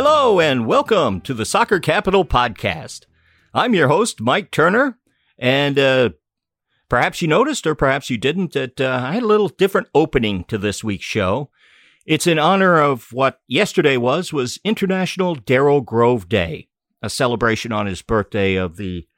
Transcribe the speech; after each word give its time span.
Hello, 0.00 0.38
and 0.38 0.64
welcome 0.64 1.20
to 1.22 1.34
the 1.34 1.44
Soccer 1.44 1.80
Capital 1.80 2.24
Podcast. 2.24 3.06
I'm 3.52 3.74
your 3.74 3.88
host, 3.88 4.20
Mike 4.20 4.52
Turner, 4.52 4.96
and 5.36 5.76
uh, 5.76 6.10
perhaps 6.88 7.20
you 7.20 7.26
noticed, 7.26 7.66
or 7.66 7.74
perhaps 7.74 8.08
you 8.08 8.16
didn't, 8.16 8.52
that 8.52 8.80
uh, 8.80 9.00
I 9.02 9.14
had 9.14 9.24
a 9.24 9.26
little 9.26 9.48
different 9.48 9.88
opening 9.96 10.44
to 10.44 10.56
this 10.56 10.84
week's 10.84 11.04
show. 11.04 11.50
It's 12.06 12.28
in 12.28 12.38
honor 12.38 12.80
of 12.80 13.12
what 13.12 13.40
yesterday 13.48 13.96
was 13.96 14.32
was 14.32 14.60
International 14.62 15.34
Daryl 15.34 15.84
Grove 15.84 16.28
Day, 16.28 16.68
a 17.02 17.10
celebration 17.10 17.72
on 17.72 17.86
his 17.86 18.00
birthday 18.00 18.54
of 18.54 18.76
the 18.76 19.08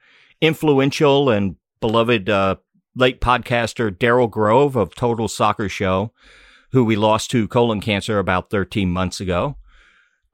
influential 0.41 1.29
and 1.29 1.57
beloved 1.83 2.31
uh, 2.31 2.57
late 2.97 3.21
podcaster 3.21 3.95
Daryl 3.95 4.31
Grove 4.31 4.77
of 4.77 4.95
Total 4.95 5.29
Soccer 5.29 5.69
Show, 5.69 6.15
who 6.73 6.83
we 6.85 6.97
lost 6.97 7.31
to 7.33 7.49
colon 7.49 7.83
cancer 7.83 8.19
about 8.19 8.49
13 8.49 8.91
months 8.91 9.21
ago. 9.21 9.57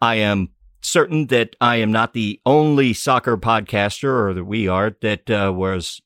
I 0.01 0.17
am 0.17 0.51
certain 0.81 1.27
that 1.27 1.57
I 1.61 1.77
am 1.77 1.91
not 1.91 2.13
the 2.13 2.41
only 2.47 2.93
soccer 2.93 3.37
podcaster, 3.37 4.29
or 4.29 4.35
that 4.35 4.45
we 4.45 4.69
are, 4.69 4.97
that 5.03 5.31
uh, 5.31 5.53
was, 5.55 6.01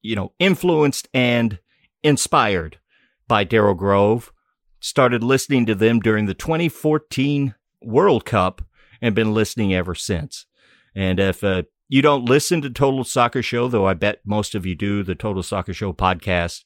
you 0.00 0.16
know, 0.16 0.32
influenced 0.38 1.08
and 1.12 1.58
inspired 2.02 2.78
by 3.28 3.44
Daryl 3.44 3.76
Grove. 3.76 4.32
Started 4.80 5.22
listening 5.22 5.66
to 5.66 5.74
them 5.74 6.00
during 6.00 6.26
the 6.26 6.34
2014 6.34 7.54
World 7.82 8.24
Cup 8.24 8.62
and 9.00 9.14
been 9.14 9.34
listening 9.34 9.74
ever 9.74 9.94
since. 9.94 10.46
And 10.94 11.20
if 11.20 11.44
uh, 11.44 11.62
you 11.88 12.02
don't 12.02 12.24
listen 12.24 12.62
to 12.62 12.70
Total 12.70 13.04
Soccer 13.04 13.42
Show, 13.42 13.68
though 13.68 13.86
I 13.86 13.94
bet 13.94 14.20
most 14.24 14.54
of 14.54 14.66
you 14.66 14.74
do, 14.74 15.02
the 15.02 15.14
Total 15.14 15.42
Soccer 15.42 15.72
Show 15.72 15.92
podcast, 15.92 16.64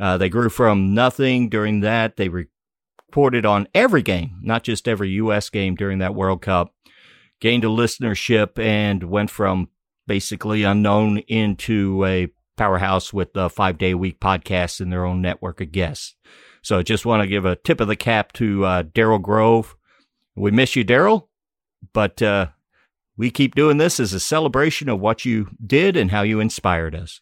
uh, 0.00 0.16
they 0.16 0.28
grew 0.28 0.48
from 0.48 0.94
nothing 0.94 1.48
during 1.48 1.80
that. 1.80 2.16
They 2.16 2.28
reported 3.08 3.46
on 3.46 3.66
every 3.74 4.02
game, 4.02 4.38
not 4.42 4.62
just 4.62 4.86
every 4.86 5.10
U.S. 5.10 5.48
game 5.48 5.74
during 5.74 5.98
that 5.98 6.14
World 6.14 6.42
Cup, 6.42 6.74
gained 7.40 7.64
a 7.64 7.68
listenership 7.68 8.58
and 8.58 9.02
went 9.04 9.30
from 9.30 9.68
basically 10.06 10.62
unknown 10.62 11.18
into 11.26 12.04
a 12.04 12.28
powerhouse 12.56 13.12
with 13.12 13.34
a 13.34 13.48
five 13.48 13.78
day 13.78 13.94
week 13.94 14.20
podcast 14.20 14.80
and 14.80 14.92
their 14.92 15.06
own 15.06 15.22
network 15.22 15.60
of 15.60 15.72
guests. 15.72 16.16
So 16.60 16.82
just 16.82 17.06
want 17.06 17.22
to 17.22 17.28
give 17.28 17.46
a 17.46 17.56
tip 17.56 17.80
of 17.80 17.88
the 17.88 17.96
cap 17.96 18.32
to 18.34 18.64
uh, 18.64 18.82
Daryl 18.82 19.22
Grove. 19.22 19.74
We 20.36 20.50
miss 20.50 20.76
you, 20.76 20.84
Daryl, 20.84 21.28
but 21.94 22.20
uh, 22.20 22.48
we 23.16 23.30
keep 23.30 23.54
doing 23.54 23.78
this 23.78 23.98
as 23.98 24.12
a 24.12 24.20
celebration 24.20 24.88
of 24.88 25.00
what 25.00 25.24
you 25.24 25.48
did 25.64 25.96
and 25.96 26.10
how 26.10 26.22
you 26.22 26.40
inspired 26.40 26.94
us. 26.94 27.20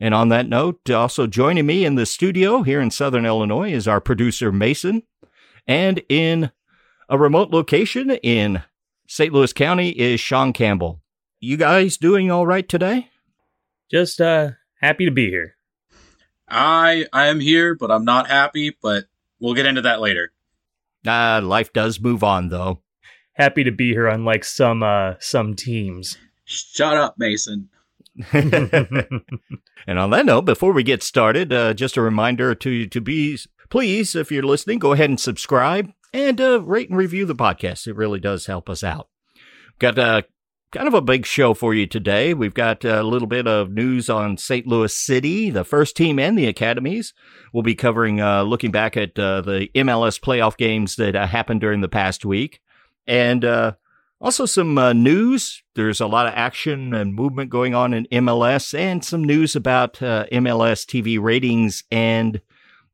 And 0.00 0.14
on 0.14 0.28
that 0.28 0.48
note, 0.48 0.88
also 0.90 1.26
joining 1.26 1.66
me 1.66 1.84
in 1.84 1.96
the 1.96 2.06
studio 2.06 2.62
here 2.62 2.80
in 2.80 2.90
Southern 2.90 3.26
Illinois 3.26 3.72
is 3.72 3.88
our 3.88 4.00
producer, 4.00 4.52
Mason. 4.52 5.02
And 5.66 6.02
in 6.08 6.52
a 7.08 7.18
remote 7.18 7.50
location 7.50 8.10
in 8.10 8.62
St. 9.06 9.32
Louis 9.32 9.52
County 9.52 9.90
is 9.90 10.20
Sean 10.20 10.52
Campbell. 10.52 11.00
You 11.40 11.56
guys 11.56 11.96
doing 11.96 12.30
all 12.30 12.46
right 12.46 12.68
today? 12.68 13.10
Just 13.90 14.20
uh 14.20 14.50
happy 14.80 15.04
to 15.04 15.10
be 15.10 15.30
here. 15.30 15.56
I 16.48 17.06
I 17.12 17.26
am 17.26 17.40
here, 17.40 17.74
but 17.74 17.90
I'm 17.90 18.04
not 18.04 18.28
happy, 18.28 18.76
but 18.82 19.04
we'll 19.40 19.54
get 19.54 19.66
into 19.66 19.82
that 19.82 20.00
later. 20.00 20.32
Ah, 21.06 21.36
uh, 21.36 21.40
life 21.42 21.72
does 21.72 22.00
move 22.00 22.22
on 22.22 22.48
though 22.48 22.82
happy 23.38 23.62
to 23.64 23.70
be 23.70 23.92
here 23.92 24.08
unlike 24.08 24.44
some 24.44 24.82
uh 24.82 25.14
some 25.20 25.54
teams. 25.54 26.18
Shut 26.44 26.96
up, 26.96 27.14
Mason. 27.18 27.70
and 28.32 29.98
on 29.98 30.10
that 30.10 30.26
note, 30.26 30.42
before 30.42 30.72
we 30.72 30.82
get 30.82 31.02
started, 31.02 31.52
uh, 31.52 31.74
just 31.74 31.96
a 31.96 32.02
reminder 32.02 32.54
to 32.54 32.86
to 32.86 33.00
be 33.00 33.38
please, 33.68 34.14
if 34.14 34.32
you're 34.32 34.42
listening, 34.42 34.78
go 34.78 34.92
ahead 34.92 35.10
and 35.10 35.20
subscribe 35.20 35.90
and 36.12 36.40
uh, 36.40 36.60
rate 36.62 36.88
and 36.88 36.98
review 36.98 37.24
the 37.24 37.34
podcast. 37.34 37.86
It 37.86 37.96
really 37.96 38.20
does 38.20 38.46
help 38.46 38.68
us 38.68 38.82
out. 38.82 39.08
Got 39.78 39.98
a 39.98 40.24
kind 40.72 40.88
of 40.88 40.94
a 40.94 41.00
big 41.00 41.24
show 41.24 41.54
for 41.54 41.72
you 41.72 41.86
today. 41.86 42.34
We've 42.34 42.54
got 42.54 42.84
a 42.84 43.02
little 43.02 43.28
bit 43.28 43.46
of 43.46 43.70
news 43.70 44.10
on 44.10 44.36
St. 44.36 44.66
Louis 44.66 44.94
City, 44.94 45.50
the 45.50 45.64
first 45.64 45.96
team 45.96 46.18
and 46.18 46.36
the 46.36 46.46
academies. 46.46 47.14
We'll 47.52 47.62
be 47.62 47.74
covering, 47.74 48.20
uh, 48.20 48.42
looking 48.42 48.70
back 48.70 48.96
at 48.96 49.18
uh, 49.18 49.40
the 49.40 49.70
MLS 49.74 50.20
playoff 50.20 50.56
games 50.56 50.96
that 50.96 51.16
uh, 51.16 51.26
happened 51.26 51.60
during 51.60 51.80
the 51.80 51.88
past 51.88 52.24
week. 52.24 52.60
And 53.06 53.44
uh, 53.44 53.72
also 54.20 54.46
some 54.46 54.78
uh, 54.78 54.92
news. 54.92 55.62
There's 55.74 56.00
a 56.00 56.06
lot 56.06 56.26
of 56.26 56.34
action 56.34 56.94
and 56.94 57.14
movement 57.14 57.50
going 57.50 57.74
on 57.74 57.94
in 57.94 58.06
MLS, 58.06 58.76
and 58.76 59.04
some 59.04 59.24
news 59.24 59.54
about 59.54 60.02
uh, 60.02 60.26
MLS 60.32 60.84
TV 60.84 61.20
ratings 61.20 61.84
and 61.90 62.40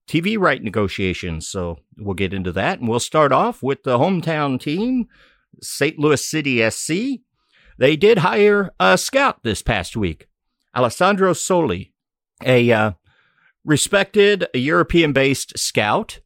TV 0.09 0.39
right 0.39 0.63
negotiations. 0.63 1.49
So 1.49 1.79
we'll 1.97 2.15
get 2.15 2.34
into 2.34 2.53
that. 2.53 2.81
And 2.81 2.89
we'll 2.89 3.01
start 3.01 3.33
off 3.33 3.63
with 3.63 3.83
the 3.83 3.99
hometown 3.99 4.61
team, 4.61 5.09
St. 5.63 5.99
Louis 5.99 6.25
City 6.25 6.69
SC. 6.71 7.21
They 7.79 7.97
did 7.97 8.19
hire 8.19 8.71
a 8.79 8.97
scout 8.99 9.43
this 9.43 9.63
past 9.63 9.97
week, 9.97 10.29
Alessandro 10.77 11.33
Soli, 11.33 11.93
a 12.45 12.71
uh, 12.71 12.93
respected 13.65 14.47
European 14.55 15.13
based 15.13 15.59
scout. 15.59 16.21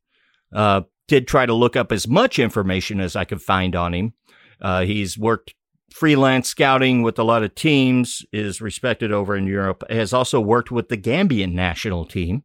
Uh, 0.53 0.83
did 1.07 1.27
try 1.27 1.47
to 1.47 1.55
look 1.55 1.75
up 1.75 1.91
as 1.91 2.07
much 2.07 2.39
information 2.39 3.01
as 3.01 3.17
I 3.17 3.25
could 3.25 3.41
find 3.41 3.75
on 3.75 3.95
him. 3.95 4.13
Uh, 4.61 4.85
he's 4.85 5.17
worked 5.17 5.55
freelance 5.91 6.49
scouting 6.49 7.03
with 7.03 7.19
a 7.19 7.25
lot 7.25 7.43
of 7.43 7.55
teams, 7.55 8.25
is 8.33 8.61
respected 8.61 9.13
over 9.13 9.37
in 9.37 9.47
Europe, 9.47 9.83
has 9.91 10.13
also 10.13 10.41
worked 10.41 10.71
with 10.71 10.89
the 10.89 10.97
Gambian 10.97 11.53
national 11.53 12.05
team. 12.05 12.45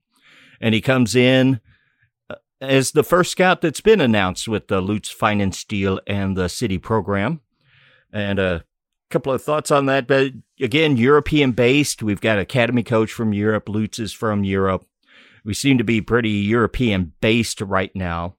And 0.62 0.74
he 0.74 0.82
comes 0.82 1.16
in 1.16 1.60
uh, 2.30 2.36
as 2.62 2.92
the 2.92 3.04
first 3.04 3.32
scout 3.32 3.62
that's 3.62 3.82
been 3.82 4.02
announced 4.02 4.48
with 4.48 4.68
the 4.68 4.82
Lutz 4.82 5.14
Pfannenstiel 5.14 6.00
and 6.08 6.38
the 6.38 6.48
City 6.48 6.78
program. 6.78 7.42
And 8.12 8.40
a 8.40 8.64
couple 9.10 9.34
of 9.34 9.44
thoughts 9.44 9.72
on 9.72 9.88
that. 9.88 10.08
But 10.08 10.32
again, 10.62 10.98
European 10.98 11.52
based. 11.52 12.02
We've 12.02 12.22
got 12.22 12.40
academy 12.40 12.84
coach 12.84 13.12
from 13.12 13.34
Europe. 13.34 13.68
Lutz 13.68 14.00
is 14.00 14.14
from 14.14 14.44
Europe. 14.44 14.86
We 15.44 15.54
seem 15.54 15.78
to 15.78 15.84
be 15.84 16.02
pretty 16.02 16.30
European 16.30 17.14
based 17.20 17.60
right 17.60 17.94
now 17.94 18.38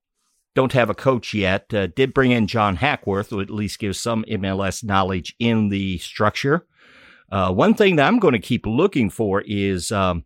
don't 0.55 0.73
have 0.73 0.91
a 0.91 0.95
coach 0.95 1.35
yet. 1.35 1.73
Uh, 1.73 1.89
did 1.89 2.15
bring 2.15 2.31
in 2.31 2.47
John 2.47 2.77
Hackworth, 2.77 3.31
who 3.31 3.41
at 3.41 3.51
least 3.51 3.79
gives 3.79 3.99
some 3.99 4.25
MLS 4.25 4.85
knowledge 4.85 5.35
in 5.39 5.69
the 5.69 5.99
structure. 5.99 6.67
Uh, 7.31 7.53
one 7.53 7.75
thing 7.75 7.97
that 7.97 8.07
I'm 8.07 8.19
going 8.19 8.33
to 8.33 8.39
keep 8.39 8.67
looking 8.67 9.11
for 9.11 9.43
is 9.47 9.91
um, 9.91 10.25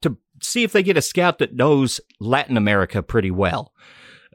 to 0.00 0.16
see 0.42 0.62
if 0.62 0.72
they 0.72 0.82
get 0.82 0.96
a 0.96 1.02
scout 1.02 1.38
that 1.38 1.54
knows 1.54 2.00
Latin 2.20 2.56
America 2.56 3.02
pretty 3.02 3.30
well. 3.30 3.72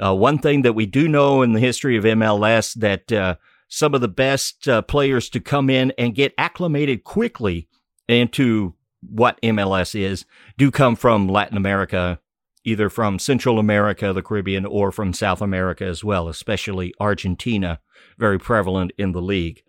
Uh, 0.03 0.15
one 0.15 0.37
thing 0.37 0.63
that 0.63 0.73
we 0.73 0.85
do 0.85 1.07
know 1.07 1.41
in 1.41 1.53
the 1.53 1.59
history 1.59 1.97
of 1.97 2.03
MLS 2.03 2.73
that 2.75 3.11
uh, 3.11 3.35
some 3.67 3.93
of 3.93 4.01
the 4.01 4.07
best 4.07 4.67
uh, 4.67 4.81
players 4.81 5.29
to 5.29 5.39
come 5.39 5.69
in 5.69 5.91
and 5.97 6.15
get 6.15 6.33
acclimated 6.37 7.03
quickly 7.03 7.67
into 8.07 8.75
what 9.01 9.41
MLS 9.41 9.99
is 9.99 10.25
do 10.57 10.71
come 10.71 10.95
from 10.95 11.27
Latin 11.27 11.57
America 11.57 12.19
either 12.63 12.89
from 12.89 13.19
Central 13.19 13.59
America, 13.59 14.13
the 14.13 14.21
Caribbean, 14.21 14.65
or 14.65 14.91
from 14.91 15.13
South 15.13 15.41
America 15.41 15.85
as 15.85 16.03
well, 16.03 16.27
especially 16.27 16.93
Argentina, 16.99 17.79
very 18.17 18.39
prevalent 18.39 18.91
in 18.97 19.11
the 19.11 19.21
league. 19.21 19.63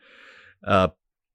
Uh, 0.63 0.89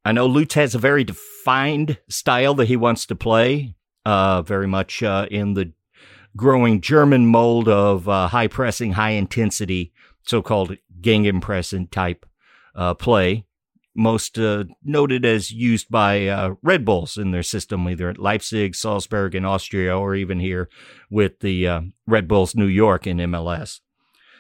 I 0.06 0.12
know 0.12 0.26
Lutz 0.26 0.56
has 0.56 0.74
a 0.74 0.80
very 0.80 1.04
defined 1.04 2.00
style 2.10 2.54
that 2.56 2.68
he 2.68 2.76
wants 2.76 3.06
to 3.08 3.16
play, 3.16 3.76
uh, 4.06 4.42
very 4.42 4.68
much 4.68 5.04
uh, 5.04 5.28
in 5.30 5.54
the 5.54 5.74
growing 6.36 6.80
German 6.82 7.28
mold 7.28 7.68
of 7.68 8.08
uh, 8.08 8.28
high 8.28 8.48
pressing, 8.48 8.94
high 8.94 9.12
intensity, 9.12 9.92
so 10.24 10.42
called 10.42 10.78
Gegenpressing 11.02 11.92
type 11.92 12.26
uh, 12.76 12.94
play 12.94 13.46
most 13.96 14.38
uh, 14.38 14.66
noted 14.84 15.26
as 15.26 15.52
used 15.52 15.90
by 15.90 16.28
uh, 16.28 16.56
Red 16.62 16.86
Bulls 16.86 17.18
in 17.18 17.32
their 17.32 17.44
system, 17.44 17.88
either 17.88 18.10
at 18.10 18.18
Leipzig, 18.18 18.76
Salzburg 18.76 19.36
in 19.36 19.46
Austria, 19.46 19.98
or 19.98 20.16
even 20.16 20.40
here 20.40 20.70
with 21.10 21.40
the 21.40 21.68
uh, 21.68 21.82
Red 22.08 22.28
Bulls 22.28 22.56
New 22.56 22.68
York 22.68 23.08
in 23.08 23.18
MLS. 23.18 23.80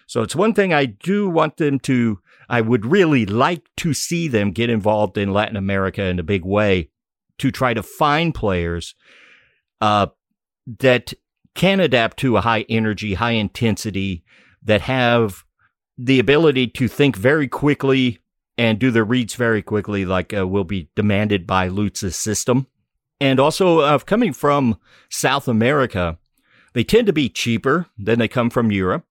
So 0.07 0.21
it's 0.21 0.35
one 0.35 0.53
thing 0.53 0.73
I 0.73 0.85
do 0.85 1.29
want 1.29 1.57
them 1.57 1.79
to, 1.81 2.19
I 2.49 2.61
would 2.61 2.85
really 2.85 3.25
like 3.25 3.69
to 3.77 3.93
see 3.93 4.27
them 4.27 4.51
get 4.51 4.69
involved 4.69 5.17
in 5.17 5.33
Latin 5.33 5.55
America 5.55 6.03
in 6.03 6.19
a 6.19 6.23
big 6.23 6.43
way 6.43 6.89
to 7.37 7.51
try 7.51 7.73
to 7.73 7.83
find 7.83 8.33
players 8.33 8.95
uh, 9.81 10.07
that 10.79 11.13
can 11.53 11.79
adapt 11.79 12.17
to 12.17 12.37
a 12.37 12.41
high 12.41 12.65
energy, 12.69 13.15
high 13.15 13.31
intensity, 13.31 14.23
that 14.63 14.81
have 14.81 15.43
the 15.97 16.19
ability 16.19 16.67
to 16.67 16.87
think 16.87 17.15
very 17.15 17.47
quickly 17.47 18.18
and 18.59 18.77
do 18.77 18.91
their 18.91 19.05
reads 19.05 19.35
very 19.35 19.61
quickly, 19.61 20.03
like 20.03 20.33
uh, 20.33 20.45
will 20.45 20.65
be 20.65 20.89
demanded 20.93 21.47
by 21.47 21.69
Lutz's 21.69 22.17
system. 22.17 22.67
And 23.21 23.39
also, 23.39 23.79
uh, 23.79 23.97
coming 23.99 24.33
from 24.33 24.77
South 25.09 25.47
America, 25.47 26.19
they 26.73 26.83
tend 26.83 27.07
to 27.07 27.13
be 27.13 27.29
cheaper 27.29 27.85
than 27.97 28.19
they 28.19 28.27
come 28.27 28.49
from 28.49 28.69
Europe. 28.69 29.05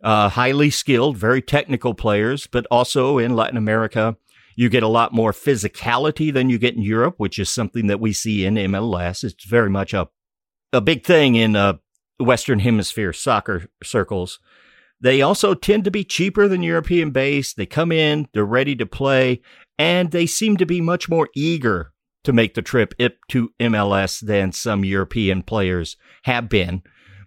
Uh, 0.00 0.28
highly 0.28 0.70
skilled, 0.70 1.16
very 1.16 1.42
technical 1.42 1.92
players, 1.92 2.46
but 2.46 2.66
also 2.70 3.18
in 3.18 3.34
Latin 3.34 3.56
America, 3.56 4.16
you 4.54 4.68
get 4.68 4.84
a 4.84 4.88
lot 4.88 5.12
more 5.12 5.32
physicality 5.32 6.32
than 6.32 6.48
you 6.48 6.56
get 6.56 6.76
in 6.76 6.82
Europe, 6.82 7.16
which 7.16 7.40
is 7.40 7.50
something 7.50 7.88
that 7.88 7.98
we 7.98 8.12
see 8.12 8.44
in 8.44 8.54
MLS. 8.54 9.24
It's 9.24 9.44
very 9.44 9.70
much 9.70 9.92
a 9.92 10.08
a 10.72 10.80
big 10.80 11.02
thing 11.02 11.34
in 11.34 11.56
uh, 11.56 11.78
Western 12.20 12.60
Hemisphere 12.60 13.12
soccer 13.12 13.66
circles 13.82 14.38
They 15.00 15.22
also 15.22 15.54
tend 15.54 15.84
to 15.84 15.90
be 15.90 16.04
cheaper 16.04 16.48
than 16.48 16.62
European 16.62 17.10
based. 17.10 17.56
They 17.56 17.66
come 17.66 17.92
in, 17.92 18.28
they're 18.32 18.44
ready 18.44 18.74
to 18.76 18.86
play, 18.86 19.42
and 19.78 20.10
they 20.10 20.26
seem 20.26 20.56
to 20.56 20.66
be 20.66 20.80
much 20.80 21.08
more 21.08 21.28
eager 21.34 21.92
to 22.24 22.32
make 22.32 22.54
the 22.54 22.62
trip 22.62 22.94
up 23.00 23.12
to 23.28 23.50
MLS 23.60 24.20
than 24.20 24.52
some 24.52 24.84
European 24.84 25.42
players 25.42 25.96
have 26.24 26.48
been 26.48 26.82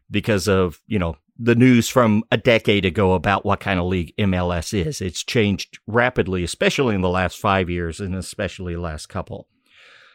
because 0.09 0.47
of, 0.47 0.81
you 0.85 1.00
know, 1.00 1.15
the 1.39 1.56
news 1.56 1.89
from 1.89 2.23
a 2.29 2.38
decade 2.38 2.85
ago 2.85 3.13
about 3.13 3.45
what 3.45 3.59
kind 3.59 3.79
of 3.79 3.88
league 3.88 4.13
MLS 4.19 4.74
is. 4.85 5.01
It's 5.01 5.24
changed 5.24 5.79
rapidly, 5.88 6.44
especially 6.44 6.94
in 6.94 7.01
the 7.01 7.09
last 7.09 7.39
five 7.39 7.69
years 7.69 8.00
and 8.00 8.13
especially 8.15 8.75
the 8.75 8.81
last 8.81 9.07
couple. 9.07 9.47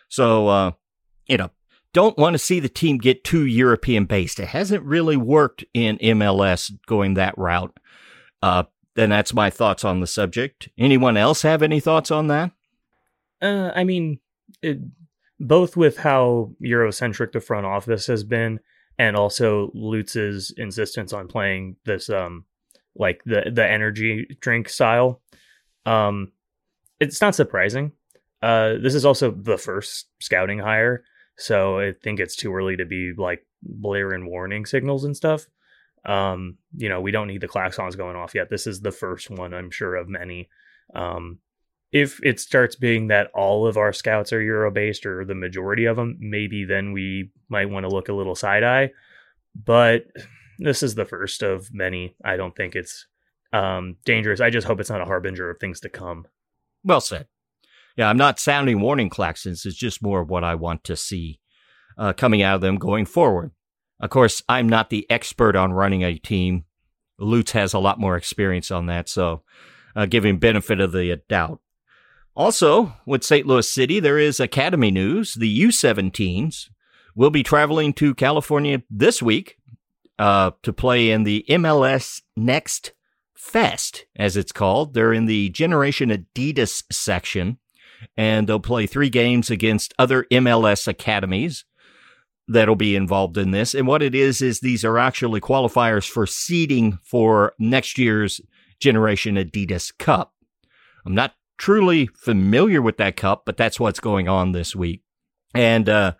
So, 0.08 0.46
uh, 0.46 0.70
you 1.26 1.36
know, 1.36 1.50
don't 1.96 2.18
want 2.18 2.34
to 2.34 2.38
see 2.38 2.60
the 2.60 2.68
team 2.68 2.98
get 2.98 3.24
too 3.24 3.46
European 3.46 4.04
based. 4.04 4.38
It 4.38 4.48
hasn't 4.48 4.84
really 4.84 5.16
worked 5.16 5.64
in 5.72 5.96
MLS 5.96 6.70
going 6.86 7.14
that 7.14 7.38
route. 7.38 7.74
Uh, 8.42 8.64
then 8.96 9.08
that's 9.08 9.32
my 9.32 9.48
thoughts 9.48 9.82
on 9.82 10.00
the 10.00 10.06
subject. 10.06 10.68
Anyone 10.76 11.16
else 11.16 11.40
have 11.40 11.62
any 11.62 11.80
thoughts 11.80 12.10
on 12.10 12.26
that? 12.26 12.50
Uh, 13.40 13.70
I 13.74 13.84
mean, 13.84 14.18
it, 14.60 14.78
both 15.40 15.74
with 15.74 15.96
how 15.96 16.52
Eurocentric 16.62 17.32
the 17.32 17.40
front 17.40 17.64
office 17.64 18.06
has 18.08 18.24
been, 18.24 18.60
and 18.98 19.16
also 19.16 19.70
Lutz's 19.72 20.52
insistence 20.58 21.14
on 21.14 21.28
playing 21.28 21.76
this 21.86 22.10
um 22.10 22.44
like 22.94 23.22
the 23.24 23.50
the 23.50 23.66
energy 23.66 24.36
drink 24.40 24.68
style. 24.68 25.22
Um 25.86 26.32
it's 27.00 27.22
not 27.22 27.34
surprising. 27.34 27.92
Uh 28.42 28.74
this 28.82 28.94
is 28.94 29.06
also 29.06 29.30
the 29.30 29.56
first 29.56 30.08
scouting 30.20 30.58
hire, 30.58 31.04
so 31.38 31.78
I 31.78 31.92
think 32.02 32.20
it's 32.20 32.36
too 32.36 32.54
early 32.54 32.76
to 32.76 32.84
be 32.84 33.12
like 33.16 33.46
blaring 33.62 34.26
warning 34.26 34.66
signals 34.66 35.04
and 35.04 35.16
stuff. 35.16 35.46
Um, 36.04 36.58
you 36.76 36.88
know, 36.88 37.00
we 37.00 37.10
don't 37.10 37.26
need 37.26 37.40
the 37.40 37.48
klaxons 37.48 37.96
going 37.96 38.16
off 38.16 38.34
yet. 38.34 38.48
This 38.48 38.66
is 38.66 38.80
the 38.80 38.92
first 38.92 39.28
one, 39.28 39.52
I'm 39.52 39.70
sure, 39.70 39.96
of 39.96 40.08
many. 40.08 40.48
Um, 40.94 41.38
if 41.92 42.20
it 42.22 42.40
starts 42.40 42.76
being 42.76 43.08
that 43.08 43.30
all 43.34 43.66
of 43.66 43.76
our 43.76 43.92
scouts 43.92 44.32
are 44.32 44.42
Euro 44.42 44.70
based 44.70 45.06
or 45.06 45.24
the 45.24 45.34
majority 45.34 45.84
of 45.84 45.96
them, 45.96 46.16
maybe 46.20 46.64
then 46.64 46.92
we 46.92 47.30
might 47.48 47.70
want 47.70 47.84
to 47.84 47.94
look 47.94 48.08
a 48.08 48.14
little 48.14 48.34
side 48.34 48.62
eye. 48.62 48.90
But 49.54 50.04
this 50.58 50.82
is 50.82 50.94
the 50.94 51.04
first 51.04 51.42
of 51.42 51.72
many. 51.72 52.14
I 52.24 52.36
don't 52.36 52.54
think 52.54 52.76
it's 52.76 53.06
um, 53.52 53.96
dangerous. 54.04 54.40
I 54.40 54.50
just 54.50 54.66
hope 54.66 54.80
it's 54.80 54.90
not 54.90 55.00
a 55.00 55.06
harbinger 55.06 55.50
of 55.50 55.58
things 55.58 55.80
to 55.80 55.88
come. 55.88 56.26
Well 56.84 57.00
said. 57.00 57.26
Yeah, 57.96 58.08
I'm 58.08 58.16
not 58.16 58.38
sounding 58.38 58.80
warning 58.80 59.10
claxons. 59.10 59.64
It's 59.64 59.76
just 59.76 60.02
more 60.02 60.20
of 60.20 60.30
what 60.30 60.44
I 60.44 60.54
want 60.54 60.84
to 60.84 60.96
see 60.96 61.40
uh, 61.98 62.12
coming 62.12 62.42
out 62.42 62.56
of 62.56 62.60
them 62.60 62.76
going 62.76 63.06
forward. 63.06 63.52
Of 64.00 64.10
course, 64.10 64.42
I'm 64.48 64.68
not 64.68 64.90
the 64.90 65.10
expert 65.10 65.56
on 65.56 65.72
running 65.72 66.04
a 66.04 66.18
team. 66.18 66.64
Lutz 67.18 67.52
has 67.52 67.72
a 67.72 67.78
lot 67.78 67.98
more 67.98 68.16
experience 68.16 68.70
on 68.70 68.86
that, 68.86 69.08
so 69.08 69.42
uh, 69.94 70.06
benefit 70.06 70.80
of 70.80 70.92
the 70.92 71.22
doubt. 71.28 71.60
Also, 72.34 72.92
with 73.06 73.24
St. 73.24 73.46
Louis 73.46 73.68
City, 73.68 73.98
there 73.98 74.18
is 74.18 74.38
Academy 74.38 74.90
news. 74.90 75.32
The 75.34 75.62
U17s 75.62 76.68
will 77.14 77.30
be 77.30 77.42
traveling 77.42 77.94
to 77.94 78.14
California 78.14 78.82
this 78.90 79.22
week 79.22 79.56
uh, 80.18 80.50
to 80.62 80.72
play 80.72 81.10
in 81.10 81.22
the 81.22 81.46
MLS 81.48 82.20
Next 82.36 82.92
Fest, 83.34 84.04
as 84.16 84.36
it's 84.36 84.52
called. 84.52 84.92
They're 84.92 85.14
in 85.14 85.24
the 85.24 85.48
Generation 85.48 86.10
Adidas 86.10 86.84
section, 86.92 87.58
and 88.16 88.46
they'll 88.46 88.60
play 88.60 88.86
three 88.86 89.10
games 89.10 89.50
against 89.50 89.94
other 89.98 90.24
MLS 90.30 90.86
academies 90.86 91.64
that'll 92.48 92.76
be 92.76 92.94
involved 92.96 93.36
in 93.36 93.50
this. 93.50 93.74
And 93.74 93.86
what 93.86 94.02
it 94.02 94.14
is, 94.14 94.40
is 94.40 94.60
these 94.60 94.84
are 94.84 94.98
actually 94.98 95.40
qualifiers 95.40 96.08
for 96.08 96.26
seeding 96.26 96.98
for 97.02 97.54
next 97.58 97.98
year's 97.98 98.40
Generation 98.78 99.36
Adidas 99.36 99.96
Cup. 99.98 100.32
I'm 101.04 101.14
not 101.14 101.34
truly 101.58 102.08
familiar 102.14 102.82
with 102.82 102.98
that 102.98 103.16
cup, 103.16 103.42
but 103.46 103.56
that's 103.56 103.80
what's 103.80 104.00
going 104.00 104.28
on 104.28 104.52
this 104.52 104.76
week. 104.76 105.02
And 105.54 105.88
uh, 105.88 106.12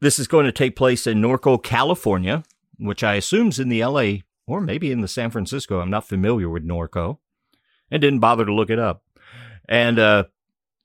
this 0.00 0.18
is 0.18 0.26
going 0.26 0.46
to 0.46 0.52
take 0.52 0.76
place 0.76 1.06
in 1.06 1.20
Norco, 1.20 1.62
California, 1.62 2.44
which 2.78 3.04
I 3.04 3.14
assume 3.14 3.48
is 3.48 3.58
in 3.58 3.68
the 3.68 3.84
LA 3.84 4.22
or 4.46 4.60
maybe 4.60 4.90
in 4.90 5.02
the 5.02 5.08
San 5.08 5.30
Francisco. 5.30 5.80
I'm 5.80 5.90
not 5.90 6.08
familiar 6.08 6.48
with 6.48 6.66
Norco 6.66 7.18
and 7.90 8.00
didn't 8.00 8.20
bother 8.20 8.44
to 8.44 8.54
look 8.54 8.70
it 8.70 8.78
up. 8.78 9.02
And 9.68 9.98
uh, 9.98 10.24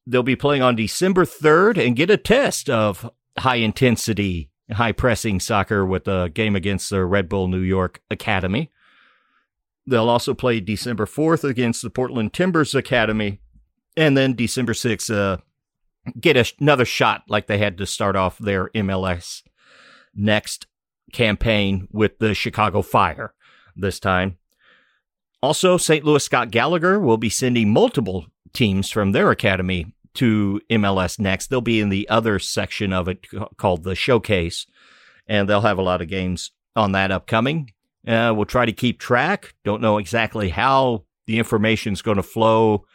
they'll 0.06 0.24
be 0.24 0.36
playing 0.36 0.62
on 0.62 0.76
December 0.76 1.26
3rd 1.26 1.86
and 1.86 1.96
get 1.96 2.10
a 2.10 2.18
test 2.18 2.70
of 2.70 3.10
high 3.38 3.56
intensity, 3.56 4.50
high 4.72 4.92
pressing 4.92 5.40
soccer 5.40 5.86
with 5.86 6.08
a 6.08 6.30
game 6.34 6.56
against 6.56 6.90
the 6.90 7.06
Red 7.06 7.30
Bull 7.30 7.48
New 7.48 7.60
York 7.60 8.02
Academy. 8.12 8.72
They'll 9.86 10.10
also 10.10 10.34
play 10.34 10.60
December 10.60 11.06
4th 11.06 11.44
against 11.44 11.82
the 11.82 11.90
Portland 11.90 12.34
Timbers 12.34 12.74
Academy 12.74 13.40
and 13.96 14.18
then 14.18 14.34
December 14.34 14.74
6th, 14.74 15.14
uh, 15.14 15.38
get 16.20 16.38
a, 16.38 16.52
another 16.60 16.86
shot 16.86 17.24
like 17.28 17.48
they 17.48 17.58
had 17.58 17.78
to 17.78 17.86
start 17.86 18.16
off 18.16 18.38
their 18.38 18.70
MLS 18.70 19.44
next 20.16 20.68
campaign 21.12 21.88
with 21.92 22.20
the 22.20 22.34
Chicago 22.34 22.82
Fire 22.82 23.34
this 23.76 24.00
time. 24.00 24.38
Also, 25.42 25.78
St. 25.78 26.06
Louis 26.06 26.24
Scott 26.24 26.52
Gallagher 26.52 27.00
will 27.00 27.18
be 27.18 27.30
sending 27.30 27.72
multiple 27.72 28.28
teams 28.54 28.90
from 28.90 29.12
their 29.12 29.32
academy 29.32 29.94
to 30.16 30.62
MLS 30.70 31.20
next. 31.20 31.48
They'll 31.48 31.62
be 31.62 31.80
in 31.80 31.90
the 31.90 32.08
other 32.10 32.40
section 32.40 32.94
of 32.94 33.08
it 33.08 33.26
called 33.58 33.84
the 33.84 33.96
Showcase, 33.96 34.66
and 35.28 35.50
they'll 35.50 35.62
have 35.62 35.78
a 35.78 35.84
lot 35.84 36.02
of 36.02 36.10
games 36.10 36.52
on 36.76 36.92
that 36.92 37.12
upcoming. 37.12 37.72
Uh, 38.08 38.34
we'll 38.36 38.46
try 38.46 38.66
to 38.66 38.74
keep 38.74 39.00
track. 39.00 39.54
Don't 39.64 39.82
know 39.82 39.98
exactly 39.98 40.50
how 40.50 41.06
the 41.26 41.40
information 41.40 41.94
is 41.94 42.02
going 42.02 42.18
to 42.18 42.24
flow 42.24 42.86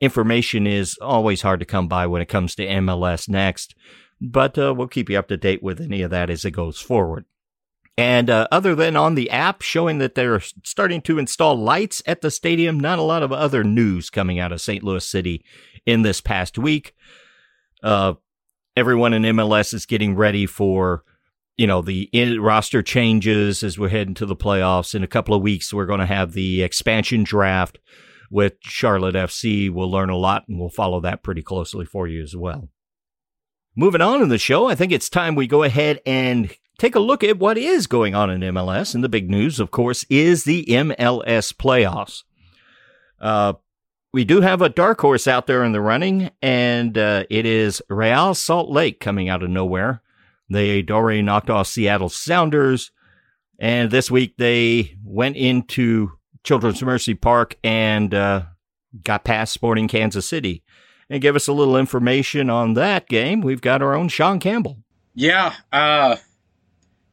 information 0.00 0.66
is 0.66 0.96
always 1.00 1.42
hard 1.42 1.60
to 1.60 1.66
come 1.66 1.88
by 1.88 2.06
when 2.06 2.22
it 2.22 2.28
comes 2.28 2.54
to 2.54 2.66
MLS 2.66 3.28
next, 3.28 3.74
but 4.20 4.58
uh, 4.58 4.74
we'll 4.76 4.88
keep 4.88 5.10
you 5.10 5.18
up 5.18 5.28
to 5.28 5.36
date 5.36 5.62
with 5.62 5.80
any 5.80 6.02
of 6.02 6.10
that 6.10 6.30
as 6.30 6.44
it 6.44 6.52
goes 6.52 6.80
forward. 6.80 7.24
And 7.98 8.30
uh, 8.30 8.46
other 8.52 8.76
than 8.76 8.94
on 8.94 9.16
the 9.16 9.28
app 9.28 9.60
showing 9.60 9.98
that 9.98 10.14
they're 10.14 10.38
starting 10.62 11.02
to 11.02 11.18
install 11.18 11.56
lights 11.56 12.00
at 12.06 12.20
the 12.20 12.30
stadium, 12.30 12.78
not 12.78 13.00
a 13.00 13.02
lot 13.02 13.24
of 13.24 13.32
other 13.32 13.64
news 13.64 14.08
coming 14.08 14.38
out 14.38 14.52
of 14.52 14.60
St. 14.60 14.84
Louis 14.84 15.04
City 15.04 15.44
in 15.84 16.02
this 16.02 16.20
past 16.20 16.58
week. 16.58 16.94
Uh, 17.82 18.14
everyone 18.76 19.14
in 19.14 19.22
MLS 19.22 19.74
is 19.74 19.84
getting 19.84 20.14
ready 20.14 20.46
for, 20.46 21.02
you 21.56 21.66
know, 21.66 21.82
the 21.82 22.08
roster 22.38 22.84
changes 22.84 23.64
as 23.64 23.80
we're 23.80 23.88
heading 23.88 24.14
to 24.14 24.26
the 24.26 24.36
playoffs. 24.36 24.94
In 24.94 25.02
a 25.02 25.08
couple 25.08 25.34
of 25.34 25.42
weeks, 25.42 25.74
we're 25.74 25.84
going 25.84 25.98
to 25.98 26.06
have 26.06 26.34
the 26.34 26.62
expansion 26.62 27.24
draft 27.24 27.80
with 28.30 28.58
Charlotte 28.60 29.16
FC. 29.16 29.72
We'll 29.72 29.90
learn 29.90 30.10
a 30.10 30.16
lot 30.16 30.44
and 30.46 30.60
we'll 30.60 30.70
follow 30.70 31.00
that 31.00 31.24
pretty 31.24 31.42
closely 31.42 31.84
for 31.84 32.06
you 32.06 32.22
as 32.22 32.36
well. 32.36 32.68
Moving 33.74 34.02
on 34.02 34.22
in 34.22 34.28
the 34.28 34.38
show, 34.38 34.68
I 34.68 34.76
think 34.76 34.92
it's 34.92 35.10
time 35.10 35.34
we 35.34 35.48
go 35.48 35.64
ahead 35.64 36.00
and 36.06 36.54
take 36.78 36.94
a 36.94 37.00
look 37.00 37.22
at 37.22 37.38
what 37.38 37.58
is 37.58 37.86
going 37.86 38.14
on 38.14 38.30
in 38.30 38.40
MLS. 38.54 38.94
And 38.94 39.04
the 39.04 39.08
big 39.08 39.28
news, 39.28 39.60
of 39.60 39.70
course, 39.70 40.04
is 40.08 40.44
the 40.44 40.64
MLS 40.66 41.52
playoffs. 41.52 42.22
Uh, 43.20 43.54
we 44.12 44.24
do 44.24 44.40
have 44.40 44.62
a 44.62 44.68
dark 44.70 45.00
horse 45.00 45.26
out 45.26 45.46
there 45.46 45.64
in 45.64 45.72
the 45.72 45.80
running, 45.80 46.30
and 46.40 46.96
uh, 46.96 47.24
it 47.28 47.44
is 47.44 47.82
Real 47.90 48.34
Salt 48.34 48.70
Lake 48.70 49.00
coming 49.00 49.28
out 49.28 49.42
of 49.42 49.50
nowhere. 49.50 50.02
They 50.48 50.82
already 50.88 51.20
knocked 51.20 51.50
off 51.50 51.66
Seattle 51.66 52.08
Sounders, 52.08 52.90
and 53.58 53.90
this 53.90 54.10
week 54.10 54.36
they 54.38 54.96
went 55.04 55.36
into 55.36 56.12
Children's 56.42 56.82
Mercy 56.82 57.14
Park 57.14 57.56
and 57.62 58.14
uh, 58.14 58.44
got 59.04 59.24
past 59.24 59.52
Sporting 59.52 59.88
Kansas 59.88 60.26
City. 60.26 60.62
And 61.10 61.22
give 61.22 61.36
us 61.36 61.48
a 61.48 61.54
little 61.54 61.78
information 61.78 62.50
on 62.50 62.74
that 62.74 63.08
game. 63.08 63.40
We've 63.40 63.62
got 63.62 63.80
our 63.80 63.94
own 63.94 64.08
Sean 64.08 64.38
Campbell. 64.38 64.76
Yeah, 65.14 65.54
uh, 65.72 66.16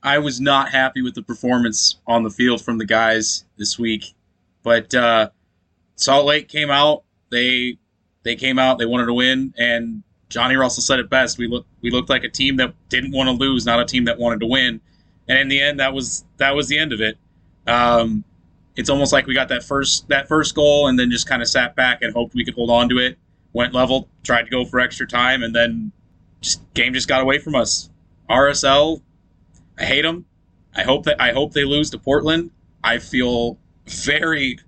I 0.05 0.19
was 0.19 0.39
not 0.39 0.69
happy 0.69 1.01
with 1.01 1.15
the 1.15 1.23
performance 1.23 1.97
on 2.05 2.21
the 2.21 2.29
field 2.29 2.61
from 2.61 2.77
the 2.77 2.85
guys 2.85 3.43
this 3.57 3.79
week, 3.79 4.13
but 4.61 4.93
uh, 4.93 5.31
Salt 5.95 6.25
Lake 6.27 6.47
came 6.47 6.69
out. 6.69 7.03
They 7.31 7.79
they 8.21 8.35
came 8.35 8.59
out. 8.59 8.77
They 8.77 8.85
wanted 8.85 9.07
to 9.07 9.13
win, 9.15 9.55
and 9.57 10.03
Johnny 10.29 10.55
Russell 10.55 10.83
said 10.83 10.99
it 10.99 11.09
best. 11.09 11.39
We 11.39 11.47
looked 11.47 11.67
we 11.81 11.89
looked 11.89 12.11
like 12.11 12.23
a 12.23 12.29
team 12.29 12.57
that 12.57 12.75
didn't 12.87 13.13
want 13.13 13.29
to 13.29 13.33
lose, 13.33 13.65
not 13.65 13.79
a 13.79 13.85
team 13.85 14.05
that 14.05 14.19
wanted 14.19 14.41
to 14.41 14.45
win. 14.45 14.79
And 15.27 15.39
in 15.39 15.47
the 15.47 15.59
end, 15.59 15.79
that 15.79 15.91
was 15.91 16.23
that 16.37 16.55
was 16.55 16.67
the 16.67 16.77
end 16.77 16.93
of 16.93 17.01
it. 17.01 17.17
Um, 17.65 18.23
it's 18.75 18.91
almost 18.91 19.11
like 19.11 19.25
we 19.25 19.33
got 19.33 19.49
that 19.49 19.63
first 19.63 20.07
that 20.09 20.27
first 20.27 20.53
goal 20.53 20.87
and 20.87 20.99
then 20.99 21.09
just 21.09 21.27
kind 21.27 21.41
of 21.41 21.47
sat 21.47 21.75
back 21.75 22.03
and 22.03 22.13
hoped 22.13 22.35
we 22.35 22.45
could 22.45 22.53
hold 22.53 22.69
on 22.69 22.89
to 22.89 22.99
it. 22.99 23.17
Went 23.53 23.73
level, 23.73 24.07
tried 24.21 24.43
to 24.43 24.51
go 24.51 24.65
for 24.65 24.79
extra 24.79 25.07
time, 25.07 25.41
and 25.41 25.55
then 25.55 25.91
just 26.41 26.61
game 26.75 26.93
just 26.93 27.07
got 27.07 27.21
away 27.21 27.39
from 27.39 27.55
us. 27.55 27.89
RSL, 28.29 29.01
I 29.77 29.85
hate 29.85 30.03
them. 30.03 30.25
I 30.75 30.83
hope 30.83 31.05
that 31.05 31.21
I 31.21 31.31
hope 31.31 31.53
they 31.53 31.63
lose 31.65 31.89
to 31.91 31.97
Portland. 31.97 32.51
I 32.83 32.99
feel 32.99 33.57
very, 33.87 34.59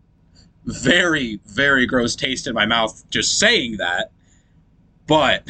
very, 0.65 1.39
very 1.45 1.85
gross 1.85 2.15
taste 2.15 2.47
in 2.47 2.53
my 2.53 2.65
mouth 2.65 3.09
just 3.09 3.39
saying 3.39 3.77
that. 3.77 4.11
But 5.05 5.47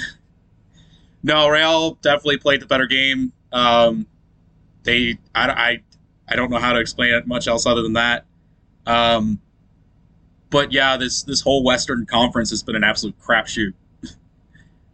no, 1.23 1.47
Real 1.49 1.95
definitely 1.95 2.37
played 2.37 2.61
the 2.61 2.67
better 2.67 2.85
game. 2.85 3.33
Um, 3.51 4.07
they, 4.83 5.17
I, 5.33 5.49
I, 5.49 5.83
I 6.27 6.35
don't 6.35 6.51
know 6.51 6.59
how 6.59 6.73
to 6.73 6.79
explain 6.79 7.13
it 7.13 7.27
much 7.27 7.47
else 7.47 7.65
other 7.65 7.81
than 7.81 7.93
that. 7.93 8.25
Um, 8.85 9.39
but 10.49 10.71
yeah, 10.71 10.97
this 10.97 11.23
this 11.23 11.41
whole 11.41 11.63
Western 11.63 12.05
Conference 12.05 12.49
has 12.51 12.63
been 12.63 12.75
an 12.75 12.83
absolute 12.83 13.19
crapshoot. 13.19 13.73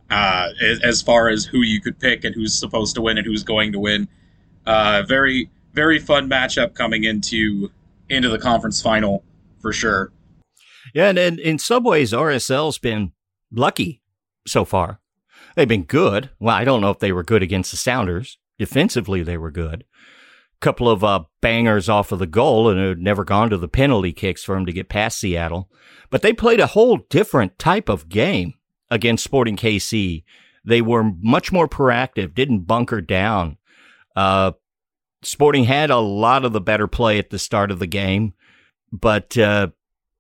Uh, 0.10 0.50
as, 0.62 0.80
as 0.82 1.02
far 1.02 1.30
as 1.30 1.46
who 1.46 1.62
you 1.62 1.82
could 1.82 2.00
pick 2.00 2.24
and 2.24 2.36
who's 2.36 2.58
supposed 2.58 2.96
to 2.96 3.02
win 3.02 3.18
and 3.18 3.26
who's 3.26 3.44
going 3.44 3.72
to 3.72 3.80
win, 3.80 4.08
uh, 4.66 5.04
very 5.08 5.50
very 5.74 6.00
fun 6.00 6.30
matchup 6.30 6.74
coming 6.74 7.04
into 7.04 7.72
into 8.10 8.30
the 8.30 8.40
conference 8.40 8.82
final 8.82 9.24
for 9.60 9.74
sure. 9.74 10.12
Yeah, 10.94 11.10
and, 11.10 11.18
and 11.18 11.40
in 11.40 11.58
some 11.58 11.84
ways, 11.84 12.12
RSL's 12.12 12.78
been 12.78 13.14
lucky 13.52 14.02
so 14.46 14.66
far. 14.66 15.00
They've 15.56 15.68
been 15.68 15.84
good. 15.84 16.30
Well, 16.40 16.56
I 16.56 16.64
don't 16.64 16.82
know 16.82 16.90
if 16.90 17.00
they 17.00 17.12
were 17.12 17.24
good 17.24 17.44
against 17.44 17.72
the 17.72 17.78
Sounders. 17.78 18.38
Defensively, 18.58 19.24
they 19.24 19.38
were 19.38 19.52
good. 19.52 19.82
A 19.82 20.60
couple 20.60 20.90
of 20.90 21.04
uh, 21.04 21.24
bangers 21.42 21.90
off 21.90 22.12
of 22.12 22.20
the 22.20 22.28
goal, 22.28 22.70
and 22.70 22.80
it 22.80 22.88
had 22.88 23.00
never 23.00 23.24
gone 23.24 23.50
to 23.50 23.58
the 23.58 23.68
penalty 23.68 24.14
kicks 24.14 24.44
for 24.44 24.56
them 24.56 24.66
to 24.66 24.74
get 24.74 24.90
past 24.90 25.20
Seattle. 25.20 25.70
But 26.10 26.22
they 26.22 26.34
played 26.34 26.60
a 26.60 26.68
whole 26.68 26.98
different 27.10 27.58
type 27.58 27.90
of 27.90 28.10
game 28.10 28.54
against 28.92 29.24
Sporting 29.24 29.58
KC. 29.58 30.24
They 30.66 30.82
were 30.82 31.04
much 31.04 31.52
more 31.52 31.68
proactive, 31.68 32.34
didn't 32.34 32.62
bunker 32.62 33.02
down. 33.02 33.58
Uh, 34.16 34.52
Sporting 35.24 35.64
had 35.64 35.90
a 35.90 36.00
lot 36.00 36.44
of 36.44 36.52
the 36.52 36.62
better 36.62 36.88
play 36.88 37.18
at 37.18 37.30
the 37.30 37.40
start 37.40 37.72
of 37.72 37.80
the 37.80 37.88
game, 37.88 38.34
but 38.92 39.38
uh, 39.38 39.68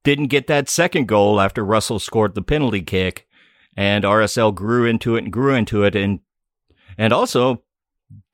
didn't 0.03 0.27
get 0.27 0.47
that 0.47 0.69
second 0.69 1.07
goal 1.07 1.41
after 1.41 1.63
Russell 1.63 1.99
scored 1.99 2.35
the 2.35 2.41
penalty 2.41 2.81
kick, 2.81 3.27
and 3.75 4.03
RSL 4.03 4.55
grew 4.55 4.85
into 4.85 5.15
it 5.15 5.25
and 5.25 5.33
grew 5.33 5.53
into 5.55 5.83
it, 5.83 5.95
and 5.95 6.19
and 6.97 7.11
also 7.11 7.63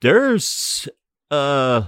there's 0.00 0.88
a 1.30 1.86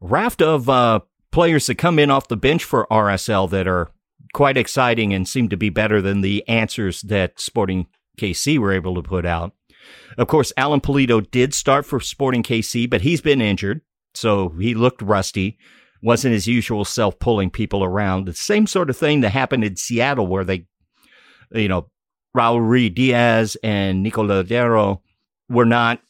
raft 0.00 0.40
of 0.40 0.68
uh, 0.68 1.00
players 1.30 1.66
that 1.66 1.76
come 1.76 1.98
in 1.98 2.10
off 2.10 2.28
the 2.28 2.36
bench 2.36 2.64
for 2.64 2.86
RSL 2.90 3.50
that 3.50 3.66
are 3.66 3.90
quite 4.32 4.56
exciting 4.56 5.12
and 5.12 5.28
seem 5.28 5.48
to 5.48 5.56
be 5.56 5.70
better 5.70 6.00
than 6.00 6.20
the 6.20 6.46
answers 6.48 7.02
that 7.02 7.40
Sporting 7.40 7.86
KC 8.18 8.58
were 8.58 8.72
able 8.72 8.94
to 8.94 9.02
put 9.02 9.26
out. 9.26 9.52
Of 10.18 10.28
course, 10.28 10.52
Alan 10.56 10.80
Pulido 10.80 11.28
did 11.30 11.54
start 11.54 11.86
for 11.86 12.00
Sporting 12.00 12.42
KC, 12.42 12.88
but 12.88 13.02
he's 13.02 13.20
been 13.20 13.40
injured, 13.40 13.80
so 14.14 14.50
he 14.50 14.74
looked 14.74 15.02
rusty. 15.02 15.58
Wasn't 16.02 16.32
his 16.32 16.46
usual 16.46 16.84
self 16.84 17.18
pulling 17.18 17.50
people 17.50 17.84
around. 17.84 18.26
The 18.26 18.34
same 18.34 18.66
sort 18.66 18.90
of 18.90 18.96
thing 18.96 19.20
that 19.20 19.30
happened 19.30 19.64
in 19.64 19.76
Seattle, 19.76 20.26
where 20.26 20.44
they, 20.44 20.66
you 21.52 21.68
know, 21.68 21.90
Raul 22.36 22.60
Ruidíaz 22.60 23.56
and 23.62 24.02
Nico 24.02 24.22
Lodeiro 24.22 25.00
were 25.48 25.66
not 25.66 26.00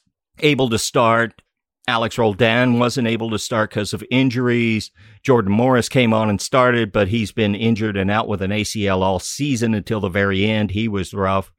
able 0.41 0.69
to 0.71 0.79
start. 0.79 1.43
Alex 1.89 2.19
Roldan 2.19 2.79
wasn't 2.79 3.09
able 3.09 3.31
to 3.31 3.39
start 3.39 3.71
because 3.71 3.93
of 3.93 4.05
injuries. 4.11 4.93
Jordan 5.25 5.53
Morris 5.53 5.89
came 5.89 6.13
on 6.13 6.31
and 6.31 6.41
started, 6.41 6.93
but 6.93 7.09
he's 7.09 7.33
been 7.33 7.55
injured 7.55 7.97
and 7.97 8.11
out 8.11 8.29
with 8.29 8.43
an 8.43 8.53
ACL 8.53 9.01
all 9.01 9.19
season 9.19 9.75
until 9.75 9.99
the 9.99 10.09
very 10.09 10.45
end. 10.45 10.71
He 10.71 10.87
was 10.87 11.13
rough. 11.13 11.51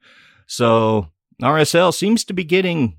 So 0.46 1.11
RSL 1.42 1.92
seems 1.92 2.24
to 2.24 2.32
be 2.32 2.44
getting 2.44 2.96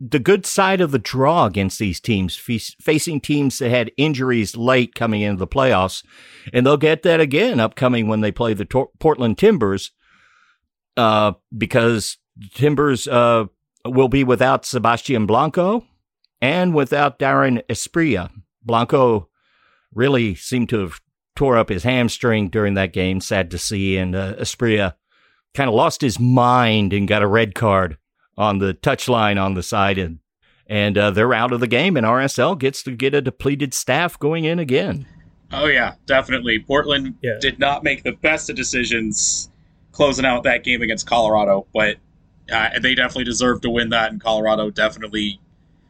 the 0.00 0.18
good 0.18 0.44
side 0.44 0.80
of 0.80 0.90
the 0.90 0.98
draw 0.98 1.46
against 1.46 1.78
these 1.78 2.00
teams, 2.00 2.34
facing 2.36 3.20
teams 3.20 3.58
that 3.58 3.70
had 3.70 3.92
injuries 3.96 4.56
late 4.56 4.94
coming 4.94 5.22
into 5.22 5.38
the 5.38 5.46
playoffs. 5.46 6.04
And 6.52 6.66
they'll 6.66 6.76
get 6.76 7.02
that 7.02 7.20
again 7.20 7.60
upcoming 7.60 8.08
when 8.08 8.20
they 8.20 8.32
play 8.32 8.54
the 8.54 8.64
Tor- 8.64 8.90
Portland 8.98 9.38
Timbers, 9.38 9.92
uh, 10.96 11.32
because 11.56 12.18
Timbers 12.52 13.06
uh, 13.06 13.44
will 13.84 14.08
be 14.08 14.24
without 14.24 14.64
Sebastian 14.64 15.26
Blanco 15.26 15.86
and 16.40 16.74
without 16.74 17.18
Dairon 17.18 17.62
Asprilla. 17.68 18.30
Blanco 18.64 19.28
really 19.94 20.34
seemed 20.34 20.68
to 20.70 20.80
have 20.80 21.00
tore 21.36 21.56
up 21.56 21.68
his 21.68 21.84
hamstring 21.84 22.48
during 22.48 22.74
that 22.74 22.92
game. 22.92 23.20
Sad 23.20 23.50
to 23.52 23.58
see. 23.58 23.96
And 23.96 24.14
uh, 24.16 24.34
Asprilla 24.34 24.94
kind 25.54 25.68
of 25.68 25.74
lost 25.74 26.00
his 26.00 26.18
mind 26.18 26.92
and 26.92 27.06
got 27.08 27.22
a 27.22 27.26
red 27.26 27.54
card 27.54 27.98
on 28.36 28.58
the 28.58 28.74
touchline 28.74 29.42
on 29.42 29.54
the 29.54 29.62
side, 29.62 29.98
and 29.98 30.18
and 30.66 30.96
uh, 30.96 31.10
they're 31.10 31.34
out 31.34 31.52
of 31.52 31.60
the 31.60 31.66
game. 31.66 31.96
And 31.96 32.06
RSL 32.06 32.58
gets 32.58 32.82
to 32.84 32.92
get 32.92 33.14
a 33.14 33.20
depleted 33.20 33.74
staff 33.74 34.18
going 34.18 34.44
in 34.44 34.58
again. 34.58 35.06
Oh 35.52 35.66
yeah, 35.66 35.94
definitely. 36.06 36.58
Portland 36.60 37.14
Yeah. 37.22 37.36
did 37.40 37.58
not 37.58 37.84
make 37.84 38.04
the 38.04 38.12
best 38.12 38.48
of 38.48 38.56
decisions 38.56 39.50
closing 39.92 40.24
out 40.24 40.44
that 40.44 40.64
game 40.64 40.80
against 40.80 41.06
Colorado, 41.06 41.66
but 41.74 41.98
uh, 42.50 42.70
they 42.80 42.94
definitely 42.94 43.24
deserve 43.24 43.60
to 43.60 43.68
win 43.70 43.90
that. 43.90 44.10
And 44.10 44.20
Colorado 44.20 44.70
definitely 44.70 45.38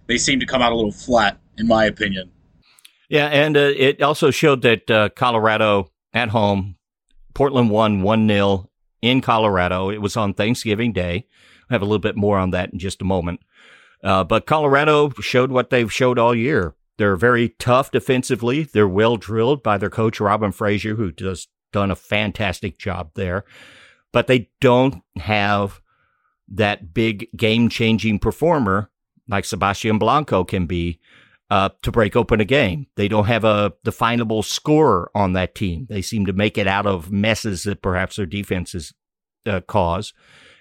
they 0.08 0.18
seem 0.18 0.40
to 0.40 0.46
come 0.46 0.60
out 0.62 0.72
a 0.72 0.74
little 0.74 0.90
flat, 0.90 1.38
in 1.58 1.68
my 1.68 1.84
opinion. 1.84 2.32
Yeah, 3.08 3.26
and 3.28 3.56
uh, 3.56 3.72
it 3.76 4.02
also 4.02 4.30
showed 4.32 4.62
that 4.62 4.90
uh, 4.90 5.10
Colorado 5.10 5.92
at 6.12 6.30
home, 6.30 6.76
Portland 7.34 7.70
won 7.70 8.02
1 8.02 8.26
0 8.28 8.68
in 9.02 9.20
Colorado. 9.20 9.90
It 9.90 10.00
was 10.00 10.16
on 10.16 10.32
Thanksgiving 10.32 10.92
Day. 10.92 11.26
I'll 11.68 11.74
have 11.74 11.82
a 11.82 11.84
little 11.84 11.98
bit 11.98 12.16
more 12.16 12.38
on 12.38 12.50
that 12.50 12.72
in 12.72 12.78
just 12.78 13.02
a 13.02 13.04
moment. 13.04 13.40
Uh, 14.02 14.24
but 14.24 14.46
Colorado 14.46 15.10
showed 15.20 15.50
what 15.50 15.70
they've 15.70 15.92
showed 15.92 16.18
all 16.18 16.34
year. 16.34 16.74
They're 16.98 17.16
very 17.16 17.50
tough 17.58 17.90
defensively. 17.90 18.64
They're 18.64 18.88
well 18.88 19.16
drilled 19.16 19.62
by 19.62 19.78
their 19.78 19.90
coach, 19.90 20.20
Robin 20.20 20.52
Fraser, 20.52 20.94
who 20.94 21.10
does 21.10 21.48
done 21.72 21.90
a 21.90 21.96
fantastic 21.96 22.78
job 22.78 23.10
there. 23.14 23.44
But 24.12 24.26
they 24.26 24.50
don't 24.60 25.02
have 25.16 25.80
that 26.48 26.92
big 26.92 27.28
game 27.36 27.68
changing 27.68 28.18
performer 28.18 28.90
like 29.28 29.44
Sebastian 29.44 29.98
Blanco 29.98 30.44
can 30.44 30.66
be 30.66 31.00
uh, 31.52 31.68
to 31.82 31.92
break 31.92 32.16
open 32.16 32.40
a 32.40 32.46
game. 32.46 32.86
They 32.96 33.08
don't 33.08 33.26
have 33.26 33.44
a 33.44 33.74
definable 33.84 34.42
scorer 34.42 35.10
on 35.14 35.34
that 35.34 35.54
team. 35.54 35.86
They 35.86 36.00
seem 36.00 36.24
to 36.24 36.32
make 36.32 36.56
it 36.56 36.66
out 36.66 36.86
of 36.86 37.12
messes 37.12 37.64
that 37.64 37.82
perhaps 37.82 38.16
their 38.16 38.24
defenses 38.24 38.94
uh, 39.44 39.60
cause, 39.60 40.14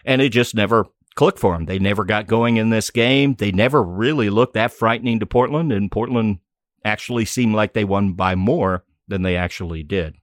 and 0.03 0.21
it 0.21 0.33
just 0.33 0.53
never 0.53 0.87
clicked 1.15 1.39
for 1.39 1.53
them. 1.53 1.63
They 1.63 1.79
never 1.79 2.03
got 2.03 2.27
going 2.27 2.57
in 2.57 2.71
this 2.71 2.89
game. 2.89 3.35
They 3.35 3.53
never 3.53 3.81
really 3.81 4.29
looked 4.29 4.53
that 4.55 4.73
frightening 4.73 5.21
to 5.21 5.25
Portland, 5.25 5.71
and 5.71 5.89
Portland 5.89 6.39
actually 6.83 7.23
seemed 7.23 7.55
like 7.55 7.71
they 7.71 7.85
won 7.85 8.11
by 8.11 8.35
more 8.35 8.83
than 9.07 9.21
they 9.21 9.37
actually 9.37 9.83
did. 9.83 10.15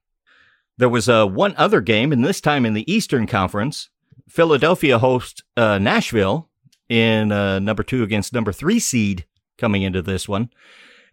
There 0.77 0.87
was 0.87 1.09
uh, 1.09 1.25
one 1.25 1.55
other 1.57 1.81
game, 1.81 2.11
and 2.11 2.23
this 2.23 2.41
time 2.41 2.63
in 2.63 2.75
the 2.75 2.91
Eastern 2.91 3.25
Conference. 3.25 3.89
Philadelphia 4.27 4.99
hosts 4.99 5.41
uh, 5.57 5.79
Nashville 5.79 6.47
in 6.89 7.31
uh, 7.31 7.57
number 7.57 7.81
two 7.81 8.03
against 8.03 8.33
number 8.33 8.51
three 8.51 8.77
seed 8.77 9.25
coming 9.59 9.81
into 9.83 10.01
this 10.01 10.27
one. 10.27 10.49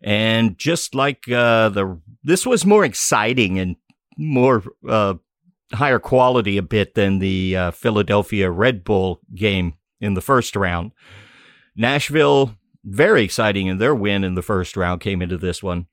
And 0.03 0.59
just 0.59 0.95
like 0.95 1.31
uh, 1.31 1.71
the, 1.71 2.01
this 2.23 2.47
was 2.47 2.65
more 2.65 2.85
exciting 2.85 3.59
and 3.59 3.77
more 4.17 4.63
uh, 4.89 5.15
higher 5.73 5.99
quality 5.99 6.57
a 6.57 6.63
bit 6.63 6.95
than 6.95 7.19
the 7.19 7.57
uh, 7.57 7.71
Philadelphia 7.71 8.51
Red 8.51 8.85
Bull 8.85 9.21
game 9.35 9.75
in 10.01 10.15
the 10.15 10.21
first 10.21 10.55
round. 10.57 10.93
Nashville, 11.75 12.57
very 12.85 13.23
exciting 13.23 13.67
in 13.67 13.79
their 13.79 13.95
win 13.95 14.25
in 14.25 14.35
the 14.35 14.43
first 14.43 14.77
round, 14.77 15.01
came 15.01 15.21
into 15.21 15.37
this 15.37 15.63
one, 15.63 15.87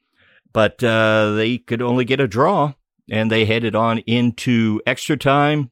but 0.51 0.83
uh, 0.83 1.33
they 1.33 1.57
could 1.57 1.81
only 1.81 2.05
get 2.05 2.19
a 2.19 2.27
draw, 2.27 2.74
and 3.10 3.31
they 3.31 3.45
headed 3.45 3.75
on 3.75 4.00
into 4.00 4.81
extra 4.86 5.17
time. 5.17 5.72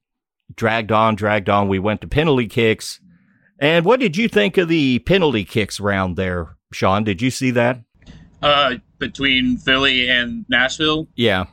Dragged 0.53 0.91
on, 0.91 1.15
dragged 1.15 1.47
on. 1.47 1.69
We 1.69 1.79
went 1.79 2.01
to 2.01 2.07
penalty 2.07 2.47
kicks. 2.47 2.99
And 3.57 3.85
what 3.85 4.01
did 4.01 4.17
you 4.17 4.27
think 4.27 4.57
of 4.57 4.67
the 4.67 4.99
penalty 4.99 5.45
kicks 5.45 5.79
round 5.79 6.17
there, 6.17 6.57
Sean? 6.71 7.03
Did 7.03 7.21
you 7.21 7.31
see 7.31 7.51
that? 7.51 7.81
Uh, 8.41 8.75
between 8.97 9.57
Philly 9.57 10.09
and 10.09 10.45
Nashville. 10.49 11.07
Yeah. 11.15 11.45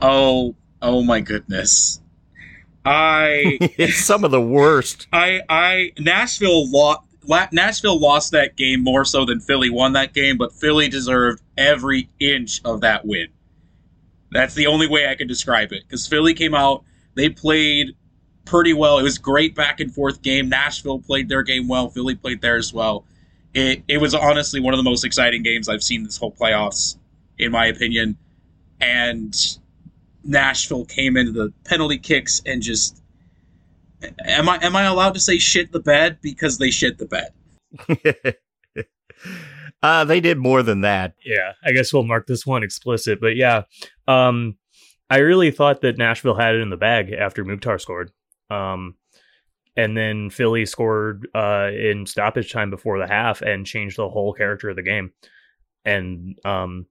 Oh, 0.00 0.54
oh 0.82 1.02
my 1.02 1.20
goodness. 1.20 2.00
I, 2.84 3.58
it's 3.60 4.04
some 4.04 4.24
of 4.24 4.30
the 4.30 4.40
worst. 4.40 5.08
I, 5.12 5.40
I, 5.48 5.92
Nashville 5.98 6.70
lost. 6.70 7.02
Nashville 7.50 7.98
lost 7.98 8.30
that 8.30 8.56
game 8.56 8.84
more 8.84 9.04
so 9.04 9.24
than 9.24 9.40
Philly 9.40 9.68
won 9.68 9.94
that 9.94 10.14
game, 10.14 10.36
but 10.36 10.52
Philly 10.52 10.88
deserved 10.88 11.42
every 11.58 12.08
inch 12.20 12.60
of 12.64 12.82
that 12.82 13.04
win. 13.04 13.26
That's 14.30 14.54
the 14.54 14.68
only 14.68 14.86
way 14.86 15.08
I 15.08 15.16
can 15.16 15.26
describe 15.26 15.72
it. 15.72 15.82
Because 15.82 16.06
Philly 16.06 16.34
came 16.34 16.54
out, 16.54 16.84
they 17.16 17.28
played 17.28 17.96
pretty 18.44 18.72
well. 18.72 18.98
It 18.98 19.02
was 19.02 19.18
great 19.18 19.56
back 19.56 19.80
and 19.80 19.92
forth 19.92 20.22
game. 20.22 20.48
Nashville 20.48 21.00
played 21.00 21.28
their 21.28 21.42
game 21.42 21.66
well. 21.66 21.90
Philly 21.90 22.14
played 22.14 22.40
theirs 22.40 22.72
well. 22.72 23.04
It 23.56 23.82
it 23.88 23.98
was 23.98 24.14
honestly 24.14 24.60
one 24.60 24.74
of 24.74 24.78
the 24.78 24.84
most 24.84 25.02
exciting 25.02 25.42
games 25.42 25.66
I've 25.66 25.82
seen 25.82 26.04
this 26.04 26.18
whole 26.18 26.30
playoffs, 26.30 26.98
in 27.38 27.50
my 27.50 27.66
opinion. 27.66 28.18
And 28.82 29.34
Nashville 30.22 30.84
came 30.84 31.16
into 31.16 31.32
the 31.32 31.54
penalty 31.64 31.96
kicks 31.96 32.42
and 32.44 32.60
just 32.60 33.02
am 34.26 34.50
I 34.50 34.58
am 34.62 34.76
I 34.76 34.82
allowed 34.82 35.14
to 35.14 35.20
say 35.20 35.38
shit 35.38 35.72
the 35.72 35.80
bed 35.80 36.18
because 36.20 36.58
they 36.58 36.70
shit 36.70 36.98
the 36.98 37.06
bed? 37.06 38.36
uh, 39.82 40.04
they 40.04 40.20
did 40.20 40.36
more 40.36 40.62
than 40.62 40.82
that. 40.82 41.14
Yeah, 41.24 41.52
I 41.64 41.72
guess 41.72 41.94
we'll 41.94 42.04
mark 42.04 42.26
this 42.26 42.44
one 42.44 42.62
explicit. 42.62 43.22
But 43.22 43.36
yeah, 43.36 43.62
um, 44.06 44.58
I 45.08 45.18
really 45.20 45.50
thought 45.50 45.80
that 45.80 45.96
Nashville 45.96 46.34
had 46.34 46.56
it 46.56 46.60
in 46.60 46.68
the 46.68 46.76
bag 46.76 47.10
after 47.10 47.42
Mukhtar 47.42 47.78
scored. 47.78 48.10
Um, 48.50 48.96
and 49.76 49.96
then 49.96 50.30
Philly 50.30 50.64
scored 50.64 51.28
uh, 51.34 51.68
in 51.72 52.06
stoppage 52.06 52.52
time 52.52 52.70
before 52.70 52.98
the 52.98 53.06
half 53.06 53.42
and 53.42 53.66
changed 53.66 53.98
the 53.98 54.08
whole 54.08 54.32
character 54.32 54.70
of 54.70 54.76
the 54.76 54.82
game. 54.82 55.12
And 55.84 56.38
um, 56.44 56.86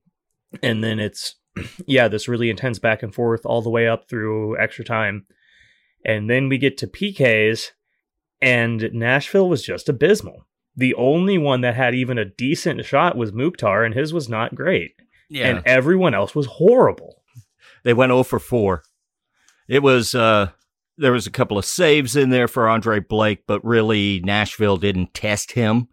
and 0.62 0.84
then 0.84 1.00
it's 1.00 1.36
yeah, 1.88 2.08
this 2.08 2.28
really 2.28 2.50
intense 2.50 2.80
back 2.80 3.04
and 3.04 3.14
forth 3.14 3.46
all 3.46 3.62
the 3.62 3.70
way 3.70 3.88
up 3.88 4.08
through 4.08 4.60
extra 4.60 4.86
time. 4.86 5.26
And 6.06 6.30
then 6.30 6.50
we 6.50 6.60
get 6.60 6.78
to 6.78 6.88
PKs, 6.88 7.72
and 8.40 8.90
Nashville 8.94 9.50
was 9.50 9.64
just 9.64 9.90
abysmal. 9.90 10.46
The 10.76 10.94
only 10.94 11.38
one 11.38 11.62
that 11.62 11.74
had 11.74 11.96
even 11.96 12.20
a 12.20 12.26
decent 12.26 12.86
shot 12.86 13.18
was 13.18 13.34
Mukhtar, 13.34 13.84
and 13.84 13.96
his 13.96 14.14
was 14.14 14.30
not 14.30 14.54
great. 14.54 14.92
Yeah. 15.30 15.48
And 15.48 15.64
everyone 15.66 16.14
else 16.14 16.36
was 16.36 16.46
horrible. 16.46 17.24
they 17.84 17.94
went 17.94 18.12
0 18.12 18.24
for 18.24 18.40
4. 18.40 18.84
It 19.68 19.82
was 19.82 20.14
uh 20.14 20.52
there 20.98 21.12
was 21.12 21.28
a 21.28 21.32
couple 21.32 21.58
of 21.58 21.66
saves 21.66 22.16
in 22.16 22.30
there 22.30 22.48
for 22.48 22.68
Andre 22.70 23.00
Blake, 23.00 23.44
but 23.48 23.64
really 23.66 24.22
Nashville 24.24 24.78
didn't 24.78 25.14
test 25.14 25.52
him. 25.52 25.88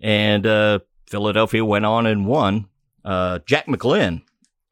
And 0.00 0.46
uh 0.46 0.80
Philadelphia 1.06 1.64
went 1.64 1.86
on 1.86 2.06
and 2.06 2.26
won. 2.26 2.66
Uh 3.04 3.38
Jack 3.46 3.66
McGlynn, 3.66 4.22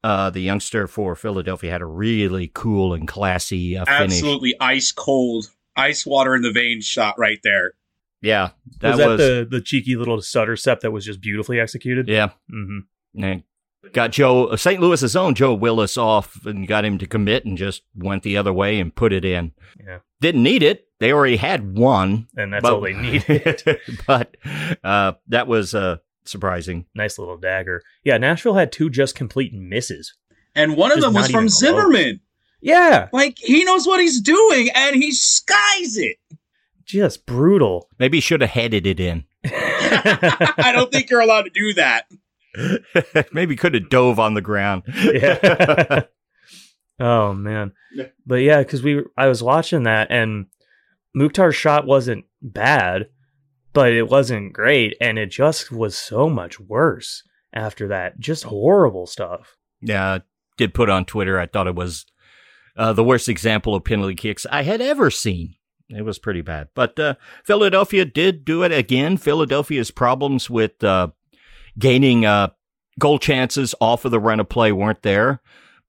uh 0.02 0.30
the 0.30 0.40
youngster 0.40 0.87
for 0.87 1.14
Philadelphia 1.16 1.71
had 1.71 1.83
a 1.83 1.87
really 1.87 2.50
cool 2.54 2.94
and 2.94 3.09
classy 3.09 3.76
uh, 3.76 3.85
finish. 3.85 4.18
Absolutely 4.18 4.54
ice 4.61 4.92
cold, 4.92 5.50
ice 5.76 6.04
water 6.04 6.35
in 6.35 6.42
the 6.42 6.52
veins 6.52 6.85
shot 6.85 7.18
right 7.18 7.40
there. 7.42 7.73
Yeah, 8.21 8.50
that 8.80 8.90
was 8.90 8.99
that 8.99 9.09
was, 9.09 9.18
the, 9.18 9.47
the 9.50 9.61
cheeky 9.61 9.97
little 9.97 10.21
stutter 10.23 10.56
step 10.56 10.80
that 10.80 10.90
was 10.90 11.04
just 11.04 11.21
beautifully 11.21 11.61
executed? 11.61 12.09
yeah. 12.09 12.30
hmm 12.50 12.80
And 13.16 13.42
got 13.93 14.12
Joe 14.12 14.47
uh, 14.47 14.57
St. 14.57 14.81
Louis's 14.81 15.14
own 15.17 15.35
Joe 15.35 15.55
Willis 15.55 15.97
off 15.97 16.45
and 16.47 16.67
got 16.67 16.85
him 16.85 16.99
to 16.99 17.07
commit 17.07 17.45
and 17.45 17.57
just 17.59 17.83
went 17.95 18.23
the 18.23 18.37
other 18.37 18.53
way 18.53 18.81
and 18.81 18.95
put 18.95 19.12
it 19.12 19.25
in. 19.25 19.53
Yeah. 19.79 19.99
Didn't 20.21 20.43
need 20.43 20.62
it. 20.62 20.88
They 21.00 21.12
already 21.12 21.37
had 21.37 21.76
one. 21.76 22.29
And 22.37 22.53
that's 22.53 22.62
but- 22.62 22.73
all 22.75 22.81
they 22.81 22.93
needed. 22.95 23.62
but 24.07 24.37
uh, 24.83 25.12
that 25.29 25.47
was 25.47 25.75
uh, 25.75 25.99
surprising. 26.25 26.87
nice 26.95 27.19
little 27.19 27.37
dagger. 27.37 27.83
Yeah, 28.05 28.17
Nashville 28.19 28.55
had 28.55 28.73
two 28.73 28.88
just 28.91 29.14
complete 29.14 29.53
misses. 29.53 30.14
And 30.55 30.76
one 30.76 30.93
of 30.93 30.99
Just 30.99 31.07
them 31.07 31.14
was 31.14 31.26
from 31.26 31.31
even 31.31 31.43
close. 31.49 31.59
Zimmerman. 31.59 32.21
Yeah, 32.61 33.09
Like 33.12 33.37
he 33.38 33.64
knows 33.64 33.87
what 33.87 34.00
he's 34.00 34.21
doing, 34.23 34.71
and 34.75 34.97
he 34.97 35.12
skies 35.12 35.99
it. 35.99 36.17
just 36.87 37.26
brutal. 37.26 37.88
Maybe 37.99 38.17
he 38.17 38.21
should 38.23 38.41
have 38.41 38.50
headed 38.50 38.87
it 38.87 38.99
in. 39.00 39.25
I 39.45 40.71
don't 40.75 40.91
think 40.91 41.11
you're 41.11 41.21
allowed 41.21 41.43
to 41.43 41.50
do 41.50 41.75
that. 41.75 42.05
Maybe 43.32 43.56
could 43.56 43.75
have 43.75 43.88
dove 43.88 44.18
on 44.18 44.34
the 44.34 44.40
ground. 44.40 44.82
Yeah. 44.87 46.02
oh 47.00 47.32
man. 47.34 47.73
But 48.26 48.37
yeah, 48.37 48.58
because 48.58 48.82
we 48.82 49.02
I 49.16 49.28
was 49.28 49.42
watching 49.42 49.84
that 49.84 50.11
and 50.11 50.46
Mukhtar's 51.14 51.56
shot 51.56 51.87
wasn't 51.87 52.25
bad, 52.42 53.08
but 53.73 53.92
it 53.92 54.08
wasn't 54.08 54.52
great, 54.52 54.96
and 55.00 55.18
it 55.18 55.30
just 55.30 55.70
was 55.70 55.96
so 55.96 56.28
much 56.28 56.58
worse 56.58 57.23
after 57.52 57.88
that. 57.88 58.18
Just 58.18 58.44
horrible 58.44 59.06
stuff. 59.06 59.56
yeah, 59.80 60.14
I 60.14 60.23
did 60.56 60.75
put 60.75 60.90
on 60.90 61.04
Twitter. 61.04 61.38
I 61.38 61.46
thought 61.46 61.68
it 61.68 61.75
was 61.76 62.04
uh, 62.76 62.92
the 62.92 63.04
worst 63.04 63.28
example 63.28 63.75
of 63.75 63.84
penalty 63.84 64.14
kicks 64.14 64.46
I 64.50 64.62
had 64.62 64.80
ever 64.80 65.11
seen. 65.11 65.54
It 65.88 66.02
was 66.02 66.18
pretty 66.18 66.40
bad. 66.40 66.68
But 66.75 66.99
uh, 66.99 67.14
Philadelphia 67.44 68.04
did 68.04 68.44
do 68.44 68.62
it 68.62 68.73
again. 68.73 69.16
Philadelphia's 69.16 69.90
problems 69.90 70.49
with 70.49 70.82
uh, 70.82 71.08
gaining 71.78 72.25
uh, 72.25 72.49
goal 72.99 73.19
chances 73.19 73.75
off 73.81 74.04
of 74.04 74.11
the 74.11 74.21
run 74.21 74.40
of 74.40 74.49
play 74.49 74.73
weren't 74.73 75.02
there. 75.02 75.40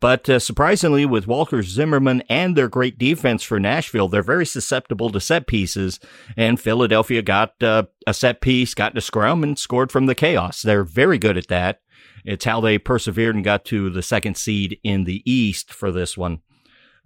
But 0.02 0.30
uh, 0.30 0.40
surprisingly, 0.40 1.06
with 1.06 1.26
Walker 1.26 1.64
Zimmerman 1.64 2.22
and 2.30 2.56
their 2.56 2.68
great 2.68 2.98
defense 2.98 3.44
for 3.44 3.60
Nashville, 3.60 4.10
they're 4.10 4.22
very 4.22 4.46
susceptible 4.46 5.10
to 5.10 5.22
set 5.22 5.48
pieces. 5.48 6.00
And 6.36 6.60
Philadelphia 6.60 7.22
got 7.22 7.54
uh, 7.64 7.84
a 8.06 8.14
set 8.14 8.42
piece, 8.42 8.74
got 8.74 8.92
in 8.92 8.98
a 8.98 9.02
scrum, 9.02 9.42
and 9.42 9.58
scored 9.58 9.92
from 9.92 10.06
the 10.06 10.16
chaos. 10.16 10.62
They're 10.62 10.84
very 10.84 11.18
good 11.18 11.38
at 11.38 11.48
that. 11.48 11.80
It's 12.26 12.46
how 12.46 12.60
they 12.60 12.78
persevered 12.78 13.36
and 13.36 13.44
got 13.44 13.66
to 13.66 13.90
the 13.90 14.02
second 14.02 14.36
seed 14.36 14.80
in 14.84 15.06
the 15.06 15.24
East 15.30 15.72
for 15.72 15.92
this 15.92 16.18
one. 16.18 16.42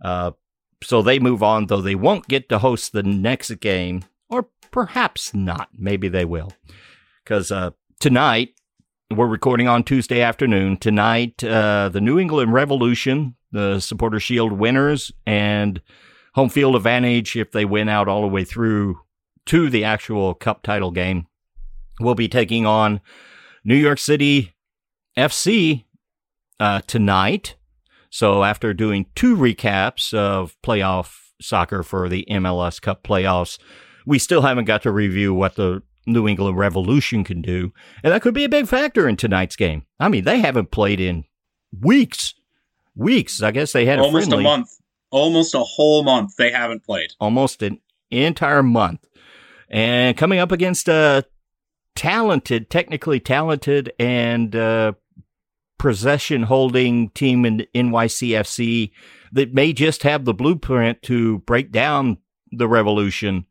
Uh, 0.03 0.31
so 0.83 1.01
they 1.01 1.19
move 1.19 1.43
on, 1.43 1.67
though 1.67 1.81
they 1.81 1.95
won't 1.95 2.27
get 2.27 2.49
to 2.49 2.59
host 2.59 2.91
the 2.91 3.03
next 3.03 3.51
game, 3.59 4.05
or 4.29 4.47
perhaps 4.71 5.33
not. 5.33 5.69
Maybe 5.77 6.07
they 6.07 6.25
will. 6.25 6.53
Because 7.23 7.51
uh, 7.51 7.71
tonight, 7.99 8.49
we're 9.15 9.27
recording 9.27 9.67
on 9.67 9.83
Tuesday 9.83 10.21
afternoon. 10.21 10.77
Tonight, 10.77 11.43
uh, 11.43 11.89
the 11.89 12.01
New 12.01 12.19
England 12.19 12.53
Revolution, 12.53 13.35
the 13.51 13.79
Supporter 13.79 14.19
Shield 14.19 14.53
winners, 14.53 15.11
and 15.25 15.81
home 16.35 16.49
field 16.49 16.75
advantage 16.75 17.35
if 17.35 17.51
they 17.51 17.65
win 17.65 17.89
out 17.89 18.07
all 18.07 18.21
the 18.21 18.27
way 18.27 18.43
through 18.43 18.99
to 19.47 19.69
the 19.69 19.83
actual 19.83 20.35
cup 20.35 20.61
title 20.61 20.91
game, 20.91 21.25
will 21.99 22.13
be 22.13 22.27
taking 22.27 22.67
on 22.67 23.01
New 23.63 23.75
York 23.75 23.97
City 23.97 24.53
FC 25.17 25.85
uh, 26.59 26.81
tonight. 26.85 27.55
So 28.11 28.43
after 28.43 28.75
doing 28.75 29.07
two 29.15 29.35
recaps 29.35 30.13
of 30.13 30.55
playoff 30.61 31.31
soccer 31.41 31.81
for 31.81 32.09
the 32.09 32.27
MLS 32.29 32.79
Cup 32.79 33.03
playoffs, 33.03 33.57
we 34.05 34.19
still 34.19 34.43
haven't 34.43 34.65
got 34.65 34.83
to 34.83 34.91
review 34.91 35.33
what 35.33 35.55
the 35.55 35.81
New 36.05 36.27
England 36.27 36.57
Revolution 36.57 37.23
can 37.23 37.41
do. 37.41 37.73
And 38.03 38.13
that 38.13 38.21
could 38.21 38.33
be 38.33 38.43
a 38.43 38.49
big 38.49 38.67
factor 38.67 39.07
in 39.07 39.15
tonight's 39.15 39.55
game. 39.55 39.85
I 39.99 40.09
mean, 40.09 40.23
they 40.23 40.39
haven't 40.39 40.71
played 40.71 40.99
in 40.99 41.25
weeks. 41.77 42.33
Weeks. 42.95 43.41
I 43.41 43.51
guess 43.51 43.71
they 43.71 43.85
had 43.85 43.99
a 43.99 44.03
Almost 44.03 44.27
a 44.27 44.29
friendly 44.29 44.43
month, 44.43 44.69
almost 45.11 45.55
a 45.55 45.59
whole 45.59 46.03
month. 46.03 46.35
They 46.37 46.51
haven't 46.51 46.83
played. 46.83 47.11
almost 47.19 47.61
an 47.61 47.79
entire 48.11 48.63
month. 48.63 49.05
And 49.69 50.17
coming 50.17 50.39
up 50.39 50.51
against 50.51 50.87
a 50.87 51.25
talented, 51.95 52.69
technically 52.69 53.19
talented, 53.19 53.93
and 53.99 54.55
uh, 54.55 54.93
possession 55.77 56.43
holding 56.43 57.09
team 57.09 57.45
in 57.45 57.65
NYCFC 57.75 58.91
that 59.31 59.53
may 59.53 59.73
just 59.73 60.03
have 60.03 60.25
the 60.25 60.33
blueprint 60.33 61.01
to 61.03 61.39
break 61.39 61.71
down 61.71 62.17
the 62.51 62.67
revolution 62.67 63.45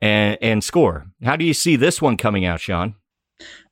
and, 0.00 0.38
and 0.40 0.64
score. 0.64 1.06
How 1.22 1.36
do 1.36 1.44
you 1.44 1.54
see 1.54 1.76
this 1.76 2.02
one 2.02 2.16
coming 2.16 2.44
out, 2.44 2.60
Sean? 2.60 2.94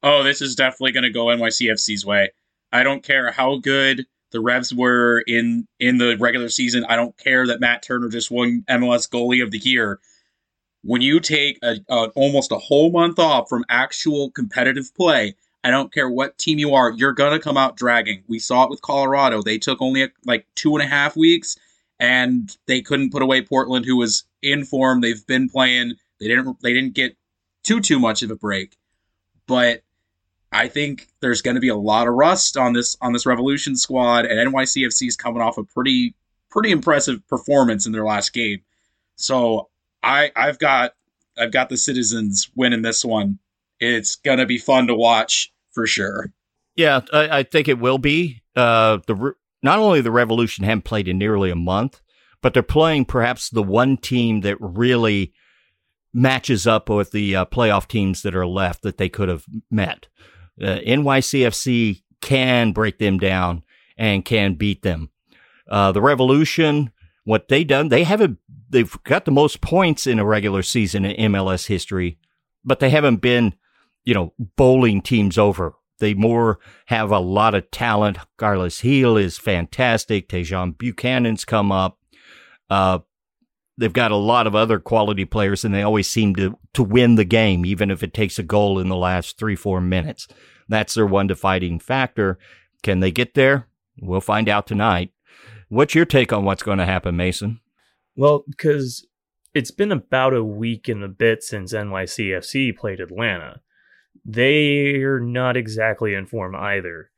Oh, 0.03 0.23
this 0.23 0.43
is 0.43 0.55
definitely 0.55 0.93
going 0.93 1.05
to 1.05 1.11
go 1.11 1.27
NYCFC's 1.27 2.05
way. 2.05 2.31
I 2.73 2.83
don't 2.83 3.05
care 3.05 3.31
how 3.31 3.59
good 3.59 4.07
the 4.33 4.41
Revs 4.41 4.75
were 4.75 5.23
in 5.27 5.67
in 5.79 5.99
the 5.99 6.17
regular 6.19 6.49
season. 6.49 6.85
I 6.89 6.97
don't 6.97 7.17
care 7.19 7.47
that 7.47 7.61
Matt 7.61 7.83
Turner 7.83 8.09
just 8.09 8.31
won 8.31 8.65
MLS 8.69 9.09
goalie 9.09 9.43
of 9.43 9.51
the 9.51 9.59
year. 9.59 10.01
When 10.83 11.03
you 11.03 11.21
take 11.21 11.59
a, 11.63 11.77
a 11.89 12.07
almost 12.15 12.51
a 12.51 12.59
whole 12.59 12.91
month 12.91 13.19
off 13.19 13.49
from 13.49 13.65
actual 13.69 14.31
competitive 14.31 14.93
play, 14.97 15.35
I 15.63 15.71
don't 15.71 15.93
care 15.93 16.11
what 16.11 16.39
team 16.39 16.59
you 16.59 16.75
are, 16.75 16.91
you're 16.91 17.13
gonna 17.13 17.39
come 17.39 17.57
out 17.57 17.77
dragging. 17.77 18.25
We 18.27 18.39
saw 18.39 18.65
it 18.65 18.71
with 18.71 18.83
Colorado; 18.83 19.43
they 19.43 19.59
took 19.59 19.81
only 19.81 20.09
like 20.25 20.47
two 20.57 20.75
and 20.75 20.83
a 20.83 20.89
half 20.89 21.15
weeks, 21.15 21.57
and 22.01 22.57
they 22.67 22.81
couldn't 22.81 23.13
put 23.13 23.23
away 23.23 23.43
Portland, 23.43 23.85
who 23.85 23.97
was 23.97 24.25
in 24.43 24.65
form. 24.65 25.01
They've 25.03 25.25
been 25.27 25.49
playing. 25.49 25.95
They 26.23 26.29
didn't. 26.29 26.57
They 26.63 26.73
didn't 26.73 26.95
get 26.95 27.17
too 27.65 27.81
too 27.81 27.99
much 27.99 28.23
of 28.23 28.31
a 28.31 28.37
break, 28.37 28.77
but 29.49 29.83
I 30.53 30.69
think 30.69 31.09
there's 31.21 31.43
going 31.43 31.57
to 31.57 31.61
be 31.61 31.69
a 31.69 31.77
lot 31.77 32.07
of 32.07 32.15
rust 32.15 32.57
on 32.57 32.75
this 32.75 32.97
on 33.01 33.13
this 33.13 33.27
Revolution 33.27 33.75
squad, 33.75 34.25
and 34.27 34.55
NYCFC 34.55 35.09
is 35.09 35.17
coming 35.17 35.43
off 35.43 35.59
a 35.59 35.65
pretty 35.65 36.15
pretty 36.49 36.71
impressive 36.71 37.27
performance 37.27 37.87
in 37.87 37.93
their 37.93 38.05
last 38.05 38.33
game. 38.33 38.61
So 39.17 39.69
I 40.03 40.31
I've 40.37 40.61
got 40.61 40.93
I've 41.37 41.51
got 41.53 41.71
the 41.71 41.77
Citizens 41.77 42.51
winning 42.55 42.83
this 42.83 43.05
one. 43.05 43.41
It's 43.81 44.15
gonna 44.15 44.47
be 44.47 44.59
fun 44.59 44.87
to 44.87 44.95
watch 44.95 45.53
for 45.73 45.87
sure. 45.89 46.33
Yeah, 46.77 47.01
I, 47.13 47.39
I 47.39 47.43
think 47.43 47.67
it 47.67 47.81
will 47.81 47.99
be. 47.99 48.43
Uh, 48.55 48.99
the 49.07 49.35
not 49.63 49.81
only 49.81 50.01
the 50.01 50.13
Revolution 50.13 50.65
haven't 50.65 50.85
played 50.85 51.09
in 51.09 51.19
nearly 51.19 51.51
a 51.51 51.57
month, 51.57 52.01
but 52.43 52.53
they're 52.55 52.63
playing 52.63 53.07
perhaps 53.07 53.49
the 53.49 53.63
one 53.63 53.97
team 53.97 54.43
that 54.43 54.57
really 54.61 55.33
matches 56.13 56.67
up 56.67 56.89
with 56.89 57.11
the 57.11 57.37
uh, 57.37 57.45
playoff 57.47 57.89
teams 57.89 58.23
that 58.23 58.35
are 58.35 58.47
left 58.47 58.83
that 58.83 58.99
they 58.99 59.09
could 59.09 59.29
have 59.29 59.45
met. 59.71 60.09
Uh, 60.61 60.79
NYCFC 60.87 62.03
can 62.21 62.73
break 62.73 62.99
them 62.99 63.19
down 63.19 63.63
and 63.97 64.25
can 64.25 64.55
beat 64.55 64.83
them. 64.83 65.11
Uh, 65.69 65.93
the 65.93 66.03
Revolution, 66.03 66.93
what 67.25 67.49
they 67.49 67.65
done, 67.65 67.89
they 67.89 68.05
haven't. 68.05 68.39
They've 68.69 68.97
got 69.05 69.27
the 69.27 69.31
most 69.31 69.61
points 69.61 70.07
in 70.07 70.19
a 70.19 70.25
regular 70.25 70.63
season 70.63 71.05
in 71.05 71.33
MLS 71.33 71.67
history, 71.67 72.19
but 72.65 72.81
they 72.81 72.89
haven't 72.89 73.17
been, 73.17 73.55
you 74.05 74.15
know, 74.15 74.33
bowling 74.57 75.03
teams 75.03 75.37
over. 75.37 75.75
They 75.99 76.15
more 76.15 76.59
have 76.87 77.11
a 77.11 77.19
lot 77.19 77.55
of 77.55 77.71
talent. 77.71 78.19
Carlos 78.39 78.81
Gil 78.81 79.17
is 79.17 79.39
fantastic. 79.39 80.29
Tajon 80.29 80.77
Buchanan's 80.77 81.45
come 81.45 81.71
up. 81.71 81.99
Uh, 82.69 83.01
they've 83.79 83.93
got 83.93 84.11
a 84.11 84.17
lot 84.17 84.47
of 84.47 84.55
other 84.55 84.79
quality 84.79 85.25
players, 85.25 85.65
and 85.65 85.75
they 85.75 85.83
always 85.83 86.09
seem 86.09 86.35
to 86.37 86.59
to 86.75 86.83
win 86.83 87.17
the 87.17 87.25
game, 87.25 87.65
even 87.65 87.91
if 87.91 88.03
it 88.03 88.15
takes 88.15 88.39
a 88.39 88.43
goal 88.43 88.79
in 88.79 88.89
the 88.89 88.97
last 88.97 89.39
three 89.39 89.57
four 89.57 89.81
minutes. 89.81 90.29
That's 90.69 90.95
their 90.95 91.07
one 91.07 91.27
defining 91.27 91.79
factor. 91.79 92.39
Can 92.83 93.01
they 93.01 93.11
get 93.11 93.35
there? 93.35 93.69
We'll 94.01 94.21
find 94.21 94.49
out 94.49 94.67
tonight. 94.67 95.13
What's 95.69 95.95
your 95.95 96.05
take 96.05 96.33
on 96.33 96.45
what's 96.45 96.63
going 96.63 96.79
to 96.79 96.87
happen, 96.87 97.17
Mason? 97.17 97.61
Well, 98.17 98.45
because 98.49 99.07
it's 99.55 99.71
been 99.71 99.93
about 99.93 100.35
a 100.35 100.45
week 100.45 100.89
and 100.89 101.03
a 101.03 101.09
bit 101.09 101.43
since 101.43 101.73
NYCFC 101.73 102.77
played 102.77 103.01
Atlanta. 103.01 103.61
They're 104.25 105.21
not 105.21 105.57
exactly 105.57 106.15
in 106.15 106.27
form 106.27 106.55
either. 106.55 107.11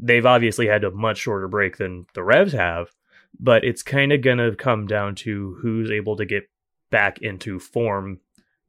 they've 0.00 0.26
obviously 0.26 0.66
had 0.66 0.84
a 0.84 0.90
much 0.90 1.18
shorter 1.18 1.48
break 1.48 1.76
than 1.76 2.06
the 2.14 2.22
Revs 2.22 2.52
have, 2.52 2.88
but 3.38 3.64
it's 3.64 3.82
kind 3.82 4.12
of 4.12 4.22
going 4.22 4.38
to 4.38 4.54
come 4.56 4.86
down 4.86 5.14
to 5.16 5.56
who's 5.62 5.90
able 5.90 6.16
to 6.16 6.24
get 6.24 6.44
back 6.90 7.18
into 7.20 7.58
form 7.58 8.20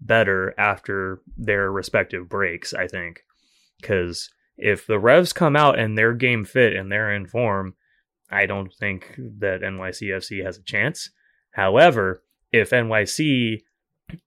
better 0.02 0.54
after 0.58 1.22
their 1.38 1.72
respective 1.72 2.30
breaks, 2.30 2.74
I 2.74 2.88
think. 2.88 3.24
Because 3.80 4.30
if 4.58 4.86
the 4.86 5.00
Revs 5.00 5.34
come 5.34 5.56
out 5.56 5.80
and 5.80 5.98
they're 5.98 6.14
game 6.14 6.46
fit 6.46 6.76
and 6.76 6.92
they're 6.92 7.14
in 7.14 7.28
form, 7.28 7.76
I 8.30 8.46
don't 8.46 8.74
think 8.74 9.16
that 9.18 9.62
NYCFC 9.62 10.44
has 10.44 10.58
a 10.58 10.64
chance. 10.64 11.10
However, 11.52 12.24
if 12.52 12.70
NYC 12.70 13.62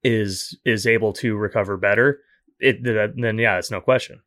is 0.02 0.56
is 0.64 0.86
able 0.86 1.12
to 1.12 1.36
recover 1.36 1.76
better, 1.76 2.20
it 2.58 2.82
then 2.82 3.38
yeah, 3.38 3.58
it's 3.58 3.70
no 3.70 3.80
question. 3.80 4.20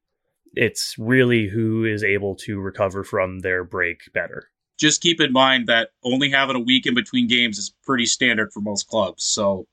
It's 0.54 0.96
really 0.98 1.48
who 1.48 1.84
is 1.84 2.04
able 2.04 2.36
to 2.38 2.60
recover 2.60 3.04
from 3.04 3.40
their 3.40 3.64
break 3.64 4.14
better. 4.14 4.50
Just 4.78 5.02
keep 5.02 5.22
in 5.22 5.32
mind 5.32 5.68
that 5.68 5.90
only 6.04 6.30
having 6.30 6.56
a 6.56 6.60
week 6.60 6.86
in 6.86 6.94
between 6.94 7.28
games 7.28 7.58
is 7.58 7.74
pretty 7.86 8.06
standard 8.06 8.52
for 8.52 8.62
most 8.62 8.88
clubs. 8.88 9.24
So 9.24 9.68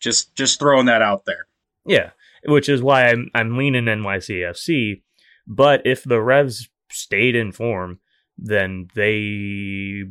just 0.00 0.34
just 0.34 0.58
throwing 0.58 0.86
that 0.86 1.02
out 1.02 1.24
there. 1.26 1.46
Yeah, 1.84 2.10
which 2.44 2.68
is 2.68 2.82
why 2.82 3.08
I'm 3.08 3.30
I'm 3.34 3.56
leaning 3.56 3.84
NYCFC. 3.84 5.02
But 5.46 5.86
if 5.86 6.04
the 6.04 6.20
Revs 6.20 6.68
stayed 6.90 7.34
in 7.34 7.52
form, 7.52 8.00
then 8.36 8.88
they 8.94 10.04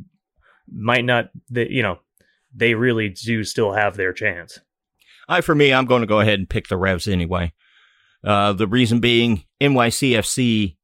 might 0.70 1.04
not. 1.04 1.30
They, 1.50 1.68
you 1.68 1.82
know, 1.82 1.98
they 2.54 2.74
really 2.74 3.08
do 3.08 3.44
still 3.44 3.72
have 3.72 3.96
their 3.96 4.12
chance. 4.12 4.58
I, 5.28 5.42
for 5.42 5.54
me, 5.54 5.72
I'm 5.72 5.86
going 5.86 6.00
to 6.00 6.06
go 6.06 6.20
ahead 6.20 6.38
and 6.38 6.48
pick 6.48 6.68
the 6.68 6.78
Revs 6.78 7.06
anyway. 7.06 7.52
Uh, 8.24 8.52
the 8.52 8.66
reason 8.66 8.98
being, 8.98 9.44
NYCFC 9.60 10.77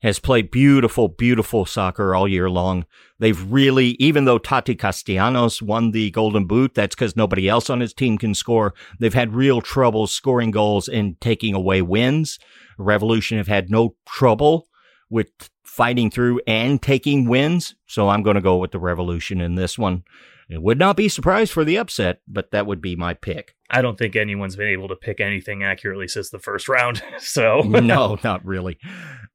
has 0.00 0.18
played 0.18 0.50
beautiful, 0.50 1.08
beautiful 1.08 1.66
soccer 1.66 2.14
all 2.14 2.28
year 2.28 2.48
long. 2.48 2.86
They've 3.18 3.50
really, 3.50 3.96
even 3.98 4.24
though 4.24 4.38
Taty 4.38 4.78
Castellanos 4.78 5.60
won 5.60 5.90
the 5.90 6.10
Golden 6.10 6.46
Boot, 6.46 6.74
that's 6.74 6.94
because 6.94 7.16
nobody 7.16 7.48
else 7.48 7.68
on 7.68 7.80
his 7.80 7.92
team 7.92 8.16
can 8.16 8.34
score. 8.34 8.74
They've 9.00 9.14
had 9.14 9.34
real 9.34 9.60
trouble 9.60 10.06
scoring 10.06 10.52
goals 10.52 10.88
and 10.88 11.20
taking 11.20 11.54
away 11.54 11.82
wins. 11.82 12.38
Revolution 12.78 13.38
have 13.38 13.48
had 13.48 13.70
no 13.70 13.96
trouble 14.06 14.68
with 15.10 15.30
fighting 15.64 16.10
through 16.10 16.40
and 16.46 16.80
taking 16.80 17.28
wins. 17.28 17.74
So 17.86 18.08
I'm 18.08 18.22
going 18.22 18.36
to 18.36 18.40
go 18.40 18.56
with 18.56 18.70
the 18.70 18.78
Revolution 18.78 19.40
in 19.40 19.56
this 19.56 19.78
one. 19.78 20.04
It 20.48 20.62
would 20.62 20.78
not 20.78 20.96
be 20.96 21.08
surprised 21.10 21.52
for 21.52 21.64
the 21.64 21.76
upset, 21.76 22.20
but 22.26 22.52
that 22.52 22.66
would 22.66 22.80
be 22.80 22.96
my 22.96 23.12
pick. 23.12 23.54
I 23.68 23.82
don't 23.82 23.98
think 23.98 24.16
anyone's 24.16 24.56
been 24.56 24.68
able 24.68 24.88
to 24.88 24.96
pick 24.96 25.20
anything 25.20 25.62
accurately 25.62 26.08
since 26.08 26.30
the 26.30 26.38
first 26.38 26.68
round. 26.68 27.02
So 27.18 27.60
no, 27.60 28.18
not 28.24 28.44
really. 28.46 28.78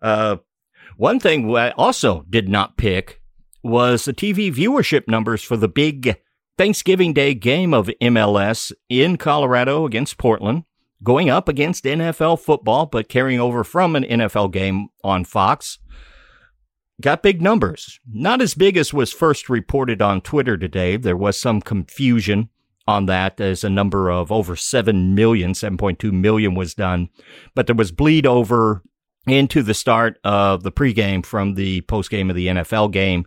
Uh, 0.01 0.37
one 0.97 1.19
thing 1.19 1.55
I 1.55 1.71
also 1.71 2.25
did 2.29 2.47
not 2.49 2.77
pick 2.77 3.21
was 3.63 4.05
the 4.05 4.13
TV 4.13 4.53
viewership 4.53 5.07
numbers 5.07 5.43
for 5.43 5.57
the 5.57 5.67
big 5.67 6.17
Thanksgiving 6.57 7.13
Day 7.13 7.33
game 7.33 7.73
of 7.73 7.89
MLS 8.01 8.71
in 8.89 9.17
Colorado 9.17 9.85
against 9.85 10.17
Portland, 10.17 10.63
going 11.01 11.29
up 11.29 11.49
against 11.49 11.85
NFL 11.85 12.39
football, 12.39 12.85
but 12.85 13.09
carrying 13.09 13.39
over 13.39 13.63
from 13.63 13.95
an 13.95 14.03
NFL 14.03 14.51
game 14.51 14.89
on 15.03 15.23
Fox 15.23 15.79
got 17.01 17.21
big 17.21 17.41
numbers. 17.41 17.99
Not 18.07 18.41
as 18.41 18.55
big 18.55 18.77
as 18.77 18.93
was 18.93 19.11
first 19.11 19.49
reported 19.49 20.01
on 20.01 20.21
Twitter 20.21 20.57
today. 20.57 20.97
There 20.97 21.17
was 21.17 21.39
some 21.39 21.61
confusion 21.61 22.49
on 22.87 23.05
that 23.05 23.39
as 23.39 23.63
a 23.63 23.69
number 23.69 24.09
of 24.09 24.31
over 24.31 24.55
7 24.55 25.15
million, 25.15 25.53
7.2 25.53 26.11
million 26.11 26.55
was 26.55 26.73
done. 26.73 27.09
But 27.55 27.67
there 27.67 27.75
was 27.75 27.91
bleed 27.91 28.25
over 28.25 28.83
into 29.27 29.63
the 29.63 29.73
start 29.73 30.19
of 30.23 30.63
the 30.63 30.71
pregame 30.71 31.25
from 31.25 31.55
the 31.55 31.81
postgame 31.81 32.29
of 32.29 32.35
the 32.35 32.47
NFL 32.47 32.91
game 32.91 33.25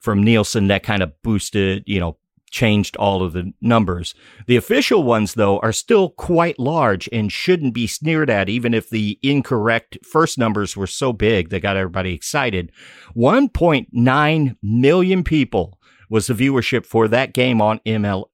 from 0.00 0.22
Nielsen 0.22 0.68
that 0.68 0.82
kind 0.82 1.02
of 1.02 1.12
boosted, 1.22 1.84
you 1.86 2.00
know, 2.00 2.16
changed 2.50 2.96
all 2.96 3.22
of 3.22 3.32
the 3.32 3.52
numbers. 3.60 4.14
The 4.46 4.56
official 4.56 5.02
ones, 5.02 5.34
though, 5.34 5.58
are 5.60 5.72
still 5.72 6.10
quite 6.10 6.58
large 6.58 7.08
and 7.10 7.32
shouldn't 7.32 7.72
be 7.72 7.86
sneered 7.86 8.28
at, 8.30 8.48
even 8.48 8.74
if 8.74 8.90
the 8.90 9.18
incorrect 9.22 9.98
first 10.04 10.38
numbers 10.38 10.76
were 10.76 10.86
so 10.86 11.12
big 11.12 11.48
that 11.48 11.60
got 11.60 11.76
everybody 11.76 12.12
excited. 12.12 12.70
1.9 13.16 14.56
million 14.62 15.24
people 15.24 15.78
was 16.10 16.26
the 16.26 16.34
viewership 16.34 16.84
for 16.84 17.08
that 17.08 17.32
game 17.32 17.62
on 17.62 17.80
ML, 17.86 18.26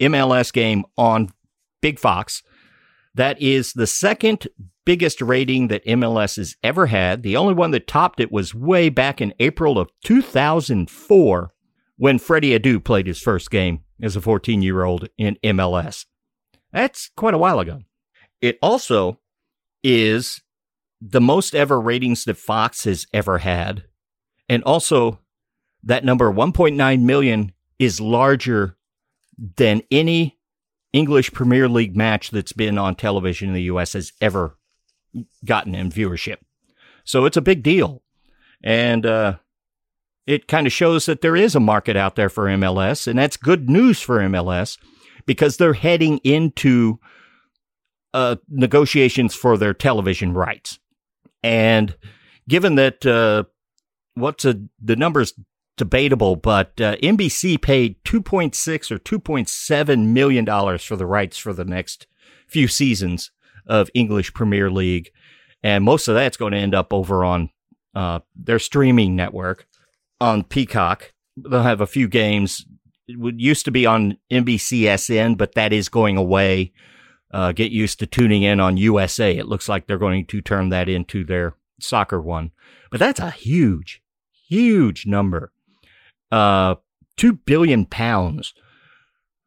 MLS 0.00 0.52
game 0.52 0.84
on 0.96 1.28
Big 1.82 1.98
Fox. 1.98 2.42
That 3.14 3.40
is 3.40 3.74
the 3.74 3.86
second 3.86 4.48
biggest 4.88 5.20
rating 5.20 5.68
that 5.68 5.84
MLS 5.84 6.38
has 6.38 6.56
ever 6.62 6.86
had. 6.86 7.22
The 7.22 7.36
only 7.36 7.52
one 7.52 7.72
that 7.72 7.86
topped 7.86 8.20
it 8.20 8.32
was 8.32 8.54
way 8.54 8.88
back 8.88 9.20
in 9.20 9.34
April 9.38 9.78
of 9.78 9.90
2004 10.04 11.52
when 11.98 12.18
Freddie 12.18 12.58
Adu 12.58 12.82
played 12.82 13.06
his 13.06 13.20
first 13.20 13.50
game 13.50 13.80
as 14.00 14.16
a 14.16 14.22
14 14.22 14.62
year 14.62 14.84
old 14.84 15.10
in 15.18 15.36
MLS. 15.44 16.06
That's 16.72 17.10
quite 17.18 17.34
a 17.34 17.38
while 17.38 17.60
ago. 17.60 17.82
It 18.40 18.58
also 18.62 19.20
is 19.84 20.40
the 21.02 21.20
most 21.20 21.54
ever 21.54 21.78
ratings 21.78 22.24
that 22.24 22.38
Fox 22.38 22.84
has 22.84 23.06
ever 23.12 23.36
had. 23.36 23.84
And 24.48 24.64
also, 24.64 25.18
that 25.82 26.02
number 26.02 26.32
1.9 26.32 27.02
million 27.02 27.52
is 27.78 28.00
larger 28.00 28.78
than 29.58 29.82
any 29.90 30.38
English 30.94 31.34
Premier 31.34 31.68
League 31.68 31.94
match 31.94 32.30
that's 32.30 32.54
been 32.54 32.78
on 32.78 32.94
television 32.94 33.48
in 33.48 33.54
the 33.54 33.64
US 33.64 33.92
has 33.92 34.14
ever 34.22 34.57
gotten 35.44 35.74
in 35.74 35.90
viewership. 35.90 36.38
So 37.04 37.24
it's 37.24 37.36
a 37.36 37.42
big 37.42 37.62
deal. 37.62 38.02
And 38.62 39.06
uh, 39.06 39.36
it 40.26 40.48
kind 40.48 40.66
of 40.66 40.72
shows 40.72 41.06
that 41.06 41.20
there 41.20 41.36
is 41.36 41.54
a 41.54 41.60
market 41.60 41.96
out 41.96 42.16
there 42.16 42.28
for 42.28 42.46
MLS, 42.46 43.06
and 43.06 43.18
that's 43.18 43.36
good 43.36 43.70
news 43.70 44.00
for 44.00 44.18
MLS 44.18 44.78
because 45.26 45.56
they're 45.56 45.74
heading 45.74 46.18
into 46.18 46.98
uh, 48.12 48.36
negotiations 48.48 49.34
for 49.34 49.56
their 49.56 49.74
television 49.74 50.34
rights. 50.34 50.78
And 51.42 51.96
given 52.48 52.74
that 52.74 53.06
uh, 53.06 53.44
what's 54.14 54.44
a, 54.44 54.60
the 54.82 54.96
numbers 54.96 55.34
debatable, 55.76 56.36
but 56.36 56.78
uh, 56.80 56.96
NBC 56.96 57.60
paid 57.62 58.02
2.6 58.04 58.90
or 58.90 58.98
2.7 58.98 60.06
million 60.08 60.44
dollars 60.44 60.84
for 60.84 60.96
the 60.96 61.06
rights 61.06 61.38
for 61.38 61.52
the 61.52 61.64
next 61.64 62.06
few 62.48 62.66
seasons 62.68 63.30
of 63.68 63.90
English 63.94 64.34
Premier 64.34 64.70
League, 64.70 65.10
and 65.62 65.84
most 65.84 66.08
of 66.08 66.14
that's 66.14 66.36
going 66.36 66.52
to 66.52 66.58
end 66.58 66.74
up 66.74 66.92
over 66.92 67.24
on 67.24 67.50
uh, 67.94 68.20
their 68.34 68.58
streaming 68.58 69.14
network 69.14 69.66
on 70.20 70.44
Peacock. 70.44 71.12
They'll 71.36 71.62
have 71.62 71.80
a 71.80 71.86
few 71.86 72.08
games. 72.08 72.66
It 73.06 73.18
would 73.18 73.40
used 73.40 73.64
to 73.66 73.70
be 73.70 73.86
on 73.86 74.18
NBCSN, 74.30 75.36
but 75.36 75.54
that 75.54 75.72
is 75.72 75.88
going 75.88 76.16
away. 76.16 76.72
Uh, 77.30 77.52
get 77.52 77.70
used 77.70 77.98
to 77.98 78.06
tuning 78.06 78.42
in 78.42 78.58
on 78.58 78.76
USA. 78.76 79.36
It 79.36 79.46
looks 79.46 79.68
like 79.68 79.86
they're 79.86 79.98
going 79.98 80.26
to 80.26 80.40
turn 80.40 80.70
that 80.70 80.88
into 80.88 81.24
their 81.24 81.54
soccer 81.80 82.20
one. 82.20 82.52
But 82.90 83.00
that's 83.00 83.20
a 83.20 83.30
huge, 83.30 84.02
huge 84.48 85.06
number. 85.06 85.52
Uh, 86.30 86.76
two 87.16 87.34
billion 87.34 87.84
pounds 87.84 88.54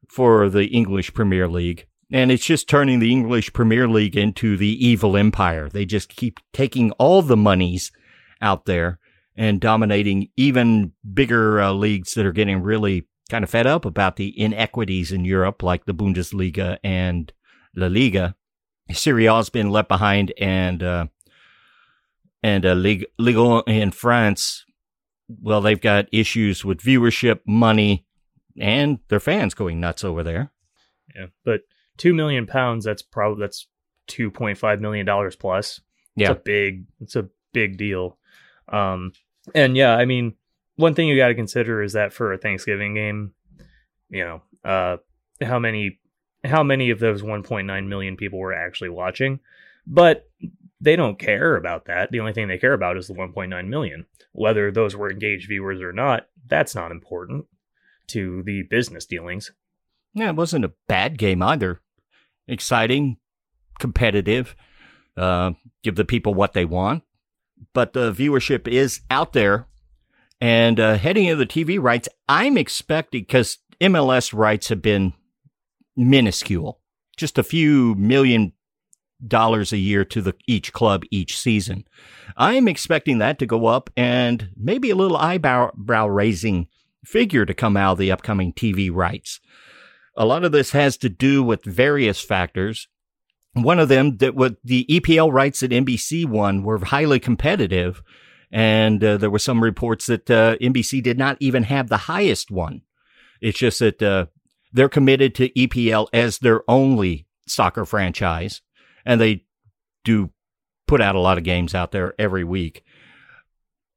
for 0.07 0.49
the 0.49 0.65
English 0.67 1.13
Premier 1.13 1.47
League. 1.47 1.87
And 2.11 2.31
it's 2.31 2.45
just 2.45 2.67
turning 2.67 2.99
the 2.99 3.11
English 3.11 3.53
Premier 3.53 3.87
League 3.87 4.17
into 4.17 4.57
the 4.57 4.85
evil 4.85 5.15
empire. 5.15 5.69
They 5.69 5.85
just 5.85 6.09
keep 6.09 6.39
taking 6.51 6.91
all 6.93 7.21
the 7.21 7.37
monies 7.37 7.91
out 8.41 8.65
there 8.65 8.99
and 9.35 9.61
dominating 9.61 10.29
even 10.35 10.91
bigger 11.13 11.61
uh, 11.61 11.71
leagues 11.71 12.13
that 12.13 12.25
are 12.25 12.33
getting 12.33 12.61
really 12.61 13.07
kind 13.29 13.43
of 13.45 13.49
fed 13.49 13.65
up 13.65 13.85
about 13.85 14.17
the 14.17 14.37
inequities 14.37 15.11
in 15.13 15.23
Europe, 15.23 15.63
like 15.63 15.85
the 15.85 15.93
Bundesliga 15.93 16.77
and 16.83 17.31
La 17.75 17.87
Liga. 17.87 18.35
Serie 18.91 19.27
A's 19.27 19.49
been 19.49 19.69
left 19.69 19.87
behind, 19.87 20.33
and 20.37 20.83
uh, 20.83 21.05
and 22.43 22.65
uh, 22.65 22.73
Ligue, 22.73 23.05
Ligue 23.17 23.63
in 23.67 23.91
France, 23.91 24.65
well, 25.41 25.61
they've 25.61 25.79
got 25.79 26.07
issues 26.11 26.65
with 26.65 26.79
viewership, 26.81 27.39
money, 27.45 28.05
and 28.59 28.99
their 29.07 29.21
fans 29.21 29.53
going 29.53 29.79
nuts 29.79 30.03
over 30.03 30.23
there. 30.23 30.51
Yeah, 31.15 31.27
but 31.45 31.61
two 31.97 32.13
million 32.13 32.45
pounds. 32.47 32.85
That's 32.85 33.01
probably 33.01 33.41
that's 33.41 33.67
two 34.07 34.31
point 34.31 34.57
five 34.57 34.81
million 34.81 35.05
dollars 35.05 35.35
plus. 35.35 35.79
It's 36.17 36.27
Yeah. 36.27 36.31
a 36.31 36.35
big. 36.35 36.85
It's 36.99 37.15
a 37.15 37.29
big 37.53 37.77
deal. 37.77 38.17
Um, 38.69 39.13
and 39.55 39.75
yeah, 39.75 39.95
I 39.95 40.05
mean, 40.05 40.35
one 40.75 40.93
thing 40.93 41.07
you 41.07 41.17
got 41.17 41.29
to 41.29 41.35
consider 41.35 41.81
is 41.81 41.93
that 41.93 42.13
for 42.13 42.31
a 42.33 42.37
Thanksgiving 42.37 42.93
game, 42.93 43.33
you 44.09 44.23
know, 44.23 44.41
uh, 44.63 44.97
how 45.41 45.59
many 45.59 45.99
how 46.43 46.63
many 46.63 46.89
of 46.89 46.99
those 46.99 47.21
1.9 47.21 47.87
million 47.87 48.17
people 48.17 48.39
were 48.39 48.53
actually 48.53 48.89
watching, 48.89 49.39
but 49.85 50.27
they 50.79 50.95
don't 50.95 51.19
care 51.19 51.55
about 51.55 51.85
that. 51.85 52.11
The 52.11 52.19
only 52.19 52.33
thing 52.33 52.47
they 52.47 52.57
care 52.57 52.73
about 52.73 52.97
is 52.97 53.07
the 53.07 53.13
1.9 53.13 53.67
million. 53.67 54.07
Whether 54.31 54.71
those 54.71 54.95
were 54.95 55.11
engaged 55.11 55.47
viewers 55.49 55.81
or 55.81 55.93
not, 55.93 56.27
that's 56.47 56.73
not 56.73 56.91
important 56.91 57.45
to 58.07 58.41
the 58.43 58.63
business 58.63 59.05
dealings. 59.05 59.51
Yeah, 60.13 60.29
it 60.29 60.35
wasn't 60.35 60.65
a 60.65 60.73
bad 60.87 61.17
game 61.17 61.41
either. 61.41 61.79
Exciting, 62.47 63.17
competitive, 63.79 64.55
uh, 65.17 65.51
give 65.83 65.95
the 65.95 66.05
people 66.05 66.33
what 66.33 66.53
they 66.53 66.65
want. 66.65 67.03
but 67.73 67.93
the 67.93 68.11
viewership 68.11 68.67
is 68.67 69.01
out 69.09 69.33
there. 69.33 69.67
And 70.41 70.79
uh, 70.79 70.97
heading 70.97 71.25
into 71.25 71.35
the 71.37 71.45
TV 71.45 71.79
rights, 71.81 72.09
I'm 72.27 72.57
expecting 72.57 73.21
because 73.21 73.59
MLS 73.79 74.33
rights 74.33 74.69
have 74.69 74.81
been 74.81 75.13
minuscule, 75.95 76.79
just 77.17 77.37
a 77.37 77.43
few 77.43 77.93
million 77.95 78.53
dollars 79.25 79.71
a 79.71 79.77
year 79.77 80.03
to 80.05 80.21
the 80.21 80.33
each 80.47 80.73
club 80.73 81.03
each 81.11 81.37
season. 81.37 81.85
I'm 82.35 82.67
expecting 82.67 83.19
that 83.19 83.37
to 83.39 83.45
go 83.45 83.67
up 83.67 83.91
and 83.95 84.49
maybe 84.57 84.89
a 84.89 84.95
little 84.95 85.17
eyebrow 85.17 86.07
raising 86.07 86.67
figure 87.05 87.45
to 87.45 87.53
come 87.53 87.77
out 87.77 87.93
of 87.93 87.97
the 87.99 88.11
upcoming 88.11 88.51
TV 88.53 88.89
rights. 88.91 89.39
A 90.15 90.25
lot 90.25 90.43
of 90.43 90.51
this 90.51 90.71
has 90.71 90.97
to 90.97 91.09
do 91.09 91.43
with 91.43 91.63
various 91.63 92.21
factors. 92.21 92.87
One 93.53 93.79
of 93.79 93.89
them 93.89 94.17
that 94.17 94.35
what 94.35 94.57
the 94.63 94.85
EPL 94.89 95.31
rights 95.31 95.61
that 95.61 95.71
NBC 95.71 96.25
won 96.25 96.63
were 96.63 96.83
highly 96.83 97.19
competitive. 97.19 98.01
And 98.51 99.03
uh, 99.03 99.17
there 99.17 99.29
were 99.29 99.39
some 99.39 99.63
reports 99.63 100.07
that 100.07 100.29
uh, 100.29 100.57
NBC 100.57 101.01
did 101.01 101.17
not 101.17 101.37
even 101.39 101.63
have 101.63 101.87
the 101.87 101.97
highest 101.97 102.51
one. 102.51 102.81
It's 103.39 103.57
just 103.57 103.79
that 103.79 104.01
uh, 104.01 104.25
they're 104.71 104.89
committed 104.89 105.35
to 105.35 105.49
EPL 105.49 106.07
as 106.13 106.39
their 106.39 106.69
only 106.69 107.27
soccer 107.47 107.85
franchise, 107.85 108.61
and 109.05 109.19
they 109.19 109.45
do 110.03 110.31
put 110.87 111.01
out 111.01 111.15
a 111.15 111.19
lot 111.19 111.37
of 111.37 111.43
games 111.43 111.73
out 111.73 111.91
there 111.91 112.13
every 112.19 112.43
week. 112.43 112.83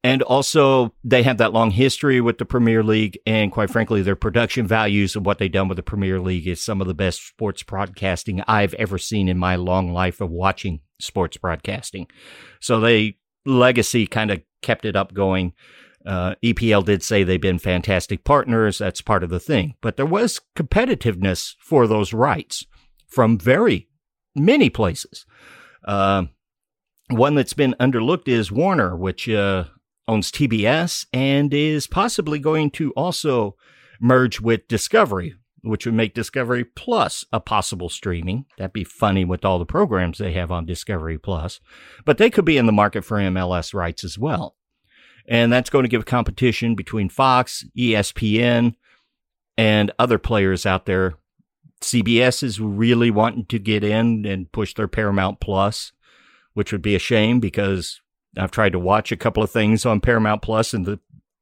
And 0.05 0.21
also, 0.21 0.93
they 1.03 1.23
have 1.23 1.39
that 1.39 1.51
long 1.51 1.71
history 1.71 2.21
with 2.21 2.37
the 2.37 2.45
Premier 2.45 2.83
League. 2.83 3.17
And 3.25 3.51
quite 3.51 3.71
frankly, 3.71 4.03
their 4.03 4.15
production 4.15 4.67
values 4.67 5.15
and 5.15 5.25
what 5.25 5.39
they've 5.39 5.51
done 5.51 5.67
with 5.67 5.77
the 5.77 5.81
Premier 5.81 6.19
League 6.19 6.47
is 6.47 6.61
some 6.61 6.79
of 6.79 6.85
the 6.85 6.93
best 6.93 7.27
sports 7.27 7.63
broadcasting 7.63 8.43
I've 8.47 8.75
ever 8.75 8.99
seen 8.99 9.27
in 9.27 9.39
my 9.39 9.55
long 9.55 9.91
life 9.91 10.21
of 10.21 10.29
watching 10.29 10.81
sports 10.99 11.37
broadcasting. 11.37 12.05
So 12.61 12.79
they 12.79 13.17
legacy 13.47 14.05
kind 14.05 14.29
of 14.29 14.43
kept 14.61 14.85
it 14.85 14.95
up 14.95 15.11
going. 15.11 15.53
Uh, 16.05 16.35
EPL 16.43 16.85
did 16.85 17.01
say 17.01 17.23
they've 17.23 17.41
been 17.41 17.57
fantastic 17.57 18.23
partners. 18.23 18.77
That's 18.77 19.01
part 19.01 19.23
of 19.23 19.31
the 19.31 19.39
thing. 19.39 19.73
But 19.81 19.97
there 19.97 20.05
was 20.05 20.39
competitiveness 20.55 21.55
for 21.59 21.87
those 21.87 22.13
rights 22.13 22.63
from 23.07 23.39
very 23.39 23.87
many 24.35 24.69
places. 24.69 25.25
Uh, 25.83 26.25
one 27.09 27.33
that's 27.33 27.53
been 27.53 27.75
underlooked 27.79 28.27
is 28.27 28.51
Warner, 28.51 28.95
which 28.95 29.27
uh, 29.27 29.63
owns 30.07 30.31
TBS 30.31 31.05
and 31.13 31.53
is 31.53 31.87
possibly 31.87 32.39
going 32.39 32.71
to 32.71 32.91
also 32.91 33.55
merge 33.99 34.39
with 34.39 34.67
Discovery, 34.67 35.35
which 35.61 35.85
would 35.85 35.95
make 35.95 36.13
Discovery 36.13 36.63
Plus 36.63 37.25
a 37.31 37.39
possible 37.39 37.89
streaming. 37.89 38.45
That'd 38.57 38.73
be 38.73 38.83
funny 38.83 39.25
with 39.25 39.43
all 39.43 39.59
the 39.59 39.65
programs 39.65 40.17
they 40.17 40.33
have 40.33 40.51
on 40.51 40.65
Discovery 40.65 41.17
Plus. 41.17 41.59
But 42.05 42.17
they 42.17 42.29
could 42.29 42.45
be 42.45 42.57
in 42.57 42.65
the 42.65 42.71
market 42.71 43.03
for 43.03 43.17
MLS 43.17 43.73
rights 43.73 44.03
as 44.03 44.17
well. 44.17 44.55
And 45.27 45.51
that's 45.51 45.71
going 45.71 45.83
to 45.83 45.89
give 45.89 46.05
competition 46.05 46.75
between 46.75 47.09
Fox, 47.09 47.65
ESPN, 47.77 48.75
and 49.57 49.91
other 49.97 50.19
players 50.19 50.65
out 50.65 50.85
there. 50.85 51.15
CBS 51.81 52.43
is 52.43 52.59
really 52.59 53.11
wanting 53.11 53.45
to 53.47 53.59
get 53.59 53.83
in 53.83 54.25
and 54.25 54.51
push 54.51 54.73
their 54.73 54.87
Paramount 54.87 55.39
Plus, 55.39 55.91
which 56.53 56.71
would 56.71 56.81
be 56.81 56.95
a 56.95 56.99
shame 56.99 57.39
because 57.39 58.01
I've 58.37 58.51
tried 58.51 58.73
to 58.73 58.79
watch 58.79 59.11
a 59.11 59.17
couple 59.17 59.43
of 59.43 59.51
things 59.51 59.85
on 59.85 60.01
Paramount 60.01 60.41
Plus 60.41 60.73
and 60.73 60.85
the, 60.85 60.99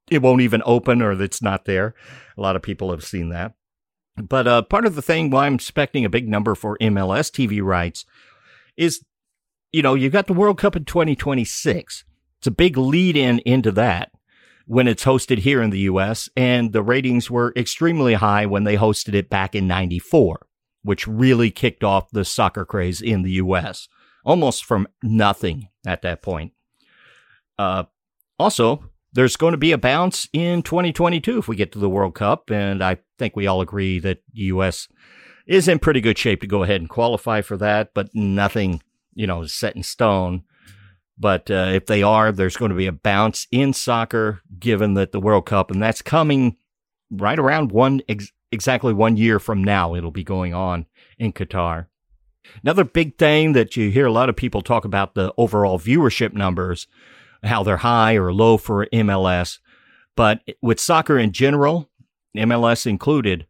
it 0.10 0.22
won't 0.22 0.42
even 0.42 0.62
open 0.66 1.02
or 1.02 1.12
it's 1.22 1.42
not 1.42 1.66
there. 1.66 1.94
A 2.38 2.42
lot 2.42 2.56
of 2.56 2.62
people 2.62 2.92
have 2.92 3.04
seen 3.04 3.30
that. 3.30 3.54
But 4.16 4.48
uh, 4.48 4.62
part 4.64 4.86
of 4.86 4.96
the 4.96 5.02
thing 5.02 5.30
why 5.30 5.48
I'm 5.48 5.56
expecting 5.56 6.06
a 6.06 6.10
big 6.10 6.28
number 6.28 6.54
for 6.56 6.78
MLS 6.80 7.32
TV 7.32 7.64
rights 7.64 8.06
is, 8.78 9.04
you 9.72 9.82
know, 9.82 9.96
you've 9.96 10.14
got 10.14 10.28
the 10.28 10.34
World 10.34 10.60
Cup 10.60 10.76
in 10.76 10.86
2026. 10.86 12.06
It's 12.38 12.48
a 12.48 12.52
big 12.52 12.78
lead 12.78 13.18
in 13.18 13.40
into 13.40 13.72
that 13.72 14.12
when 14.66 14.88
it's 14.88 15.06
hosted 15.06 15.40
here 15.40 15.62
in 15.62 15.72
the 15.72 15.80
US. 15.80 16.30
And 16.38 16.74
the 16.74 16.84
ratings 16.84 17.32
were 17.32 17.54
extremely 17.56 18.14
high 18.14 18.46
when 18.46 18.66
they 18.66 18.78
hosted 18.78 19.16
it 19.16 19.30
back 19.30 19.56
in 19.56 19.68
94, 19.68 20.46
which 20.84 21.08
really 21.08 21.50
kicked 21.50 21.84
off 21.84 22.12
the 22.12 22.26
soccer 22.26 22.66
craze 22.66 23.02
in 23.02 23.24
the 23.24 23.32
US 23.32 23.88
almost 24.26 24.66
from 24.66 24.88
nothing 25.02 25.70
at 25.86 26.02
that 26.02 26.22
point. 26.22 26.54
Uh, 27.58 27.84
also, 28.40 28.90
there's 29.14 29.38
going 29.38 29.52
to 29.52 29.58
be 29.58 29.72
a 29.72 29.78
bounce 29.78 30.28
in 30.34 30.64
2022 30.64 31.38
if 31.38 31.48
we 31.48 31.56
get 31.56 31.72
to 31.74 31.80
the 31.80 31.90
World 31.90 32.16
Cup, 32.16 32.50
and 32.50 32.84
I 32.84 32.98
think 33.20 33.36
we 33.36 33.48
all 33.48 33.62
agree 33.62 34.00
that 34.00 34.22
the 34.34 34.42
U.S. 34.44 34.88
is 35.46 35.68
in 35.68 35.80
pretty 35.80 36.02
good 36.02 36.18
shape 36.18 36.42
to 36.42 36.48
go 36.48 36.64
ahead 36.64 36.82
and 36.82 36.90
qualify 36.90 37.42
for 37.42 37.56
that, 37.58 37.92
but 37.94 38.10
nothing, 38.14 38.82
you 39.14 39.28
know, 39.28 39.44
is 39.44 39.54
set 39.54 39.76
in 39.76 39.84
stone. 39.84 40.44
But 41.18 41.52
uh, 41.52 41.72
if 41.74 41.86
they 41.86 42.02
are, 42.02 42.32
there's 42.32 42.58
going 42.58 42.72
to 42.72 42.76
be 42.76 42.88
a 42.88 42.92
bounce 42.92 43.48
in 43.52 43.74
soccer, 43.74 44.42
given 44.60 44.96
that 44.96 45.12
the 45.12 45.20
World 45.20 45.46
Cup, 45.46 45.70
and 45.70 45.82
that's 45.82 46.02
coming 46.02 46.58
right 47.12 47.38
around 47.38 47.72
one 47.72 48.02
ex- 48.10 48.32
exactly 48.52 48.94
one 48.94 49.16
year 49.16 49.40
from 49.40 49.64
now. 49.64 49.94
It'll 49.94 50.12
be 50.12 50.24
going 50.24 50.56
on 50.56 50.88
in 51.20 51.34
Qatar. 51.34 51.86
Another 52.64 52.84
big 52.84 53.18
thing 53.18 53.54
that 53.54 53.78
you 53.78 53.90
hear 53.90 54.08
a 54.08 54.12
lot 54.12 54.28
of 54.28 54.36
people 54.36 54.62
talk 54.62 54.86
about 54.86 55.14
the 55.14 55.34
overall 55.38 55.80
viewership 55.80 56.34
numbers 56.34 56.88
how 57.44 57.64
they're 57.64 57.78
high 57.78 58.16
or 58.16 58.34
low 58.34 58.58
for 58.58 58.88
MLS. 58.88 59.60
But 60.16 60.42
with 60.62 60.80
soccer 60.80 61.18
in 61.18 61.32
general, 61.32 61.90
MLS 62.36 62.86
included, 62.86 63.48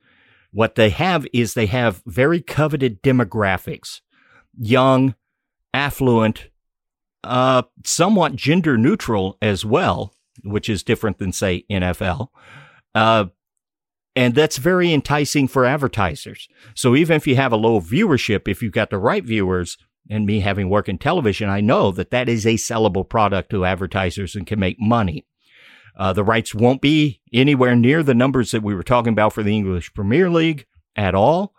what 0.52 0.76
they 0.76 0.90
have 0.92 1.26
is 1.34 1.54
they 1.54 1.66
have 1.66 2.02
very 2.06 2.42
coveted 2.42 3.02
demographics 3.02 4.02
young, 4.58 5.16
affluent, 5.74 6.50
uh, 7.24 7.64
somewhat 7.84 8.36
gender 8.36 8.78
neutral 8.78 9.38
as 9.42 9.66
well, 9.66 10.14
which 10.44 10.70
is 10.70 10.84
different 10.84 11.18
than, 11.18 11.32
say, 11.32 11.66
NFL. 11.72 12.28
Uh, 12.94 13.26
and 14.16 14.36
that's 14.36 14.58
very 14.58 14.94
enticing 14.94 15.48
for 15.48 15.66
advertisers. 15.66 16.48
So 16.76 16.96
even 16.96 17.16
if 17.16 17.26
you 17.26 17.36
have 17.36 17.52
a 17.52 17.58
low 17.58 17.82
viewership, 17.82 18.48
if 18.48 18.62
you've 18.62 18.74
got 18.74 18.92
the 18.92 19.00
right 19.00 19.24
viewers, 19.24 19.78
and 20.10 20.26
me 20.26 20.42
having 20.42 20.70
worked 20.70 20.90
in 20.90 20.98
television, 20.98 21.50
I 21.50 21.62
know 21.62 21.92
that 21.92 22.12
that 22.12 22.30
is 22.30 22.46
a 22.46 22.56
sellable 22.56 23.08
product 23.08 23.50
to 23.52 23.66
advertisers 23.66 24.36
and 24.36 24.46
can 24.46 24.60
make 24.60 24.80
money. 24.80 25.26
Uh, 25.96 26.14
the 26.14 26.24
rights 26.24 26.56
won't 26.56 26.82
be 26.82 27.22
anywhere 27.32 27.76
near 27.76 28.02
the 28.04 28.16
numbers 28.16 28.52
that 28.52 28.64
we 28.64 28.74
were 28.74 28.84
talking 28.84 29.14
about 29.14 29.34
for 29.34 29.44
the 29.44 29.56
English 29.56 29.94
Premier 29.94 30.30
League 30.30 30.66
at 30.96 31.16
all, 31.16 31.54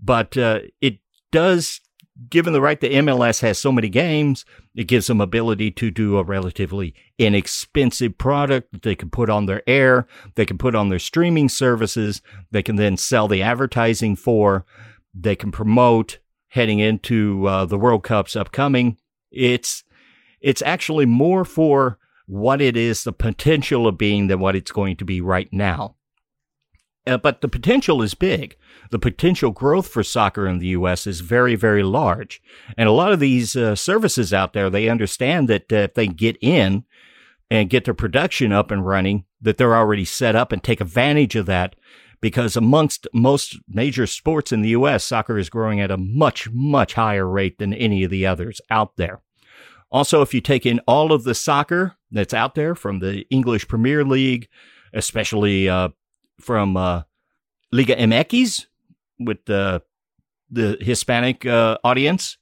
but 0.00 0.36
uh, 0.36 0.60
it 0.80 0.98
does, 1.30 1.80
given 2.28 2.52
the 2.52 2.60
right 2.60 2.80
that 2.80 2.92
MLS 2.92 3.40
has 3.40 3.58
so 3.58 3.72
many 3.72 3.88
games, 3.88 4.44
it 4.74 4.84
gives 4.84 5.08
them 5.08 5.20
ability 5.20 5.70
to 5.72 5.90
do 5.90 6.16
a 6.16 6.24
relatively 6.24 6.94
inexpensive 7.18 8.16
product 8.18 8.72
that 8.72 8.82
they 8.82 8.94
can 8.94 9.10
put 9.10 9.28
on 9.28 9.46
their 9.46 9.62
air, 9.66 10.06
they 10.36 10.46
can 10.46 10.58
put 10.58 10.74
on 10.74 10.88
their 10.88 10.98
streaming 10.98 11.48
services, 11.48 12.22
they 12.52 12.62
can 12.62 12.76
then 12.76 12.96
sell 12.96 13.26
the 13.26 13.42
advertising 13.42 14.14
for, 14.14 14.64
they 15.12 15.36
can 15.36 15.50
promote, 15.50 16.18
heading 16.52 16.80
into 16.80 17.46
uh, 17.46 17.64
the 17.64 17.78
World 17.78 18.02
Cups 18.02 18.36
upcoming. 18.36 18.98
It's 19.30 19.84
it's 20.42 20.60
actually 20.60 21.06
more 21.06 21.46
for 21.46 21.98
what 22.26 22.60
it 22.60 22.76
is 22.76 23.04
the 23.04 23.12
potential 23.12 23.86
of 23.86 23.96
being 23.96 24.26
than 24.26 24.38
what 24.38 24.54
it's 24.54 24.70
going 24.70 24.96
to 24.96 25.04
be 25.04 25.20
right 25.20 25.50
now. 25.50 25.96
Uh, 27.06 27.16
but 27.16 27.40
the 27.40 27.48
potential 27.48 28.02
is 28.02 28.14
big. 28.14 28.56
The 28.90 28.98
potential 28.98 29.50
growth 29.50 29.88
for 29.88 30.02
soccer 30.02 30.46
in 30.46 30.58
the 30.58 30.68
U.S. 30.68 31.06
is 31.06 31.20
very, 31.20 31.54
very 31.54 31.82
large. 31.82 32.42
And 32.76 32.86
a 32.86 32.92
lot 32.92 33.12
of 33.12 33.18
these 33.18 33.56
uh, 33.56 33.74
services 33.74 34.34
out 34.34 34.52
there, 34.52 34.68
they 34.68 34.88
understand 34.88 35.48
that 35.48 35.72
uh, 35.72 35.76
if 35.76 35.94
they 35.94 36.06
get 36.06 36.36
in 36.42 36.84
and 37.50 37.70
get 37.70 37.86
their 37.86 37.94
production 37.94 38.52
up 38.52 38.70
and 38.70 38.86
running, 38.86 39.24
that 39.40 39.56
they're 39.56 39.74
already 39.74 40.04
set 40.04 40.36
up 40.36 40.52
and 40.52 40.62
take 40.62 40.80
advantage 40.82 41.34
of 41.34 41.46
that 41.46 41.76
because 42.22 42.56
amongst 42.56 43.06
most 43.12 43.58
major 43.68 44.06
sports 44.06 44.52
in 44.52 44.62
the 44.62 44.70
U.S., 44.70 45.04
soccer 45.04 45.36
is 45.36 45.50
growing 45.50 45.80
at 45.80 45.90
a 45.90 45.98
much, 45.98 46.48
much 46.50 46.94
higher 46.94 47.28
rate 47.28 47.58
than 47.58 47.74
any 47.74 48.04
of 48.04 48.10
the 48.10 48.24
others 48.24 48.60
out 48.70 48.96
there. 48.96 49.20
Also, 49.90 50.22
if 50.22 50.32
you 50.32 50.40
take 50.40 50.64
in 50.64 50.78
all 50.86 51.12
of 51.12 51.24
the 51.24 51.34
soccer 51.34 51.96
that's 52.10 52.32
out 52.32 52.54
there 52.54 52.74
from 52.74 53.00
the 53.00 53.26
English 53.28 53.68
Premier 53.68 54.04
League, 54.04 54.48
especially 54.94 55.68
uh, 55.68 55.88
from 56.40 56.76
uh, 56.76 57.02
Liga 57.72 57.96
MX 57.96 58.66
with 59.18 59.44
the 59.44 59.82
the 60.50 60.76
Hispanic 60.80 61.46
uh, 61.46 61.78
audience, 61.82 62.36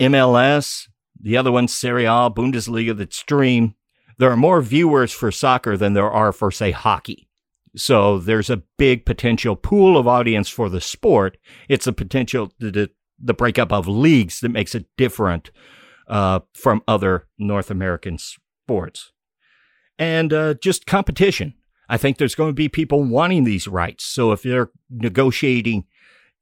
MLS, 0.00 0.88
the 1.20 1.36
other 1.36 1.52
ones, 1.52 1.72
Serie 1.72 2.04
A, 2.04 2.28
Bundesliga 2.30 2.96
that 2.96 3.14
stream, 3.14 3.74
there 4.18 4.30
are 4.30 4.36
more 4.36 4.60
viewers 4.60 5.12
for 5.12 5.30
soccer 5.30 5.76
than 5.76 5.94
there 5.94 6.10
are 6.10 6.32
for, 6.32 6.50
say, 6.50 6.72
hockey. 6.72 7.23
So 7.76 8.18
there's 8.18 8.50
a 8.50 8.62
big 8.78 9.04
potential 9.04 9.56
pool 9.56 9.96
of 9.96 10.06
audience 10.06 10.48
for 10.48 10.68
the 10.68 10.80
sport. 10.80 11.36
It's 11.68 11.86
a 11.86 11.92
potential 11.92 12.52
the, 12.58 12.90
the 13.18 13.34
breakup 13.34 13.72
of 13.72 13.88
leagues 13.88 14.40
that 14.40 14.50
makes 14.50 14.74
it 14.74 14.86
different 14.96 15.50
uh, 16.08 16.40
from 16.54 16.82
other 16.86 17.26
North 17.38 17.70
American 17.70 18.18
sports, 18.18 19.12
and 19.98 20.32
uh, 20.32 20.54
just 20.54 20.86
competition. 20.86 21.54
I 21.88 21.96
think 21.96 22.16
there's 22.16 22.34
going 22.34 22.50
to 22.50 22.54
be 22.54 22.68
people 22.68 23.02
wanting 23.02 23.44
these 23.44 23.68
rights. 23.68 24.04
So 24.04 24.32
if 24.32 24.42
they're 24.42 24.70
negotiating, 24.90 25.84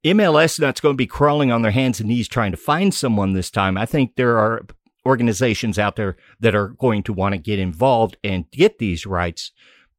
MLS 0.05 0.57
that's 0.57 0.81
going 0.81 0.95
to 0.95 0.99
be 0.99 1.07
crawling 1.07 1.51
on 1.51 1.63
their 1.63 1.73
hands 1.73 2.01
and 2.01 2.09
knees 2.09 2.29
trying 2.29 2.53
to 2.53 2.57
find 2.57 2.93
someone 2.93 3.33
this 3.33 3.51
time. 3.51 3.77
I 3.77 3.87
think 3.87 4.17
there 4.17 4.39
are 4.39 4.63
organizations 5.07 5.79
out 5.79 5.97
there 5.97 6.17
that 6.41 6.55
are 6.55 6.69
going 6.69 7.03
to 7.05 7.13
want 7.13 7.35
to 7.35 7.39
get 7.39 7.59
involved 7.59 8.17
and 8.23 8.51
get 8.51 8.79
these 8.79 9.07
rights 9.07 9.53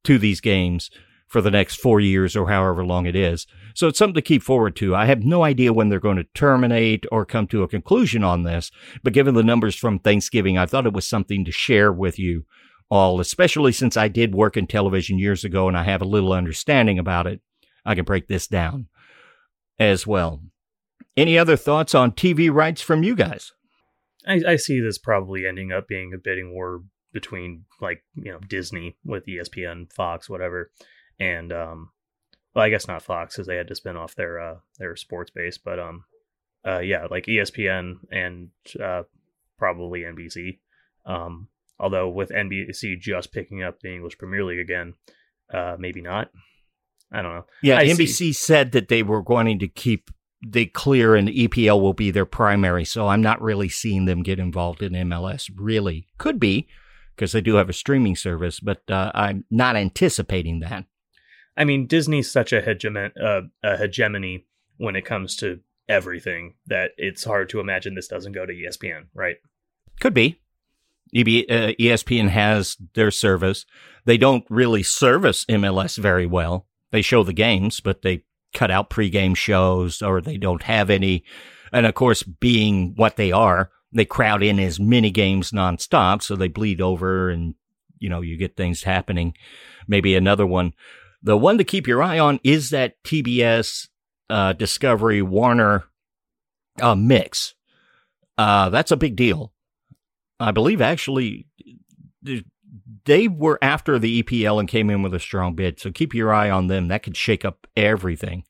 to 0.04 0.17
these 0.17 0.39
games 0.39 0.89
for 1.34 1.41
the 1.41 1.52
next 1.52 1.78
four 1.78 2.00
years 2.00 2.36
or 2.36 2.48
however 2.48 2.86
long 2.86 3.08
it 3.08 3.15
is. 3.15 3.48
So 3.74 3.88
it's 3.88 3.98
something 3.98 4.13
to 4.13 4.22
keep 4.22 4.43
forward 4.43 4.76
to. 4.76 4.96
I 4.96 5.06
have 5.06 5.24
no 5.24 5.43
idea 5.43 5.74
when 5.74 5.89
they're 5.89 6.00
going 6.00 6.17
to 6.17 6.28
terminate 6.36 7.06
or 7.12 7.26
come 7.26 7.48
to 7.48 7.63
a 7.63 7.67
conclusion 7.67 8.24
on 8.24 8.43
this, 8.43 8.69
but 9.02 9.13
given 9.13 9.34
the 9.34 9.41
numbers 9.41 9.76
from 9.76 9.98
Thanksgiving, 9.98 10.60
I 10.60 10.67
thought 10.67 10.86
it 10.86 10.93
was 10.93 11.08
something 11.08 11.43
to 11.43 11.52
share 11.52 11.91
with 11.91 12.19
you 12.19 12.46
all, 12.91 13.19
especially 13.19 13.72
since 13.72 13.98
I 13.98 14.10
did 14.10 14.36
work 14.36 14.56
in 14.56 14.67
television 14.67 15.17
years 15.17 15.43
ago 15.43 15.67
and 15.67 15.76
I 15.76 15.82
have 15.84 16.04
a 16.04 16.06
little 16.06 16.34
understanding 16.34 17.00
about 17.00 17.26
it. 17.26 17.41
I 17.84 17.96
can 17.96 18.06
break 18.06 18.28
this 18.28 18.46
down 18.46 18.88
as 19.80 20.06
well. 20.06 20.39
Any 21.17 21.39
other 21.39 21.56
thoughts 21.56 21.96
on 21.96 22.12
TV 22.12 22.54
rights 22.54 22.84
from 22.84 23.02
you 23.02 23.15
guys? 23.15 23.52
I, 24.28 24.39
I 24.48 24.56
see 24.58 24.80
this 24.80 25.00
probably 25.00 25.48
ending 25.48 25.72
up 25.72 25.88
being 25.88 26.13
a 26.13 26.19
bidding 26.19 26.54
war 26.54 26.84
between 27.12 27.65
like 27.82 28.04
you 28.15 28.32
know 28.32 28.39
Disney 28.48 28.98
with 29.04 29.26
ESPN, 29.26 29.91
Fox, 29.91 30.30
whatever, 30.30 30.72
and 31.19 31.52
um, 31.52 31.89
well, 32.54 32.65
I 32.65 32.69
guess 32.69 32.88
not 32.88 33.04
Fox 33.04 33.36
because 33.36 33.47
they 33.47 33.56
had 33.56 33.67
to 33.67 33.76
spin 33.76 33.97
off 33.97 34.15
their 34.15 34.39
uh 34.39 34.56
their 34.80 34.95
sports 34.95 35.32
base, 35.32 35.58
but 35.58 35.80
um, 35.80 36.06
uh, 36.65 36.80
yeah, 36.80 37.08
like 37.10 37.26
ESPN 37.26 37.95
and 38.12 38.49
uh, 38.82 39.04
probably 39.58 40.02
NBC. 40.02 40.60
Um, 41.06 41.47
although 41.80 42.10
with 42.10 42.30
NBC 42.30 42.99
just 42.99 43.32
picking 43.34 43.63
up 43.63 43.80
the 43.80 43.93
English 43.93 44.17
Premier 44.17 44.43
League 44.43 44.60
again, 44.60 44.93
uh, 45.54 45.76
maybe 45.78 46.02
not. 46.02 46.30
I 47.12 47.21
don't 47.21 47.34
know. 47.34 47.45
Yeah, 47.62 47.78
I 47.78 47.86
NBC 47.86 48.08
see- 48.08 48.34
said 48.34 48.71
that 48.71 48.88
they 48.88 49.04
were 49.04 49.21
wanting 49.21 49.60
to 49.60 49.67
keep 49.67 50.10
the 50.41 50.65
clear 50.65 51.15
and 51.15 51.30
EPL 51.30 51.80
will 51.80 51.93
be 51.93 52.12
their 52.12 52.26
primary. 52.26 52.84
So 52.86 53.08
I'm 53.08 53.21
not 53.21 53.41
really 53.41 53.69
seeing 53.69 54.06
them 54.06 54.23
get 54.23 54.39
involved 54.39 54.82
in 54.82 54.93
MLS. 54.93 55.49
Really, 55.56 56.08
could 56.17 56.39
be 56.39 56.67
because 57.15 57.32
they 57.32 57.41
do 57.41 57.56
have 57.56 57.69
a 57.69 57.73
streaming 57.73 58.15
service, 58.15 58.60
but 58.60 58.82
uh, 58.89 59.12
I'm 59.13 59.45
not 59.52 59.76
anticipating 59.76 60.60
that. 60.62 60.86
I 61.56 61.66
mean, 61.66 61.88
Disney's 61.88 62.32
such 62.32 62.52
a, 62.52 62.62
hegemon- 62.62 63.22
uh, 63.22 63.42
a 63.63 63.78
hegemony 63.78 64.46
when 64.78 64.96
it 64.96 65.06
comes 65.06 65.36
to 65.38 65.60
everything 65.88 66.56
that 66.68 66.92
it's 66.98 67.24
hard 67.24 67.50
to 67.50 67.60
imagine 67.60 67.96
this 67.96 68.08
doesn't 68.08 68.32
go 68.32 68.46
to 68.46 68.54
ESPN, 68.54 69.06
right? 69.13 69.38
Could 70.00 70.13
be. 70.13 70.39
EB, 71.16 71.28
uh, 71.28 71.74
ESPN 71.80 72.30
has 72.30 72.78
their 72.96 73.12
service. 73.12 73.66
They 74.06 74.18
don't 74.18 74.46
really 74.50 74.82
service 74.84 75.46
MLS 75.46 75.98
very 75.98 76.26
well. 76.26 76.66
They 76.92 77.02
show 77.02 77.24
the 77.24 77.34
games, 77.34 77.80
but 77.80 78.02
they 78.02 78.24
cut 78.54 78.72
out 78.72 78.89
pregame 78.89 79.36
shows 79.36 80.02
or 80.02 80.22
they 80.22 80.38
don't 80.38 80.63
have 80.63 80.89
any. 80.89 81.24
And 81.72 81.86
of 81.86 81.94
course, 81.94 82.24
being 82.24 82.94
what 82.96 83.16
they 83.16 83.32
are, 83.32 83.72
they 83.92 84.06
crowd 84.06 84.42
in 84.42 84.60
as 84.60 84.80
many 84.80 85.12
games 85.12 85.52
nonstop. 85.52 86.24
So 86.24 86.36
they 86.36 86.48
bleed 86.48 86.82
over 86.82 87.30
and, 87.30 87.56
you 88.00 88.10
know, 88.10 88.22
you 88.22 88.38
get 88.38 88.56
things 88.56 88.84
happening. 88.84 89.36
Maybe 89.88 90.16
another 90.16 90.48
one. 90.48 90.74
The 91.24 91.38
one 91.38 91.58
to 91.58 91.64
keep 91.64 91.88
your 91.88 92.04
eye 92.04 92.20
on 92.20 92.40
is 92.44 92.70
that 92.72 93.02
TBS, 93.04 93.88
uh, 94.30 94.54
Discovery 94.54 95.22
Warner, 95.22 95.86
uh, 96.82 96.96
mix. 96.96 97.56
Uh, 98.38 98.70
that's 98.70 98.92
a 98.92 98.98
big 98.98 99.16
deal. 99.16 99.54
I 100.40 100.52
believe 100.52 100.82
actually 100.82 101.48
they 103.06 103.28
were 103.28 103.60
after 103.62 104.00
the 104.00 104.22
EPL 104.22 104.60
and 104.60 104.68
came 104.68 104.90
in 104.90 105.02
with 105.02 105.14
a 105.14 105.20
strong 105.20 105.56
bid. 105.56 105.80
So 105.80 105.92
keep 105.92 106.14
your 106.14 106.34
eye 106.34 106.50
on 106.50 106.68
them. 106.68 106.88
That 106.88 107.04
could 107.04 107.18
shake 107.18 107.46
up 107.46 107.68
everything 107.76 108.44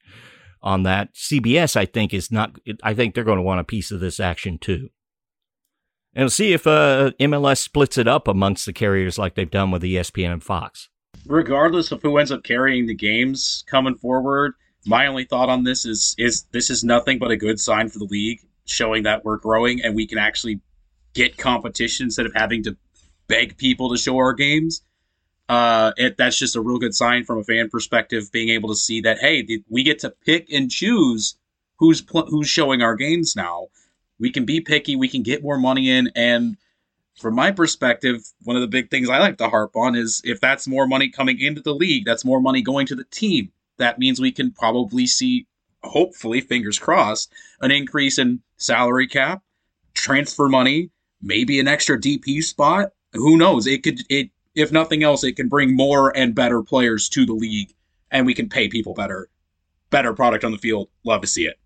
on 0.62 0.84
that. 0.84 1.14
CBS, 1.14 1.76
I 1.76 1.86
think, 1.86 2.14
is 2.14 2.32
not, 2.32 2.58
I 2.82 2.94
think 2.94 3.14
they're 3.14 3.24
going 3.24 3.38
to 3.38 3.44
want 3.44 3.60
a 3.60 3.66
piece 3.66 3.92
of 3.92 4.00
this 4.00 4.20
action 4.20 4.58
too. 4.58 4.90
And 6.16 6.32
see 6.32 6.54
if 6.54 6.68
uh, 6.68 7.12
MLS 7.20 7.58
splits 7.58 7.98
it 7.98 8.08
up 8.08 8.28
amongst 8.28 8.66
the 8.66 8.74
carriers 8.74 9.18
like 9.18 9.36
they've 9.36 9.50
done 9.50 9.72
with 9.72 9.82
ESPN 9.82 10.34
and 10.34 10.44
Fox. 10.44 10.90
Regardless 11.26 11.92
of 11.92 12.02
who 12.02 12.18
ends 12.18 12.32
up 12.32 12.44
carrying 12.44 12.86
the 12.86 12.94
games 12.94 13.64
coming 13.68 13.96
forward, 13.96 14.54
my 14.86 15.08
only 15.08 15.26
thought 15.26 15.50
on 15.50 15.64
this 15.64 15.86
is 15.86 16.16
is 16.18 16.44
this 16.52 16.70
is 16.70 16.84
nothing 16.84 17.20
but 17.20 17.32
a 17.32 17.38
good 17.38 17.60
sign 17.60 17.90
for 17.90 18.00
the 18.00 18.06
league, 18.06 18.40
showing 18.66 19.04
that 19.04 19.24
we're 19.24 19.38
growing 19.38 19.82
and 19.82 19.96
we 19.96 20.06
can 20.06 20.18
actually 20.18 20.60
get 21.14 21.38
competition 21.38 22.06
instead 22.06 22.26
of 22.26 22.34
having 22.34 22.64
to 22.64 22.76
beg 23.28 23.58
people 23.58 23.90
to 23.90 23.98
show 23.98 24.18
our 24.18 24.34
games. 24.34 24.84
Uh, 25.50 25.92
it, 25.98 26.18
that's 26.18 26.38
just 26.38 26.56
a 26.56 26.62
real 26.62 26.80
good 26.80 26.96
sign 26.96 27.24
from 27.24 27.38
a 27.38 27.44
fan 27.44 27.70
perspective, 27.70 28.32
being 28.32 28.50
able 28.50 28.70
to 28.70 28.76
see 28.76 29.02
that 29.02 29.20
hey, 29.20 29.44
th- 29.44 29.64
we 29.70 29.84
get 29.84 30.00
to 30.00 30.10
pick 30.26 30.52
and 30.52 30.70
choose 30.70 31.36
who's 31.78 32.02
pl- 32.02 32.28
who's 32.28 32.48
showing 32.48 32.82
our 32.82 32.96
games 32.96 33.36
now. 33.36 33.68
We 34.20 34.32
can 34.32 34.46
be 34.46 34.62
picky, 34.62 34.96
we 34.96 35.10
can 35.10 35.24
get 35.24 35.44
more 35.44 35.58
money 35.58 35.90
in, 35.90 36.12
and 36.16 36.58
from 37.20 37.36
my 37.36 37.52
perspective, 37.52 38.24
one 38.44 38.56
of 38.56 38.62
the 38.62 38.68
big 38.68 38.90
things 38.90 39.10
I 39.10 39.20
like 39.20 39.38
to 39.38 39.50
harp 39.50 39.76
on 39.76 39.96
is 39.96 40.22
if 40.24 40.40
that's 40.40 40.68
more 40.68 40.88
money 40.88 41.10
coming 41.10 41.40
into 41.40 41.62
the 41.62 41.74
league, 41.74 42.06
that's 42.06 42.26
more 42.26 42.42
money 42.42 42.62
going 42.62 42.88
to 42.88 42.96
the 42.96 43.04
team. 43.06 43.52
That 43.78 44.00
means 44.00 44.20
we 44.20 44.32
can 44.32 44.52
probably 44.52 45.08
see, 45.08 45.48
hopefully, 45.84 46.42
fingers 46.42 46.80
crossed, 46.80 47.32
an 47.62 47.72
increase 47.72 48.18
in 48.18 48.42
salary 48.58 49.08
cap, 49.08 49.42
transfer 49.94 50.50
money, 50.50 50.90
maybe 51.22 51.60
an 51.60 51.68
extra 51.68 52.00
DP 52.00 52.44
spot. 52.44 52.90
Who 53.14 53.38
knows? 53.38 53.68
It 53.68 53.84
could 53.84 54.02
it 54.10 54.30
if 54.56 54.72
nothing 54.72 55.04
else, 55.04 55.24
it 55.24 55.36
can 55.36 55.50
bring 55.50 55.76
more 55.76 56.16
and 56.16 56.36
better 56.36 56.62
players 56.62 57.10
to 57.10 57.26
the 57.26 57.34
league, 57.34 57.74
and 58.12 58.26
we 58.26 58.34
can 58.34 58.50
pay 58.50 58.68
people 58.68 58.94
better. 58.94 59.30
Better 59.90 60.14
product 60.14 60.44
on 60.44 60.52
the 60.52 60.58
field. 60.58 60.90
Love 61.04 61.22
to 61.22 61.28
see 61.28 61.46
it. 61.46 61.60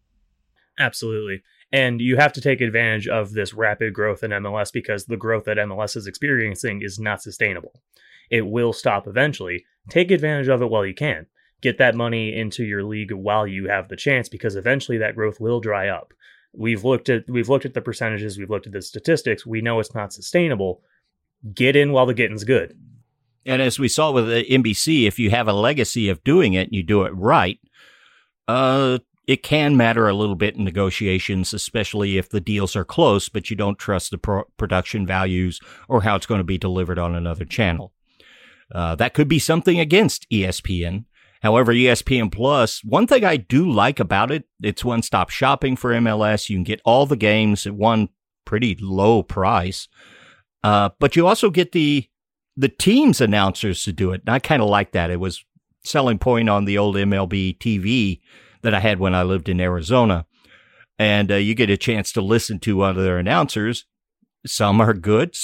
Absolutely. 0.80 1.42
And 1.72 2.00
you 2.00 2.16
have 2.18 2.32
to 2.34 2.42
take 2.42 2.62
advantage 2.62 3.08
of 3.08 3.34
this 3.34 3.54
rapid 3.54 3.94
growth 3.94 4.24
in 4.24 4.32
MLS 4.32 4.72
because 4.72 5.06
the 5.06 5.18
growth 5.18 5.46
that 5.46 5.58
MLS 5.58 5.98
is 5.98 6.08
experiencing 6.08 6.82
is 6.82 6.98
not 6.98 7.22
sustainable. 7.22 7.82
It 8.30 8.48
will 8.48 8.74
stop 8.74 9.08
eventually. 9.08 9.66
Take 9.90 10.12
advantage 10.12 10.48
of 10.48 10.62
it 10.62 10.70
while 10.70 10.86
you 10.86 10.94
can. 10.94 11.28
Get 11.62 11.78
that 11.80 11.96
money 11.96 12.38
into 12.38 12.64
your 12.64 12.84
league 12.84 13.12
while 13.12 13.48
you 13.48 13.68
have 13.68 13.90
the 13.90 13.96
chance 13.96 14.30
because 14.30 14.56
eventually 14.56 14.98
that 15.00 15.16
growth 15.16 15.40
will 15.40 15.60
dry 15.60 15.88
up. 15.90 16.14
We've 16.54 16.84
looked 16.84 17.10
at 17.10 17.30
we've 17.30 17.50
looked 17.50 17.66
at 17.66 17.74
the 17.74 17.82
percentages, 17.82 18.38
we've 18.38 18.50
looked 18.50 18.68
at 18.68 18.74
the 18.74 18.82
statistics. 18.82 19.46
We 19.46 19.62
know 19.62 19.80
it's 19.80 19.96
not 19.96 20.14
sustainable. 20.14 20.82
Get 21.54 21.76
in 21.76 21.92
while 21.92 22.06
the 22.06 22.14
getting's 22.14 22.44
good. 22.44 22.78
And 23.46 23.62
as 23.62 23.80
we 23.80 23.88
saw 23.88 24.12
with 24.12 24.28
NBC, 24.28 25.08
if 25.08 25.20
you 25.20 25.30
have 25.30 25.48
a 25.48 25.54
legacy 25.54 26.10
of 26.10 26.24
doing 26.24 26.54
it 26.54 26.68
and 26.68 26.76
you 26.76 26.84
do 26.84 27.04
it 27.04 27.12
right, 27.16 27.60
uh, 28.48 29.00
it 29.28 29.44
can 29.44 29.76
matter 29.76 30.08
a 30.08 30.14
little 30.14 30.36
bit 30.36 30.56
in 30.56 30.64
negotiations, 30.64 31.54
especially 31.54 32.18
if 32.18 32.30
the 32.30 32.40
deals 32.40 32.78
are 32.78 32.86
close, 32.86 33.28
but 33.28 33.50
you 33.50 33.58
don't 33.58 33.78
trust 33.78 34.10
the 34.10 34.18
pro- 34.18 34.46
production 34.56 35.06
values 35.06 35.60
or 35.90 36.02
how 36.02 36.16
it's 36.16 36.26
going 36.26 36.40
to 36.40 36.46
be 36.46 36.58
delivered 36.58 36.98
on 36.98 37.14
another 37.14 37.44
channel. 37.44 37.92
Uh, 38.74 38.96
that 38.96 39.14
could 39.14 39.28
be 39.28 39.40
something 39.40 39.80
against 39.80 40.30
ESPN. 40.32 41.06
However, 41.42 41.74
ESPN 41.74 42.32
Plus, 42.32 42.84
one 42.84 43.06
thing 43.06 43.24
I 43.24 43.38
do 43.38 43.70
like 43.70 44.00
about 44.00 44.32
it, 44.32 44.46
it's 44.62 44.84
one 44.84 45.02
stop 45.02 45.30
shopping 45.30 45.76
for 45.76 45.92
MLS. 45.92 46.50
You 46.50 46.56
can 46.56 46.64
get 46.64 46.82
all 46.86 47.06
the 47.06 47.16
games 47.18 47.68
at 47.68 47.74
one 47.74 48.10
pretty 48.46 48.78
low 48.80 49.24
price. 49.24 49.88
Uh, 50.64 50.90
but 51.00 51.16
you 51.16 51.28
also 51.28 51.50
get 51.50 51.74
the 51.74 52.10
the 52.56 52.70
team's 52.70 53.22
announcers 53.22 53.84
to 53.84 53.94
do 53.94 54.12
it. 54.12 54.22
And 54.26 54.34
I 54.34 54.40
kind 54.40 54.64
of 54.64 54.70
like 54.70 54.94
that. 54.94 55.12
It 55.12 55.20
was 55.20 55.46
selling 55.84 56.18
point 56.18 56.50
on 56.50 56.66
the 56.66 56.80
old 56.80 56.96
MLB 56.96 57.60
TV 57.60 58.20
that 58.62 58.74
I 58.74 58.80
had 58.80 59.00
when 59.00 59.16
I 59.16 59.24
lived 59.24 59.50
in 59.50 59.60
Arizona. 59.60 60.26
And 61.00 61.32
uh, 61.32 61.36
you 61.36 61.54
get 61.54 61.70
a 61.70 61.78
chance 61.78 62.12
to 62.14 62.22
listen 62.22 62.60
to 62.60 62.82
other 62.82 63.18
announcers. 63.18 63.86
Some 64.46 64.82
are 64.82 64.94
good, 64.94 65.36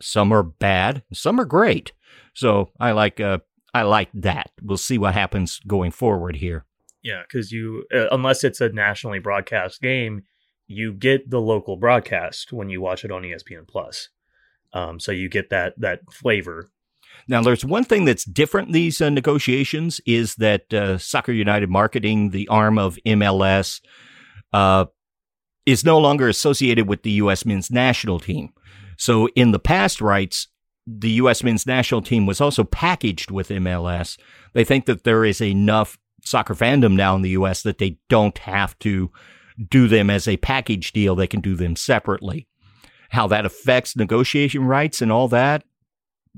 some 0.00 0.32
are 0.32 0.42
bad, 0.42 1.02
some 1.12 1.38
are 1.40 1.44
great. 1.44 1.92
So 2.34 2.70
I 2.80 2.92
like 2.92 3.20
uh, 3.20 3.38
I 3.74 3.82
like 3.82 4.08
that. 4.14 4.50
We'll 4.62 4.78
see 4.78 4.98
what 4.98 5.14
happens 5.14 5.60
going 5.66 5.90
forward 5.90 6.36
here. 6.36 6.64
Yeah, 7.02 7.22
because 7.22 7.52
you, 7.52 7.84
uh, 7.94 8.08
unless 8.10 8.42
it's 8.42 8.60
a 8.60 8.70
nationally 8.70 9.18
broadcast 9.18 9.80
game, 9.80 10.22
you 10.66 10.92
get 10.92 11.30
the 11.30 11.40
local 11.40 11.76
broadcast 11.76 12.52
when 12.52 12.68
you 12.68 12.80
watch 12.80 13.04
it 13.04 13.12
on 13.12 13.22
ESPN 13.22 13.68
Plus. 13.68 14.08
Um, 14.72 14.98
so 14.98 15.12
you 15.12 15.28
get 15.28 15.50
that 15.50 15.74
that 15.78 16.00
flavor. 16.10 16.70
Now, 17.28 17.42
there's 17.42 17.64
one 17.64 17.84
thing 17.84 18.04
that's 18.04 18.24
different 18.24 18.68
in 18.68 18.72
these 18.72 19.00
uh, 19.00 19.10
negotiations 19.10 20.00
is 20.06 20.36
that 20.36 20.72
uh, 20.72 20.98
Soccer 20.98 21.32
United 21.32 21.68
Marketing, 21.68 22.30
the 22.30 22.46
arm 22.48 22.78
of 22.78 22.98
MLS, 23.04 23.80
uh, 24.52 24.86
is 25.64 25.84
no 25.84 25.98
longer 25.98 26.28
associated 26.28 26.86
with 26.86 27.02
the 27.02 27.10
U.S. 27.12 27.44
men's 27.44 27.70
national 27.70 28.20
team. 28.20 28.52
So, 28.96 29.28
in 29.34 29.50
the 29.50 29.58
past 29.58 30.00
rights, 30.00 30.48
the 30.86 31.10
U.S. 31.10 31.42
men's 31.42 31.66
national 31.66 32.02
team 32.02 32.26
was 32.26 32.40
also 32.40 32.62
packaged 32.62 33.30
with 33.30 33.48
MLS. 33.48 34.16
They 34.52 34.64
think 34.64 34.86
that 34.86 35.02
there 35.02 35.24
is 35.24 35.40
enough 35.40 35.98
soccer 36.22 36.54
fandom 36.54 36.94
now 36.94 37.16
in 37.16 37.22
the 37.22 37.30
U.S. 37.30 37.62
that 37.62 37.78
they 37.78 37.98
don't 38.08 38.38
have 38.38 38.78
to 38.80 39.10
do 39.68 39.88
them 39.88 40.10
as 40.10 40.28
a 40.28 40.36
package 40.36 40.92
deal. 40.92 41.16
They 41.16 41.26
can 41.26 41.40
do 41.40 41.56
them 41.56 41.74
separately. 41.74 42.46
How 43.10 43.26
that 43.28 43.46
affects 43.46 43.96
negotiation 43.96 44.64
rights 44.64 45.02
and 45.02 45.10
all 45.10 45.28
that, 45.28 45.64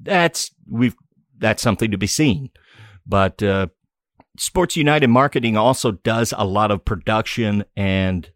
that's 0.02 0.50
we've 0.68 0.96
that's 1.38 1.62
something 1.62 1.90
to 1.90 1.98
be 1.98 2.06
seen. 2.06 2.50
But 3.06 3.42
uh, 3.42 3.68
Sports 4.38 4.76
United 4.76 5.08
Marketing 5.08 5.56
also 5.56 5.92
does 5.92 6.34
a 6.36 6.44
lot 6.44 6.70
of 6.70 6.84
production 6.84 7.64
and 7.76 8.30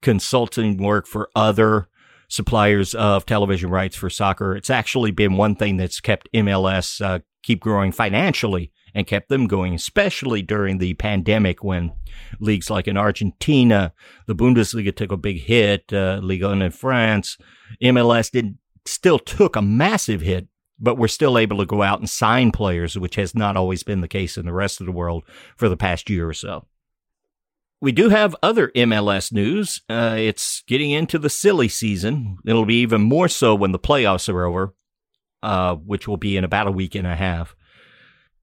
consulting 0.00 0.76
work 0.78 1.06
for 1.06 1.30
other 1.36 1.88
suppliers 2.28 2.94
of 2.94 3.26
television 3.26 3.70
rights 3.70 3.94
for 3.94 4.10
soccer. 4.10 4.56
It's 4.56 4.70
actually 4.70 5.10
been 5.10 5.36
one 5.36 5.54
thing 5.54 5.76
that's 5.76 6.00
kept 6.00 6.28
MLS 6.34 7.04
uh, 7.04 7.20
keep 7.42 7.60
growing 7.60 7.92
financially 7.92 8.72
and 8.94 9.06
kept 9.06 9.28
them 9.28 9.46
going, 9.46 9.74
especially 9.74 10.42
during 10.42 10.78
the 10.78 10.94
pandemic 10.94 11.62
when 11.62 11.92
leagues 12.40 12.70
like 12.70 12.86
in 12.86 12.96
Argentina, 12.96 13.92
the 14.26 14.34
Bundesliga 14.34 14.94
took 14.94 15.12
a 15.12 15.16
big 15.16 15.40
hit, 15.40 15.92
uh, 15.92 16.20
Ligue 16.22 16.42
1 16.42 16.62
in 16.62 16.70
France, 16.70 17.38
MLS 17.82 18.30
did 18.30 18.56
still 18.86 19.18
took 19.18 19.56
a 19.56 19.62
massive 19.62 20.20
hit, 20.20 20.48
but 20.82 20.98
we're 20.98 21.08
still 21.08 21.38
able 21.38 21.58
to 21.58 21.66
go 21.66 21.82
out 21.82 22.00
and 22.00 22.10
sign 22.10 22.50
players, 22.50 22.98
which 22.98 23.14
has 23.14 23.34
not 23.34 23.56
always 23.56 23.82
been 23.82 24.02
the 24.02 24.08
case 24.08 24.36
in 24.36 24.44
the 24.44 24.52
rest 24.52 24.80
of 24.80 24.86
the 24.86 24.92
world 24.92 25.24
for 25.56 25.68
the 25.68 25.76
past 25.76 26.10
year 26.10 26.28
or 26.28 26.34
so. 26.34 26.66
We 27.80 27.92
do 27.92 28.10
have 28.10 28.36
other 28.42 28.68
MLS 28.76 29.32
news. 29.32 29.80
Uh, 29.88 30.16
it's 30.18 30.62
getting 30.66 30.90
into 30.90 31.18
the 31.18 31.30
silly 31.30 31.68
season. 31.68 32.36
It'll 32.46 32.66
be 32.66 32.80
even 32.80 33.00
more 33.00 33.28
so 33.28 33.54
when 33.54 33.72
the 33.72 33.78
playoffs 33.78 34.28
are 34.28 34.44
over, 34.44 34.74
uh, 35.42 35.76
which 35.76 36.06
will 36.06 36.18
be 36.18 36.36
in 36.36 36.44
about 36.44 36.68
a 36.68 36.72
week 36.72 36.94
and 36.94 37.06
a 37.06 37.16
half 37.16 37.56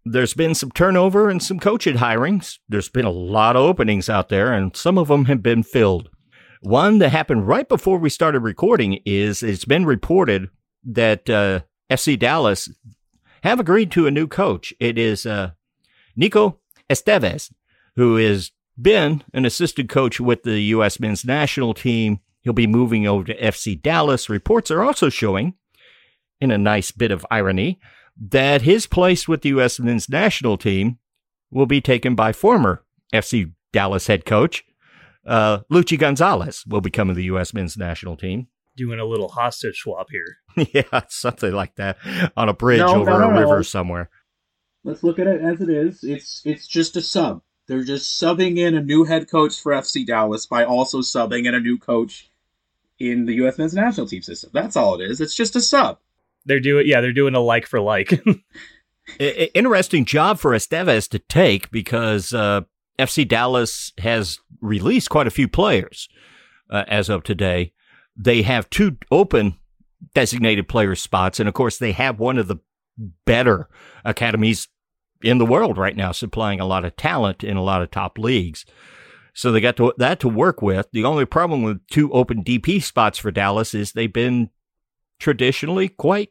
there's 0.06 0.34
been 0.34 0.56
some 0.56 0.72
turnover 0.72 1.30
and 1.30 1.42
some 1.42 1.60
coaching 1.60 1.98
hirings. 1.98 2.58
There's 2.68 2.90
been 2.90 3.06
a 3.06 3.12
lot 3.12 3.56
of 3.56 3.64
openings 3.64 4.10
out 4.10 4.30
there, 4.30 4.54
and 4.54 4.76
some 4.76 4.98
of 4.98 5.08
them 5.08 5.26
have 5.26 5.44
been 5.44 5.64
filled. 5.64 6.10
One 6.62 7.00
that 7.00 7.10
happened 7.10 7.48
right 7.48 7.68
before 7.68 7.98
we 7.98 8.10
started 8.10 8.40
recording 8.40 9.00
is 9.06 9.44
it's 9.44 9.66
been 9.66 9.86
reported 9.86 10.50
that 10.84 11.30
uh, 11.30 11.62
FC 11.90 12.18
Dallas 12.18 12.70
have 13.44 13.60
agreed 13.60 13.92
to 13.92 14.08
a 14.08 14.12
new 14.12 14.28
coach. 14.28 14.74
It 14.80 14.98
is 14.98 15.26
uh, 15.26 15.52
Nico 16.16 16.60
Estevez, 16.90 17.52
who 17.96 18.18
has 18.18 18.52
been 18.80 19.24
an 19.34 19.46
assistant 19.46 19.90
coach 19.90 20.20
with 20.20 20.44
the 20.44 20.60
U.S. 20.62 21.00
men's 21.00 21.26
national 21.26 21.74
team. 21.74 22.20
He'll 22.42 22.54
be 22.54 22.68
moving 22.68 23.08
over 23.08 23.26
to 23.26 23.42
FC 23.42 23.82
Dallas. 23.82 24.30
Reports 24.30 24.72
are 24.72 24.84
also 24.84 25.10
showing, 25.10 25.56
in 26.40 26.52
a 26.52 26.58
nice 26.58 26.92
bit 26.92 27.12
of 27.12 27.26
irony, 27.30 27.80
that 28.18 28.62
his 28.62 28.88
place 28.88 29.28
with 29.28 29.42
the 29.42 29.50
U.S. 29.50 29.80
men's 29.80 30.10
national 30.10 30.58
team 30.58 31.00
will 31.52 31.66
be 31.66 31.82
taken 31.82 32.16
by 32.16 32.32
former 32.32 32.84
FC 33.14 33.54
Dallas 33.72 34.08
head 34.08 34.26
coach 34.26 34.64
uh, 35.26 35.60
Luchi 35.72 35.98
Gonzalez 35.98 36.66
will 36.66 36.82
be 36.82 36.90
coming 36.90 37.16
the 37.16 37.26
U.S. 37.26 37.54
men's 37.54 37.78
national 37.78 38.18
team. 38.18 38.48
Doing 38.80 38.99
a 39.01 39.05
little 39.05 39.27
hostage 39.27 39.77
swap 39.80 40.07
here. 40.09 40.38
yeah, 40.73 41.01
something 41.09 41.51
like 41.51 41.75
that 41.75 41.97
on 42.38 42.47
a 42.47 42.53
bridge 42.53 42.80
no, 42.80 43.01
over 43.01 43.11
no, 43.11 43.19
no, 43.19 43.36
a 43.36 43.39
river 43.41 43.61
somewhere. 43.61 44.09
Let's 44.86 45.03
look 45.03 45.19
at 45.19 45.27
it 45.27 45.41
as 45.41 45.59
it 45.59 45.69
is. 45.69 46.01
It's 46.01 46.41
it's 46.45 46.65
just 46.65 46.95
a 46.95 47.01
sub. 47.01 47.41
They're 47.67 47.84
just 47.84 48.21
subbing 48.21 48.57
in 48.57 48.75
a 48.75 48.82
new 48.82 49.03
head 49.03 49.30
coach 49.30 49.61
for 49.61 49.73
FC 49.73 50.05
Dallas 50.05 50.45
by 50.45 50.63
also 50.63 50.99
subbing 50.99 51.45
in 51.45 51.53
a 51.53 51.59
new 51.59 51.77
coach 51.77 52.32
in 52.99 53.25
the 53.25 53.34
U.S. 53.34 53.57
men's 53.57 53.73
national 53.73 54.07
team 54.07 54.21
system. 54.21 54.51
That's 54.53 54.77
all 54.77 54.95
it 54.95 55.03
is. 55.03 55.19
It's 55.19 55.36
just 55.36 55.57
a 55.57 55.61
sub. 55.61 55.99
They're 56.45 56.61
doing 56.61 56.88
yeah, 56.88 57.01
they're 57.01 57.11
doing 57.11 57.36
a 57.36 57.41
like 57.41 57.65
for 57.65 57.82
like. 57.82 58.23
Interesting 59.19 60.05
job 60.05 60.39
for 60.39 60.51
Estevez 60.51 61.09
to 61.09 61.19
take 61.19 61.69
because 61.69 62.34
uh, 62.34 62.61
FC 62.97 63.27
Dallas 63.27 63.91
has 63.97 64.39
released 64.61 65.09
quite 65.09 65.27
a 65.27 65.32
few 65.32 65.49
players 65.49 66.07
uh, 66.69 66.86
as 66.88 67.09
of 67.09 67.23
today. 67.23 67.73
They 68.22 68.41
have 68.41 68.70
two 68.70 68.97
open 69.11 69.57
designated 70.13 70.67
player 70.67 70.95
spots, 70.95 71.39
and 71.39 71.47
of 71.47 71.55
course, 71.55 71.78
they 71.78 71.93
have 71.93 72.20
one 72.20 72.38
of 72.38 72.47
the 72.47 72.57
better 73.26 73.70
academies 74.03 74.67
in 75.24 75.38
the 75.38 75.45
world 75.45 75.78
right 75.78 75.95
now, 75.95 76.11
supplying 76.11 76.59
a 76.59 76.65
lot 76.65 76.86
of 76.86 76.95
talent 76.95 77.43
in 77.43 77.57
a 77.57 77.63
lot 77.63 77.82
of 77.82 77.91
top 77.91 78.17
leagues. 78.17 78.65
So 79.34 79.51
they 79.51 79.61
got 79.61 79.78
to, 79.78 79.93
that 79.97 80.20
to 80.22 80.28
work 80.28 80.61
with. 80.61 80.88
The 80.91 81.05
only 81.05 81.26
problem 81.26 81.63
with 81.63 81.86
two 81.88 82.11
open 82.11 82.43
DP 82.43 82.84
spots 82.84 83.17
for 83.17 83.32
Dallas 83.32 83.74
is 83.74 83.91
they've 83.91 84.11
been 84.11 84.49
traditionally 85.20 85.88
quite 85.89 86.30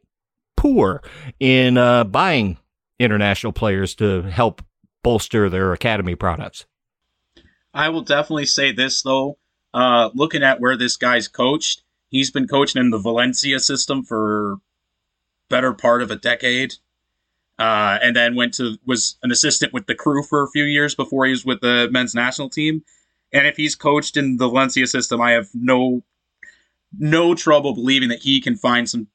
poor 0.57 1.03
in 1.41 1.79
uh, 1.79 2.05
buying 2.05 2.59
international 2.99 3.53
players 3.53 3.95
to 3.95 4.23
help 4.23 4.63
bolster 5.03 5.49
their 5.49 5.73
academy 5.73 6.15
products. 6.15 6.67
I 7.73 7.89
will 7.91 8.03
definitely 8.03 8.47
say 8.47 8.73
this 8.73 9.03
though. 9.03 9.39
Uh, 9.75 10.11
looking 10.15 10.43
at 10.43 10.61
where 10.61 10.77
this 10.77 10.97
guy's 10.97 11.29
coached, 11.29 11.83
he's 12.09 12.31
been 12.31 12.49
coaching 12.49 12.81
in 12.81 12.91
the 12.91 12.99
Valencia 12.99 13.61
system 13.61 14.03
for 14.03 14.57
better 15.49 15.73
part 15.73 16.03
of 16.03 16.11
a 16.11 16.17
decade. 16.17 16.75
Uh, 17.59 17.99
and 18.01 18.15
then 18.15 18.37
went 18.37 18.55
to 18.55 18.77
was 18.87 19.17
an 19.25 19.33
assistant 19.33 19.73
with 19.73 19.87
the 19.87 19.95
crew 19.95 20.23
for 20.23 20.45
a 20.45 20.51
few 20.51 20.63
years 20.63 20.95
before 20.95 21.25
he 21.25 21.33
was 21.33 21.45
with 21.45 21.61
the 21.61 21.89
men's 21.91 22.15
national 22.15 22.49
team. 22.49 22.85
And 23.33 23.49
if 23.49 23.57
he's 23.57 23.75
coached 23.75 24.17
in 24.17 24.37
the 24.37 24.49
Valencia 24.49 24.87
system, 24.87 25.21
I 25.21 25.33
have 25.33 25.49
no 25.53 26.05
no 26.97 27.35
trouble 27.35 27.75
believing 27.75 28.11
that 28.11 28.21
he 28.21 28.41
can 28.41 28.57
find 28.57 28.89
some 28.89 29.09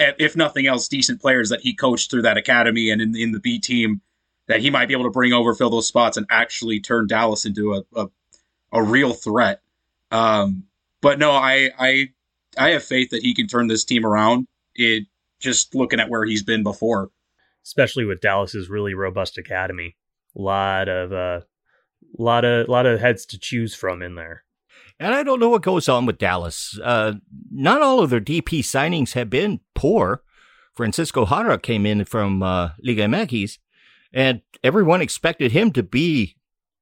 if 0.00 0.36
nothing 0.36 0.66
else, 0.66 0.88
decent 0.88 1.20
players 1.20 1.48
that 1.50 1.60
he 1.60 1.74
coached 1.74 2.10
through 2.10 2.22
that 2.22 2.36
academy 2.36 2.90
and 2.90 3.00
in, 3.00 3.16
in 3.16 3.32
the 3.32 3.40
B 3.40 3.58
team 3.58 4.00
that 4.46 4.60
he 4.60 4.70
might 4.70 4.86
be 4.86 4.94
able 4.94 5.04
to 5.04 5.10
bring 5.10 5.32
over, 5.32 5.54
fill 5.54 5.70
those 5.70 5.88
spots, 5.88 6.16
and 6.16 6.26
actually 6.30 6.80
turn 6.80 7.06
Dallas 7.06 7.44
into 7.44 7.74
a 7.74 7.82
a, 7.94 8.08
a 8.72 8.82
real 8.82 9.12
threat. 9.12 9.62
Um, 10.10 10.64
but 11.00 11.18
no, 11.18 11.32
I 11.32 11.70
I 11.78 12.08
I 12.56 12.70
have 12.70 12.84
faith 12.84 13.10
that 13.10 13.22
he 13.22 13.34
can 13.34 13.46
turn 13.46 13.66
this 13.66 13.84
team 13.84 14.04
around. 14.04 14.46
It 14.74 15.04
just 15.40 15.74
looking 15.74 16.00
at 16.00 16.08
where 16.08 16.24
he's 16.24 16.42
been 16.42 16.62
before, 16.62 17.10
especially 17.64 18.04
with 18.04 18.20
Dallas's 18.20 18.68
really 18.68 18.94
robust 18.94 19.38
academy. 19.38 19.96
A 20.36 20.40
lot 20.40 20.88
of 20.88 21.12
uh, 21.12 21.40
lot 22.18 22.44
of 22.44 22.68
lot 22.68 22.86
of 22.86 23.00
heads 23.00 23.26
to 23.26 23.38
choose 23.38 23.74
from 23.74 24.02
in 24.02 24.14
there. 24.14 24.44
And 25.00 25.14
I 25.14 25.22
don't 25.22 25.38
know 25.38 25.48
what 25.48 25.62
goes 25.62 25.88
on 25.88 26.06
with 26.06 26.18
Dallas. 26.18 26.78
Uh, 26.82 27.14
not 27.50 27.82
all 27.82 28.00
of 28.00 28.10
their 28.10 28.20
DP 28.20 28.60
signings 28.60 29.12
have 29.12 29.30
been 29.30 29.60
poor. 29.74 30.22
Francisco 30.74 31.26
Jara 31.26 31.58
came 31.58 31.86
in 31.86 32.04
from 32.04 32.42
uh, 32.42 32.70
Liga 32.82 33.04
MX, 33.04 33.58
and 34.12 34.42
everyone 34.62 35.00
expected 35.00 35.52
him 35.52 35.72
to 35.72 35.82
be, 35.82 36.36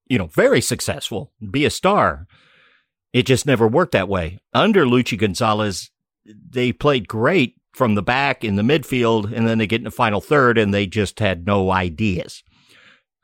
you 0.07 0.19
know, 0.19 0.27
very 0.27 0.61
successful, 0.61 1.33
be 1.51 1.65
a 1.65 1.71
star. 1.71 2.27
It 3.17 3.25
just 3.25 3.47
never 3.47 3.67
worked 3.67 3.93
that 3.93 4.11
way. 4.11 4.41
Under 4.53 4.85
Luchi 4.85 5.17
Gonzalez, 5.17 5.91
they 6.27 6.71
played 6.71 7.09
great 7.09 7.55
from 7.73 7.95
the 7.95 8.03
back 8.03 8.45
in 8.45 8.57
the 8.57 8.63
midfield, 8.63 9.33
and 9.35 9.49
then 9.49 9.57
they 9.57 9.67
get 9.67 9.81
in 9.81 9.85
the 9.85 9.91
final 9.91 10.21
third, 10.21 10.59
and 10.59 10.75
they 10.75 10.87
just 10.87 11.19
had 11.19 11.47
no 11.47 11.71
ideas. 11.71 12.43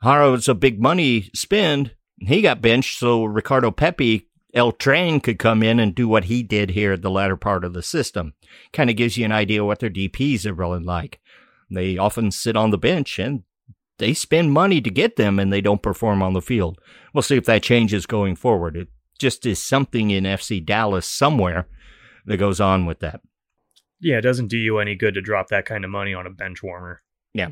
Jara 0.03 0.31
was 0.31 0.47
a 0.47 0.55
big 0.55 0.81
money 0.81 1.29
spend. 1.35 1.93
He 2.17 2.41
got 2.41 2.59
benched, 2.59 2.97
so 2.97 3.23
Ricardo 3.23 3.69
Pepi 3.69 4.27
El 4.55 4.71
Train 4.71 5.19
could 5.19 5.37
come 5.37 5.61
in 5.61 5.79
and 5.79 5.93
do 5.93 6.07
what 6.07 6.23
he 6.23 6.41
did 6.41 6.71
here 6.71 6.93
at 6.93 7.03
the 7.03 7.11
latter 7.11 7.37
part 7.37 7.63
of 7.63 7.73
the 7.73 7.83
system. 7.83 8.33
Kind 8.71 8.89
of 8.89 8.95
gives 8.95 9.15
you 9.15 9.25
an 9.25 9.31
idea 9.31 9.63
what 9.63 9.77
their 9.77 9.91
DPs 9.91 10.47
are 10.47 10.55
really 10.55 10.81
like. 10.81 11.19
They 11.69 11.99
often 11.99 12.31
sit 12.31 12.57
on 12.57 12.71
the 12.71 12.79
bench 12.79 13.19
and 13.19 13.43
they 13.99 14.15
spend 14.15 14.53
money 14.53 14.81
to 14.81 14.89
get 14.89 15.17
them 15.17 15.37
and 15.37 15.53
they 15.53 15.61
don't 15.61 15.83
perform 15.83 16.23
on 16.23 16.33
the 16.33 16.41
field. 16.41 16.79
We'll 17.13 17.21
see 17.21 17.37
if 17.37 17.45
that 17.45 17.61
changes 17.61 18.07
going 18.07 18.35
forward. 18.35 18.75
It 18.75 18.87
just 19.19 19.45
is 19.45 19.63
something 19.63 20.11
in 20.11 20.23
FC 20.23 20.63
Dallas 20.63 21.07
somewhere 21.07 21.67
that 22.25 22.37
goes 22.37 22.59
on 22.59 22.85
with 22.85 22.99
that. 22.99 23.21
Yeah, 23.99 24.17
it 24.17 24.21
doesn't 24.21 24.47
do 24.47 24.57
you 24.57 24.79
any 24.79 24.95
good 24.95 25.13
to 25.13 25.21
drop 25.21 25.47
that 25.47 25.65
kind 25.65 25.85
of 25.85 25.91
money 25.91 26.13
on 26.13 26.27
a 26.27 26.29
bench 26.29 26.61
warmer. 26.61 27.01
Yeah. 27.33 27.49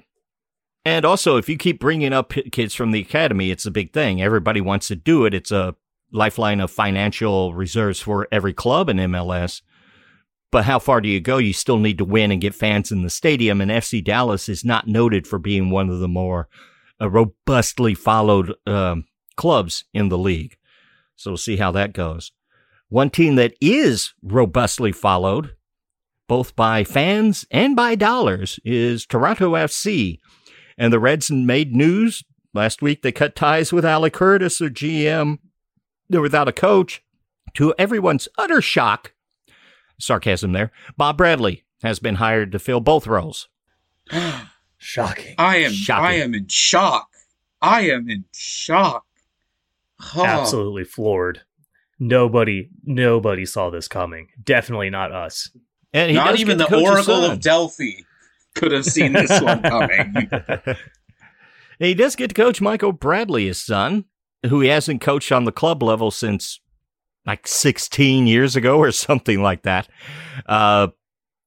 And 0.84 1.05
also, 1.05 1.38
if 1.38 1.47
you 1.47 1.57
keep 1.57 1.80
bringing 1.80 2.12
up 2.12 2.34
kids 2.51 2.74
from 2.74 2.91
the 2.91 3.01
academy, 3.01 3.51
it's 3.51 3.66
a 3.66 3.72
big 3.72 3.93
thing. 3.93 4.22
Everybody 4.22 4.62
wants 4.62 4.88
to 4.88 4.95
do 4.95 5.26
it. 5.26 5.34
It's 5.34 5.51
a 5.51 5.76
lifeline 6.12 6.59
of 6.59 6.72
financial 6.72 7.53
reserves 7.53 7.99
for 7.99 8.28
every 8.32 8.53
club 8.53 8.89
in 8.89 8.97
MLS. 8.97 9.62
But 10.51 10.66
how 10.66 10.80
far 10.80 10.99
do 10.99 11.07
you 11.07 11.22
go? 11.22 11.38
You 11.38 11.53
still 11.53 11.78
need 11.78 11.97
to 11.99 12.05
win 12.05 12.32
and 12.32 12.41
get 12.41 12.53
fans 12.53 12.91
in 12.91 13.03
the 13.03 13.09
stadium. 13.09 13.62
And 13.62 13.72
FC 13.72 14.03
Dallas 14.03 14.49
is 14.49 14.66
not 14.66 14.88
noted 14.88 15.26
for 15.26 15.39
being 15.39 15.70
one 15.70 15.89
of 15.89 15.99
the 15.99 16.09
more 16.09 16.49
uh, 16.99 17.09
robustly 17.09 17.93
followed 17.95 18.53
um, 18.68 19.05
clubs 19.38 19.86
in 19.93 20.09
the 20.09 20.18
league. 20.18 20.57
So 21.22 21.32
we'll 21.32 21.38
see 21.38 21.58
how 21.58 21.72
that 21.74 21.94
goes. 21.94 22.32
One 22.90 23.10
team 23.10 23.36
that 23.36 23.54
is 23.62 24.14
robustly 24.24 24.92
followed, 24.92 25.56
both 26.28 26.56
by 26.56 26.84
fans 26.84 27.46
and 27.52 27.76
by 27.76 27.96
dollars, 27.96 28.60
is 28.66 29.06
Toronto 29.06 29.52
FC. 29.52 30.20
And 30.78 30.92
the 30.92 31.00
Reds 31.00 31.30
made 31.30 31.76
news 31.76 32.24
last 32.54 32.82
week. 32.82 33.02
They 33.02 33.12
cut 33.12 33.36
ties 33.36 33.72
with 33.72 33.86
Ali 33.86 34.10
Curtis, 34.10 34.58
their 34.58 34.70
GM, 34.70 35.38
they're 36.10 36.22
without 36.22 36.48
a 36.48 36.54
coach. 36.54 37.04
To 37.56 37.74
everyone's 37.78 38.28
utter 38.38 38.62
shock, 38.62 39.14
sarcasm 40.00 40.54
there, 40.54 40.72
Bob 40.98 41.18
Bradley 41.18 41.66
has 41.84 42.00
been 42.00 42.16
hired 42.16 42.52
to 42.52 42.60
fill 42.60 42.80
both 42.80 43.08
roles. 43.08 43.48
Shocking. 44.78 45.36
I 45.38 45.58
am 45.58 45.72
Shocking. 45.72 46.06
I 46.06 46.14
am 46.14 46.34
in 46.34 46.48
shock. 46.48 47.10
I 47.62 47.82
am 47.92 48.10
in 48.10 48.26
shock. 48.34 49.06
Oh. 50.16 50.26
Absolutely 50.26 50.84
floored. 50.84 51.41
Nobody 51.99 52.70
nobody 52.84 53.45
saw 53.45 53.70
this 53.70 53.88
coming. 53.88 54.30
Definitely 54.43 54.89
not 54.89 55.12
us. 55.12 55.52
And 55.93 56.16
not 56.16 56.39
even 56.39 56.58
the 56.58 56.74
Oracle 56.74 57.26
of 57.26 57.41
Delphi 57.41 58.04
could 58.56 58.72
have 58.72 58.86
seen 58.86 59.14
this 59.14 59.41
one 59.41 59.62
coming. 59.64 60.30
he 61.80 61.93
does 61.93 62.16
get 62.16 62.30
to 62.30 62.34
coach 62.34 62.62
Michael 62.62 62.91
Bradley, 62.91 63.45
his 63.47 63.62
son, 63.62 64.06
who 64.47 64.62
he 64.62 64.70
hasn't 64.70 65.02
coached 65.02 65.32
on 65.32 65.43
the 65.43 65.52
club 65.52 65.84
level 65.84 66.12
since 66.12 66.60
like 67.26 67.47
16 67.47 68.26
years 68.26 68.56
ago 68.56 68.80
or 68.80 68.91
something 68.91 69.41
like 69.41 69.64
that. 69.64 69.88
Uh, 70.47 70.88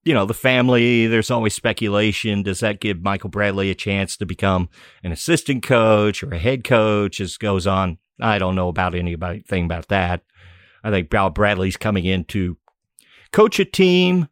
you 0.05 0.12
know, 0.12 0.26
the 0.26 0.34
family, 0.34 1.07
there's 1.07 1.30
always 1.30 1.55
speculation. 1.55 2.42
Does 2.42 2.61
that 2.61 2.80
give 2.80 3.02
Michael 3.02 3.30
Bradley 3.30 3.70
a 3.70 3.74
chance 3.74 4.16
to 4.18 4.26
become 4.26 4.68
an 5.02 5.12
assistant 5.12 5.62
coach 5.62 6.22
or 6.22 6.32
a 6.32 6.38
head 6.38 6.62
coach 6.62 7.20
as 7.20 7.38
goes 7.38 7.66
on? 7.66 7.98
I 8.20 8.38
don't 8.38 8.54
know 8.54 8.68
about 8.68 8.94
anything 8.94 9.64
about 9.64 9.88
that. 9.88 10.22
I 10.82 10.90
think 10.90 11.10
Bob 11.10 11.34
Bradley's 11.34 11.76
coming 11.76 12.04
in 12.04 12.24
to 12.26 12.56
coach 13.32 13.58
a 13.58 13.64
team 13.64 14.28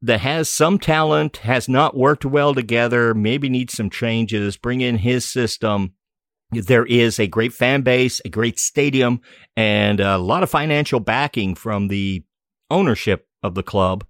that 0.00 0.20
has 0.20 0.50
some 0.50 0.78
talent, 0.78 1.38
has 1.38 1.68
not 1.68 1.96
worked 1.96 2.24
well 2.24 2.54
together, 2.54 3.14
maybe 3.14 3.48
needs 3.48 3.74
some 3.74 3.88
changes, 3.88 4.56
bring 4.56 4.80
in 4.80 4.98
his 4.98 5.24
system. 5.24 5.92
There 6.50 6.84
is 6.84 7.20
a 7.20 7.28
great 7.28 7.52
fan 7.52 7.82
base, 7.82 8.20
a 8.24 8.28
great 8.28 8.58
stadium, 8.58 9.20
and 9.56 10.00
a 10.00 10.18
lot 10.18 10.42
of 10.42 10.50
financial 10.50 10.98
backing 10.98 11.54
from 11.54 11.88
the 11.88 12.24
ownership 12.70 13.28
of 13.42 13.54
the 13.54 13.62
club. 13.62 14.04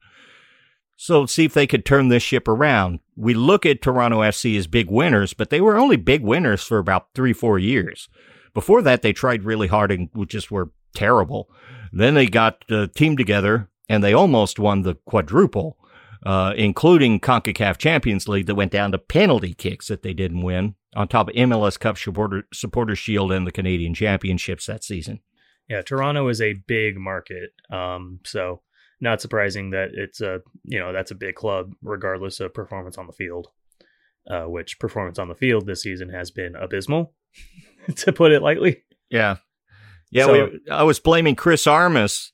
So 0.96 1.26
see 1.26 1.44
if 1.44 1.52
they 1.52 1.66
could 1.66 1.84
turn 1.84 2.08
this 2.08 2.22
ship 2.22 2.48
around. 2.48 3.00
We 3.16 3.34
look 3.34 3.66
at 3.66 3.82
Toronto 3.82 4.20
FC 4.20 4.56
as 4.56 4.66
big 4.66 4.90
winners, 4.90 5.34
but 5.34 5.50
they 5.50 5.60
were 5.60 5.76
only 5.76 5.96
big 5.96 6.22
winners 6.22 6.62
for 6.62 6.78
about 6.78 7.08
three, 7.14 7.32
four 7.32 7.58
years. 7.58 8.08
Before 8.54 8.82
that, 8.82 9.02
they 9.02 9.12
tried 9.12 9.44
really 9.44 9.68
hard 9.68 9.90
and 9.90 10.08
just 10.28 10.50
were 10.50 10.70
terrible. 10.94 11.50
Then 11.92 12.14
they 12.14 12.26
got 12.26 12.64
the 12.68 12.88
team 12.88 13.16
together 13.16 13.68
and 13.88 14.02
they 14.02 14.12
almost 14.12 14.58
won 14.58 14.82
the 14.82 14.94
quadruple, 15.06 15.78
uh, 16.24 16.54
including 16.56 17.20
CONCACAF 17.20 17.78
Champions 17.78 18.28
League 18.28 18.46
that 18.46 18.54
went 18.54 18.72
down 18.72 18.92
to 18.92 18.98
penalty 18.98 19.54
kicks 19.54 19.88
that 19.88 20.02
they 20.02 20.14
didn't 20.14 20.42
win, 20.42 20.74
on 20.94 21.08
top 21.08 21.28
of 21.28 21.34
MLS 21.34 21.78
Cup 21.78 21.98
supporter, 21.98 22.44
supporter 22.52 22.94
Shield 22.94 23.32
and 23.32 23.46
the 23.46 23.52
Canadian 23.52 23.94
Championships 23.94 24.66
that 24.66 24.84
season. 24.84 25.20
Yeah, 25.68 25.82
Toronto 25.82 26.28
is 26.28 26.40
a 26.40 26.54
big 26.66 26.98
market. 26.98 27.50
Um, 27.70 28.20
so 28.24 28.62
not 29.02 29.20
surprising 29.20 29.70
that 29.70 29.90
it's 29.92 30.22
a 30.22 30.40
you 30.64 30.78
know 30.78 30.92
that's 30.92 31.10
a 31.10 31.16
big 31.16 31.34
club 31.34 31.74
regardless 31.82 32.40
of 32.40 32.54
performance 32.54 32.96
on 32.96 33.06
the 33.06 33.12
field 33.12 33.48
uh, 34.30 34.44
which 34.44 34.78
performance 34.78 35.18
on 35.18 35.28
the 35.28 35.34
field 35.34 35.66
this 35.66 35.82
season 35.82 36.08
has 36.08 36.30
been 36.30 36.54
abysmal 36.54 37.12
to 37.96 38.12
put 38.12 38.32
it 38.32 38.42
lightly. 38.42 38.82
Yeah. 39.10 39.36
Yeah 40.10 40.26
so, 40.26 40.32
we, 40.32 40.60
i 40.70 40.82
was 40.82 41.00
blaming 41.00 41.34
chris 41.34 41.66
armas 41.66 42.32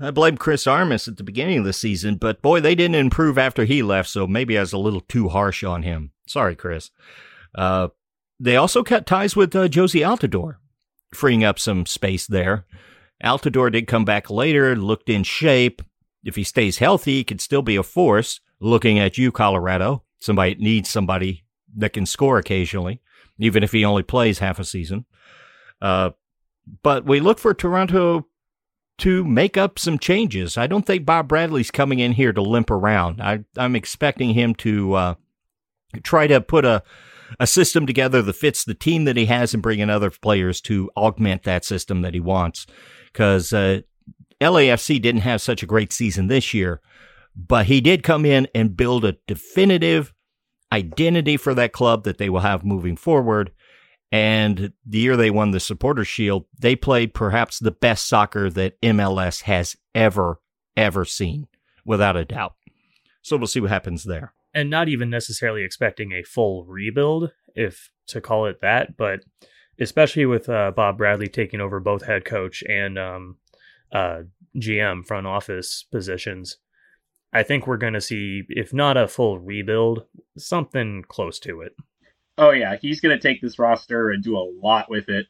i 0.00 0.10
blamed 0.10 0.40
chris 0.40 0.66
armas 0.66 1.06
at 1.06 1.18
the 1.18 1.22
beginning 1.22 1.58
of 1.58 1.64
the 1.66 1.74
season 1.74 2.16
but 2.16 2.40
boy 2.40 2.60
they 2.60 2.74
didn't 2.74 2.94
improve 2.94 3.36
after 3.36 3.66
he 3.66 3.82
left 3.82 4.08
so 4.08 4.26
maybe 4.26 4.56
i 4.56 4.62
was 4.62 4.72
a 4.72 4.78
little 4.78 5.02
too 5.02 5.28
harsh 5.28 5.62
on 5.62 5.82
him. 5.82 6.12
Sorry 6.26 6.56
chris. 6.56 6.90
Uh, 7.54 7.88
they 8.38 8.56
also 8.56 8.82
cut 8.82 9.06
ties 9.06 9.36
with 9.36 9.54
uh, 9.54 9.68
jozy 9.68 10.00
altidore 10.00 10.56
freeing 11.12 11.44
up 11.44 11.58
some 11.58 11.86
space 11.86 12.26
there. 12.26 12.64
Altidore 13.22 13.72
did 13.72 13.86
come 13.86 14.04
back 14.04 14.30
later 14.30 14.74
looked 14.76 15.08
in 15.08 15.22
shape. 15.22 15.82
If 16.24 16.36
he 16.36 16.44
stays 16.44 16.78
healthy, 16.78 17.16
he 17.16 17.24
could 17.24 17.40
still 17.40 17.62
be 17.62 17.76
a 17.76 17.82
force. 17.82 18.40
Looking 18.60 18.98
at 18.98 19.18
you, 19.18 19.32
Colorado, 19.32 20.04
somebody 20.20 20.54
needs 20.56 20.90
somebody 20.90 21.44
that 21.76 21.92
can 21.92 22.04
score 22.04 22.38
occasionally, 22.38 23.00
even 23.42 23.62
if 23.62 23.72
he 23.72 23.84
only 23.84 24.02
plays 24.02 24.38
half 24.38 24.58
a 24.58 24.64
season. 24.64 25.04
Uh, 25.80 26.10
but 26.82 27.04
we 27.04 27.20
look 27.20 27.38
for 27.38 27.54
Toronto 27.54 28.26
to 28.98 29.24
make 29.24 29.56
up 29.56 29.78
some 29.78 29.98
changes. 29.98 30.58
I 30.58 30.66
don't 30.66 30.84
think 30.84 31.06
Bob 31.06 31.26
Bradley's 31.26 31.70
coming 31.70 31.98
in 31.98 32.12
here 32.12 32.32
to 32.32 32.42
limp 32.42 32.70
around. 32.70 33.20
I, 33.20 33.40
am 33.56 33.74
expecting 33.74 34.34
him 34.34 34.54
to 34.56 34.94
uh, 34.94 35.14
try 36.02 36.26
to 36.26 36.40
put 36.40 36.64
a 36.64 36.82
a 37.38 37.46
system 37.46 37.86
together 37.86 38.22
that 38.22 38.32
fits 38.32 38.64
the 38.64 38.74
team 38.74 39.04
that 39.04 39.16
he 39.16 39.26
has 39.26 39.54
and 39.54 39.62
bring 39.62 39.78
in 39.78 39.90
other 39.90 40.10
players 40.10 40.60
to 40.62 40.90
augment 40.96 41.44
that 41.44 41.64
system 41.64 42.02
that 42.02 42.14
he 42.14 42.20
wants. 42.20 42.66
Because 43.12 43.52
uh, 43.52 43.80
LAFC 44.40 45.00
didn't 45.00 45.20
have 45.20 45.40
such 45.40 45.62
a 45.62 45.66
great 45.66 45.92
season 45.92 46.26
this 46.26 46.54
year, 46.54 46.80
but 47.36 47.66
he 47.66 47.80
did 47.80 48.02
come 48.02 48.24
in 48.24 48.48
and 48.54 48.76
build 48.76 49.04
a 49.04 49.16
definitive 49.26 50.12
identity 50.72 51.36
for 51.36 51.54
that 51.54 51.72
club 51.72 52.04
that 52.04 52.18
they 52.18 52.30
will 52.30 52.40
have 52.40 52.64
moving 52.64 52.96
forward. 52.96 53.52
And 54.12 54.72
the 54.84 54.98
year 54.98 55.16
they 55.16 55.30
won 55.30 55.52
the 55.52 55.60
Supporter 55.60 56.04
Shield, 56.04 56.46
they 56.58 56.74
played 56.74 57.14
perhaps 57.14 57.58
the 57.58 57.70
best 57.70 58.08
soccer 58.08 58.50
that 58.50 58.80
MLS 58.80 59.42
has 59.42 59.76
ever, 59.94 60.40
ever 60.76 61.04
seen, 61.04 61.46
without 61.84 62.16
a 62.16 62.24
doubt. 62.24 62.54
So 63.22 63.36
we'll 63.36 63.46
see 63.46 63.60
what 63.60 63.70
happens 63.70 64.04
there. 64.04 64.32
And 64.52 64.68
not 64.68 64.88
even 64.88 65.10
necessarily 65.10 65.62
expecting 65.62 66.12
a 66.12 66.24
full 66.24 66.64
rebuild, 66.64 67.30
if 67.54 67.90
to 68.08 68.20
call 68.20 68.46
it 68.46 68.60
that, 68.62 68.96
but 68.96 69.20
especially 69.78 70.26
with 70.26 70.48
uh, 70.48 70.72
Bob 70.74 70.98
Bradley 70.98 71.28
taking 71.28 71.60
over 71.60 71.78
both 71.78 72.04
head 72.04 72.24
coach 72.24 72.62
and 72.68 72.98
um, 72.98 73.36
uh, 73.92 74.22
GM 74.56 75.06
front 75.06 75.26
office 75.26 75.84
positions, 75.90 76.58
I 77.32 77.42
think 77.42 77.66
we're 77.66 77.76
going 77.76 77.92
to 77.92 78.00
see, 78.00 78.44
if 78.48 78.72
not 78.72 78.96
a 78.96 79.06
full 79.06 79.38
rebuild, 79.38 80.04
something 80.36 81.04
close 81.08 81.38
to 81.40 81.60
it. 81.60 81.76
Oh 82.38 82.50
yeah, 82.50 82.76
he's 82.80 83.00
going 83.00 83.16
to 83.16 83.22
take 83.22 83.40
this 83.40 83.58
roster 83.58 84.10
and 84.10 84.22
do 84.22 84.36
a 84.36 84.50
lot 84.60 84.90
with 84.90 85.08
it. 85.08 85.26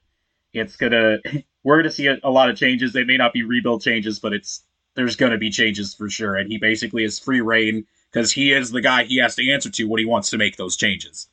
It's 0.52 0.76
gonna, 0.76 1.18
we're 1.64 1.76
going 1.76 1.84
to 1.84 1.90
see 1.90 2.06
a, 2.06 2.18
a 2.22 2.30
lot 2.30 2.48
of 2.48 2.56
changes. 2.56 2.92
They 2.92 3.04
may 3.04 3.16
not 3.16 3.32
be 3.32 3.42
rebuild 3.42 3.82
changes, 3.82 4.18
but 4.18 4.32
it's 4.32 4.64
there's 4.94 5.16
going 5.16 5.32
to 5.32 5.38
be 5.38 5.50
changes 5.50 5.94
for 5.94 6.08
sure. 6.08 6.36
And 6.36 6.50
he 6.50 6.58
basically 6.58 7.02
has 7.02 7.18
free 7.18 7.40
reign 7.40 7.86
because 8.10 8.32
he 8.32 8.52
is 8.52 8.70
the 8.70 8.80
guy 8.80 9.04
he 9.04 9.18
has 9.18 9.34
to 9.36 9.50
answer 9.50 9.70
to 9.70 9.84
when 9.84 9.98
he 9.98 10.04
wants 10.04 10.30
to 10.30 10.38
make 10.38 10.56
those 10.56 10.76
changes. 10.76 11.28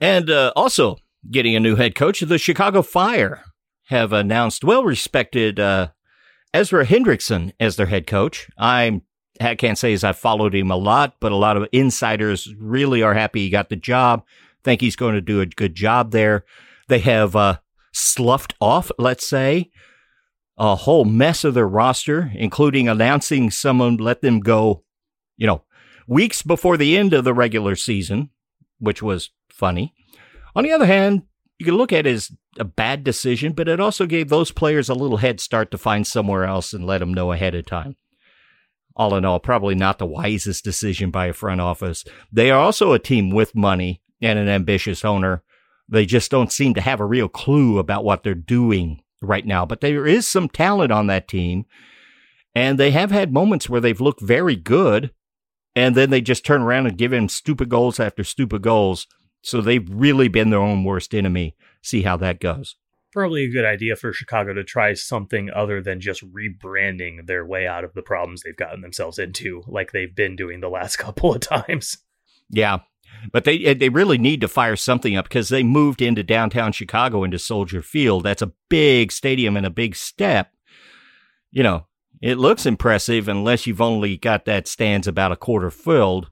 And 0.00 0.30
uh, 0.30 0.52
also 0.56 0.96
getting 1.30 1.54
a 1.54 1.60
new 1.60 1.76
head 1.76 1.94
coach, 1.94 2.20
the 2.20 2.38
Chicago 2.38 2.82
Fire 2.82 3.44
have 3.86 4.12
announced 4.12 4.64
well 4.64 4.84
respected 4.84 5.60
uh, 5.60 5.88
Ezra 6.54 6.86
Hendrickson 6.86 7.52
as 7.60 7.76
their 7.76 7.86
head 7.86 8.06
coach. 8.06 8.48
I'm 8.58 9.02
I 9.40 9.54
can't 9.54 9.78
say 9.78 9.92
as 9.92 10.04
I've 10.04 10.18
followed 10.18 10.54
him 10.54 10.70
a 10.70 10.76
lot, 10.76 11.16
but 11.20 11.32
a 11.32 11.36
lot 11.36 11.56
of 11.56 11.68
insiders 11.72 12.52
really 12.58 13.02
are 13.02 13.14
happy 13.14 13.40
he 13.40 13.50
got 13.50 13.68
the 13.68 13.76
job. 13.76 14.24
Think 14.62 14.80
he's 14.80 14.96
going 14.96 15.14
to 15.14 15.20
do 15.20 15.40
a 15.40 15.46
good 15.46 15.74
job 15.74 16.12
there. 16.12 16.44
They 16.88 17.00
have 17.00 17.34
uh, 17.34 17.58
sloughed 17.92 18.54
off, 18.60 18.90
let's 18.98 19.28
say, 19.28 19.70
a 20.58 20.76
whole 20.76 21.04
mess 21.04 21.44
of 21.44 21.54
their 21.54 21.66
roster, 21.66 22.30
including 22.34 22.88
announcing 22.88 23.50
someone 23.50 23.96
let 23.96 24.20
them 24.20 24.40
go, 24.40 24.84
you 25.36 25.46
know, 25.46 25.64
weeks 26.06 26.42
before 26.42 26.76
the 26.76 26.96
end 26.96 27.12
of 27.12 27.24
the 27.24 27.34
regular 27.34 27.74
season, 27.74 28.30
which 28.78 29.02
was 29.02 29.30
funny. 29.50 29.94
On 30.54 30.64
the 30.64 30.72
other 30.72 30.86
hand, 30.86 31.22
you 31.58 31.66
can 31.66 31.76
look 31.76 31.92
at 31.92 32.06
it 32.06 32.14
as 32.14 32.30
a 32.58 32.64
bad 32.64 33.04
decision, 33.04 33.52
but 33.52 33.68
it 33.68 33.80
also 33.80 34.06
gave 34.06 34.28
those 34.28 34.52
players 34.52 34.88
a 34.88 34.94
little 34.94 35.18
head 35.18 35.40
start 35.40 35.70
to 35.70 35.78
find 35.78 36.06
somewhere 36.06 36.44
else 36.44 36.72
and 36.72 36.86
let 36.86 36.98
them 36.98 37.14
know 37.14 37.32
ahead 37.32 37.54
of 37.54 37.66
time. 37.66 37.96
All 38.94 39.14
in 39.14 39.24
all, 39.24 39.40
probably 39.40 39.74
not 39.74 39.98
the 39.98 40.06
wisest 40.06 40.64
decision 40.64 41.10
by 41.10 41.26
a 41.26 41.32
front 41.32 41.60
office. 41.60 42.04
They 42.30 42.50
are 42.50 42.60
also 42.60 42.92
a 42.92 42.98
team 42.98 43.30
with 43.30 43.54
money 43.54 44.02
and 44.20 44.38
an 44.38 44.48
ambitious 44.48 45.04
owner. 45.04 45.42
They 45.88 46.06
just 46.06 46.30
don't 46.30 46.52
seem 46.52 46.74
to 46.74 46.80
have 46.80 47.00
a 47.00 47.06
real 47.06 47.28
clue 47.28 47.78
about 47.78 48.04
what 48.04 48.22
they're 48.22 48.34
doing 48.34 49.02
right 49.20 49.46
now, 49.46 49.64
but 49.64 49.80
there 49.80 50.06
is 50.06 50.26
some 50.28 50.48
talent 50.48 50.92
on 50.92 51.06
that 51.06 51.28
team. 51.28 51.64
And 52.54 52.78
they 52.78 52.90
have 52.90 53.10
had 53.10 53.32
moments 53.32 53.68
where 53.68 53.80
they've 53.80 54.00
looked 54.00 54.20
very 54.20 54.56
good, 54.56 55.12
and 55.74 55.94
then 55.94 56.10
they 56.10 56.20
just 56.20 56.44
turn 56.44 56.60
around 56.60 56.86
and 56.86 56.98
give 56.98 57.12
him 57.12 57.28
stupid 57.28 57.70
goals 57.70 57.98
after 57.98 58.24
stupid 58.24 58.62
goals 58.62 59.06
so 59.42 59.60
they've 59.60 59.88
really 59.90 60.28
been 60.28 60.50
their 60.50 60.60
own 60.60 60.84
worst 60.84 61.14
enemy. 61.14 61.56
See 61.82 62.02
how 62.02 62.16
that 62.18 62.40
goes. 62.40 62.76
Probably 63.12 63.44
a 63.44 63.50
good 63.50 63.66
idea 63.66 63.94
for 63.94 64.12
Chicago 64.12 64.54
to 64.54 64.64
try 64.64 64.94
something 64.94 65.50
other 65.50 65.82
than 65.82 66.00
just 66.00 66.24
rebranding 66.32 67.26
their 67.26 67.44
way 67.44 67.66
out 67.66 67.84
of 67.84 67.92
the 67.92 68.00
problems 68.00 68.42
they've 68.42 68.56
gotten 68.56 68.80
themselves 68.80 69.18
into, 69.18 69.62
like 69.66 69.92
they've 69.92 70.14
been 70.14 70.34
doing 70.34 70.60
the 70.60 70.70
last 70.70 70.96
couple 70.98 71.34
of 71.34 71.40
times. 71.40 71.98
Yeah, 72.48 72.78
but 73.30 73.44
they 73.44 73.58
eh, 73.64 73.74
they 73.74 73.90
really 73.90 74.18
need 74.18 74.40
to 74.40 74.48
fire 74.48 74.76
something 74.76 75.14
up 75.16 75.26
because 75.26 75.50
they 75.50 75.62
moved 75.62 76.00
into 76.00 76.22
downtown 76.22 76.72
Chicago 76.72 77.22
into 77.22 77.38
Soldier 77.38 77.82
Field. 77.82 78.24
That's 78.24 78.42
a 78.42 78.52
big 78.68 79.12
stadium 79.12 79.56
and 79.56 79.66
a 79.66 79.70
big 79.70 79.94
step. 79.94 80.52
You 81.50 81.62
know, 81.62 81.86
it 82.22 82.38
looks 82.38 82.66
impressive 82.66 83.28
unless 83.28 83.66
you've 83.66 83.80
only 83.80 84.16
got 84.16 84.46
that 84.46 84.66
stands 84.66 85.06
about 85.06 85.32
a 85.32 85.36
quarter 85.36 85.70
filled. 85.70 86.30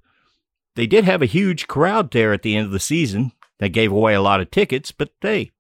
They 0.77 0.87
did 0.87 1.05
have 1.05 1.21
a 1.21 1.27
huge 1.27 1.67
crowd 1.67 2.11
there 2.11 2.33
at 2.33 2.43
the 2.43 2.57
end 2.57 2.67
of 2.67 2.73
the 2.73 2.81
season. 2.81 3.33
They 3.59 3.69
gave 3.69 3.93
away 3.93 4.15
a 4.15 4.23
lot 4.23 4.41
of 4.41 4.51
tickets, 4.51 4.93
but 4.93 5.11
they 5.21 5.51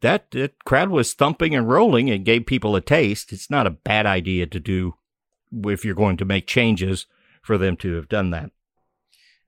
that, 0.00 0.30
that 0.32 0.64
crowd 0.64 0.90
was 0.90 1.14
thumping 1.14 1.54
and 1.54 1.68
rolling 1.68 2.10
and 2.10 2.24
gave 2.24 2.46
people 2.46 2.76
a 2.76 2.80
taste. 2.80 3.32
It's 3.32 3.50
not 3.50 3.66
a 3.66 3.70
bad 3.70 4.06
idea 4.06 4.46
to 4.46 4.60
do 4.60 4.94
if 5.64 5.84
you're 5.84 5.94
going 5.94 6.16
to 6.18 6.24
make 6.24 6.46
changes 6.46 7.06
for 7.42 7.58
them 7.58 7.76
to 7.78 7.94
have 7.94 8.08
done 8.08 8.30
that. 8.30 8.50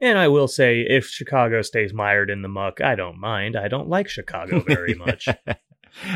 And 0.01 0.18
I 0.18 0.29
will 0.29 0.49
say, 0.49 0.81
if 0.81 1.07
Chicago 1.07 1.62
stays 1.62 1.95
mired 1.95 2.29
in 2.29 2.43
the 2.43 2.49
muck, 2.49 2.81
I 2.81 2.95
don't 2.95 3.18
mind. 3.18 3.57
I 3.57 3.68
don't 3.68 3.89
like 3.89 4.09
Chicago 4.09 4.61
very 4.61 4.95
much. 5.07 5.29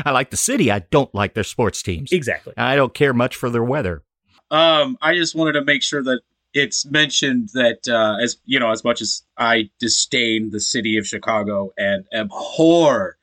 I 0.05 0.11
like 0.11 0.29
the 0.29 0.37
city. 0.37 0.71
I 0.71 0.79
don't 0.79 1.13
like 1.15 1.33
their 1.33 1.43
sports 1.43 1.81
teams. 1.81 2.11
Exactly. 2.11 2.53
I 2.57 2.75
don't 2.75 2.93
care 2.93 3.13
much 3.13 3.35
for 3.35 3.49
their 3.49 3.63
weather. 3.63 4.03
Um, 4.51 4.97
I 5.01 5.15
just 5.15 5.35
wanted 5.35 5.53
to 5.53 5.63
make 5.63 5.81
sure 5.81 6.03
that 6.03 6.21
it's 6.53 6.85
mentioned 6.85 7.49
that 7.53 7.87
uh, 7.87 8.21
as 8.21 8.37
you 8.45 8.59
know, 8.59 8.71
as 8.71 8.83
much 8.83 9.01
as 9.01 9.23
I 9.37 9.69
disdain 9.79 10.49
the 10.49 10.59
city 10.59 10.97
of 10.97 11.07
Chicago 11.07 11.71
and 11.77 12.05
abhor 12.13 13.18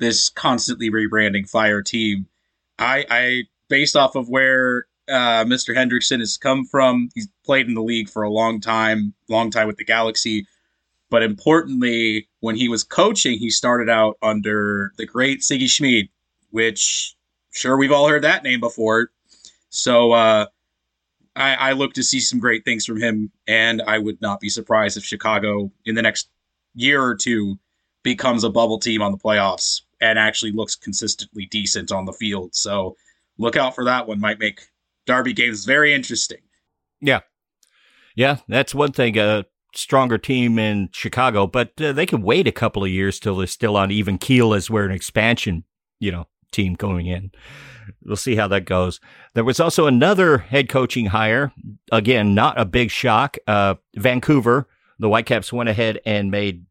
this 0.00 0.30
constantly 0.30 0.90
rebranding 0.90 1.48
fire 1.48 1.82
team, 1.82 2.26
I, 2.78 3.06
I 3.08 3.42
based 3.68 3.94
off 3.94 4.16
of 4.16 4.28
where 4.28 4.86
uh, 5.08 5.44
Mr. 5.44 5.76
Hendrickson 5.76 6.18
has 6.18 6.36
come 6.36 6.64
from. 6.64 7.10
He's 7.14 7.28
played 7.44 7.68
in 7.68 7.74
the 7.74 7.82
league 7.82 8.08
for 8.08 8.22
a 8.22 8.30
long 8.30 8.60
time, 8.60 9.14
long 9.28 9.50
time 9.50 9.68
with 9.68 9.76
the 9.76 9.84
Galaxy. 9.84 10.46
But 11.10 11.22
importantly, 11.22 12.28
when 12.40 12.56
he 12.56 12.68
was 12.68 12.82
coaching, 12.82 13.38
he 13.38 13.50
started 13.50 13.88
out 13.88 14.16
under 14.22 14.92
the 14.96 15.06
great 15.06 15.40
Sigi 15.40 15.68
Schmid, 15.68 16.08
which 16.50 17.14
sure 17.52 17.76
we've 17.76 17.92
all 17.92 18.08
heard 18.08 18.22
that 18.22 18.42
name 18.42 18.60
before. 18.60 19.10
So 19.68 20.12
uh, 20.12 20.46
I, 21.36 21.54
I 21.54 21.72
look 21.72 21.94
to 21.94 22.02
see 22.02 22.20
some 22.20 22.38
great 22.38 22.64
things 22.64 22.86
from 22.86 23.00
him, 23.00 23.30
and 23.46 23.82
I 23.86 23.98
would 23.98 24.20
not 24.20 24.40
be 24.40 24.48
surprised 24.48 24.96
if 24.96 25.04
Chicago 25.04 25.70
in 25.84 25.94
the 25.94 26.02
next 26.02 26.28
year 26.74 27.02
or 27.02 27.16
two 27.16 27.58
becomes 28.02 28.44
a 28.44 28.50
bubble 28.50 28.78
team 28.78 29.02
on 29.02 29.12
the 29.12 29.18
playoffs 29.18 29.82
and 30.00 30.18
actually 30.18 30.52
looks 30.52 30.74
consistently 30.74 31.46
decent 31.46 31.92
on 31.92 32.04
the 32.04 32.12
field. 32.12 32.54
So 32.54 32.96
look 33.38 33.56
out 33.56 33.74
for 33.74 33.84
that 33.84 34.06
one. 34.06 34.20
Might 34.20 34.38
make 34.38 34.62
Derby 35.06 35.32
games 35.32 35.64
very 35.64 35.94
interesting. 35.94 36.38
Yeah. 37.00 37.20
Yeah, 38.16 38.38
that's 38.48 38.74
one 38.74 38.92
thing. 38.92 39.16
A 39.18 39.44
stronger 39.74 40.18
team 40.18 40.58
in 40.58 40.88
Chicago, 40.92 41.46
but 41.46 41.80
uh, 41.80 41.92
they 41.92 42.06
can 42.06 42.22
wait 42.22 42.46
a 42.46 42.52
couple 42.52 42.82
of 42.82 42.90
years 42.90 43.20
till 43.20 43.36
they're 43.36 43.46
still 43.46 43.76
on 43.76 43.90
even 43.90 44.18
keel 44.18 44.52
as 44.52 44.68
we're 44.68 44.84
an 44.84 44.90
expansion, 44.90 45.64
you 46.00 46.10
know, 46.10 46.26
team 46.50 46.74
going 46.74 47.06
in. 47.06 47.30
We'll 48.04 48.16
see 48.16 48.36
how 48.36 48.48
that 48.48 48.64
goes. 48.64 49.00
There 49.34 49.44
was 49.44 49.60
also 49.60 49.86
another 49.86 50.38
head 50.38 50.68
coaching 50.68 51.06
hire. 51.06 51.52
Again, 51.92 52.34
not 52.34 52.58
a 52.58 52.64
big 52.64 52.90
shock. 52.90 53.36
Uh, 53.46 53.76
Vancouver, 53.94 54.68
the 54.98 55.08
Whitecaps 55.08 55.52
went 55.52 55.68
ahead 55.68 56.00
and 56.04 56.30
made 56.30 56.66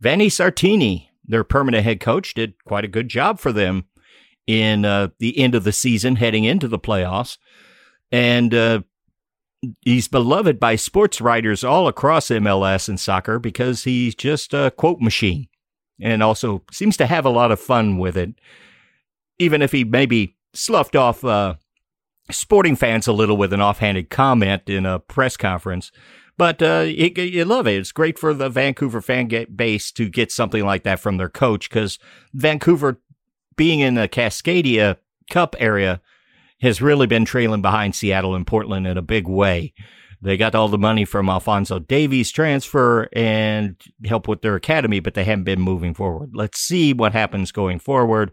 Vanni 0.00 0.28
Sartini 0.28 1.05
their 1.26 1.44
permanent 1.44 1.84
head 1.84 2.00
coach. 2.00 2.34
Did 2.34 2.54
quite 2.64 2.84
a 2.84 2.88
good 2.88 3.08
job 3.08 3.38
for 3.38 3.52
them 3.52 3.84
in 4.46 4.84
uh, 4.84 5.08
the 5.18 5.38
end 5.38 5.54
of 5.54 5.64
the 5.64 5.72
season, 5.72 6.16
heading 6.16 6.44
into 6.44 6.68
the 6.68 6.78
playoffs. 6.78 7.38
And 8.12 8.54
uh, 8.54 8.82
he's 9.80 10.08
beloved 10.08 10.60
by 10.60 10.76
sports 10.76 11.20
writers 11.20 11.64
all 11.64 11.88
across 11.88 12.28
MLS 12.28 12.88
and 12.88 13.00
soccer 13.00 13.38
because 13.38 13.84
he's 13.84 14.14
just 14.14 14.54
a 14.54 14.72
quote 14.76 15.00
machine 15.00 15.48
and 16.00 16.22
also 16.22 16.62
seems 16.70 16.96
to 16.98 17.06
have 17.06 17.24
a 17.24 17.30
lot 17.30 17.50
of 17.50 17.60
fun 17.60 17.98
with 17.98 18.16
it. 18.16 18.34
Even 19.38 19.62
if 19.62 19.72
he 19.72 19.84
maybe 19.84 20.36
sloughed 20.54 20.96
off 20.96 21.24
uh, 21.24 21.54
sporting 22.30 22.76
fans 22.76 23.06
a 23.06 23.12
little 23.12 23.36
with 23.36 23.52
an 23.52 23.60
offhanded 23.60 24.10
comment 24.10 24.68
in 24.68 24.86
a 24.86 24.98
press 24.98 25.36
conference. 25.36 25.92
But 26.38 26.60
uh, 26.60 26.84
you, 26.86 27.44
love 27.44 27.66
it. 27.66 27.78
It's 27.78 27.92
great 27.92 28.18
for 28.18 28.34
the 28.34 28.50
Vancouver 28.50 29.00
fan 29.00 29.30
base 29.54 29.90
to 29.92 30.08
get 30.08 30.30
something 30.30 30.64
like 30.64 30.82
that 30.82 31.00
from 31.00 31.16
their 31.16 31.30
coach 31.30 31.70
because 31.70 31.98
Vancouver, 32.34 33.00
being 33.56 33.80
in 33.80 33.94
the 33.94 34.08
Cascadia 34.08 34.98
Cup 35.30 35.56
area, 35.58 36.00
has 36.60 36.82
really 36.82 37.06
been 37.06 37.24
trailing 37.24 37.62
behind 37.62 37.94
Seattle 37.94 38.34
and 38.34 38.46
Portland 38.46 38.86
in 38.86 38.98
a 38.98 39.02
big 39.02 39.26
way. 39.28 39.72
They 40.22 40.36
got 40.36 40.54
all 40.54 40.68
the 40.68 40.78
money 40.78 41.04
from 41.04 41.28
Alphonso 41.28 41.78
Davies 41.78 42.30
transfer 42.30 43.08
and 43.12 43.76
help 44.04 44.28
with 44.28 44.42
their 44.42 44.56
academy, 44.56 45.00
but 45.00 45.14
they 45.14 45.24
haven't 45.24 45.44
been 45.44 45.60
moving 45.60 45.94
forward. 45.94 46.30
Let's 46.34 46.58
see 46.58 46.92
what 46.92 47.12
happens 47.12 47.52
going 47.52 47.78
forward. 47.78 48.32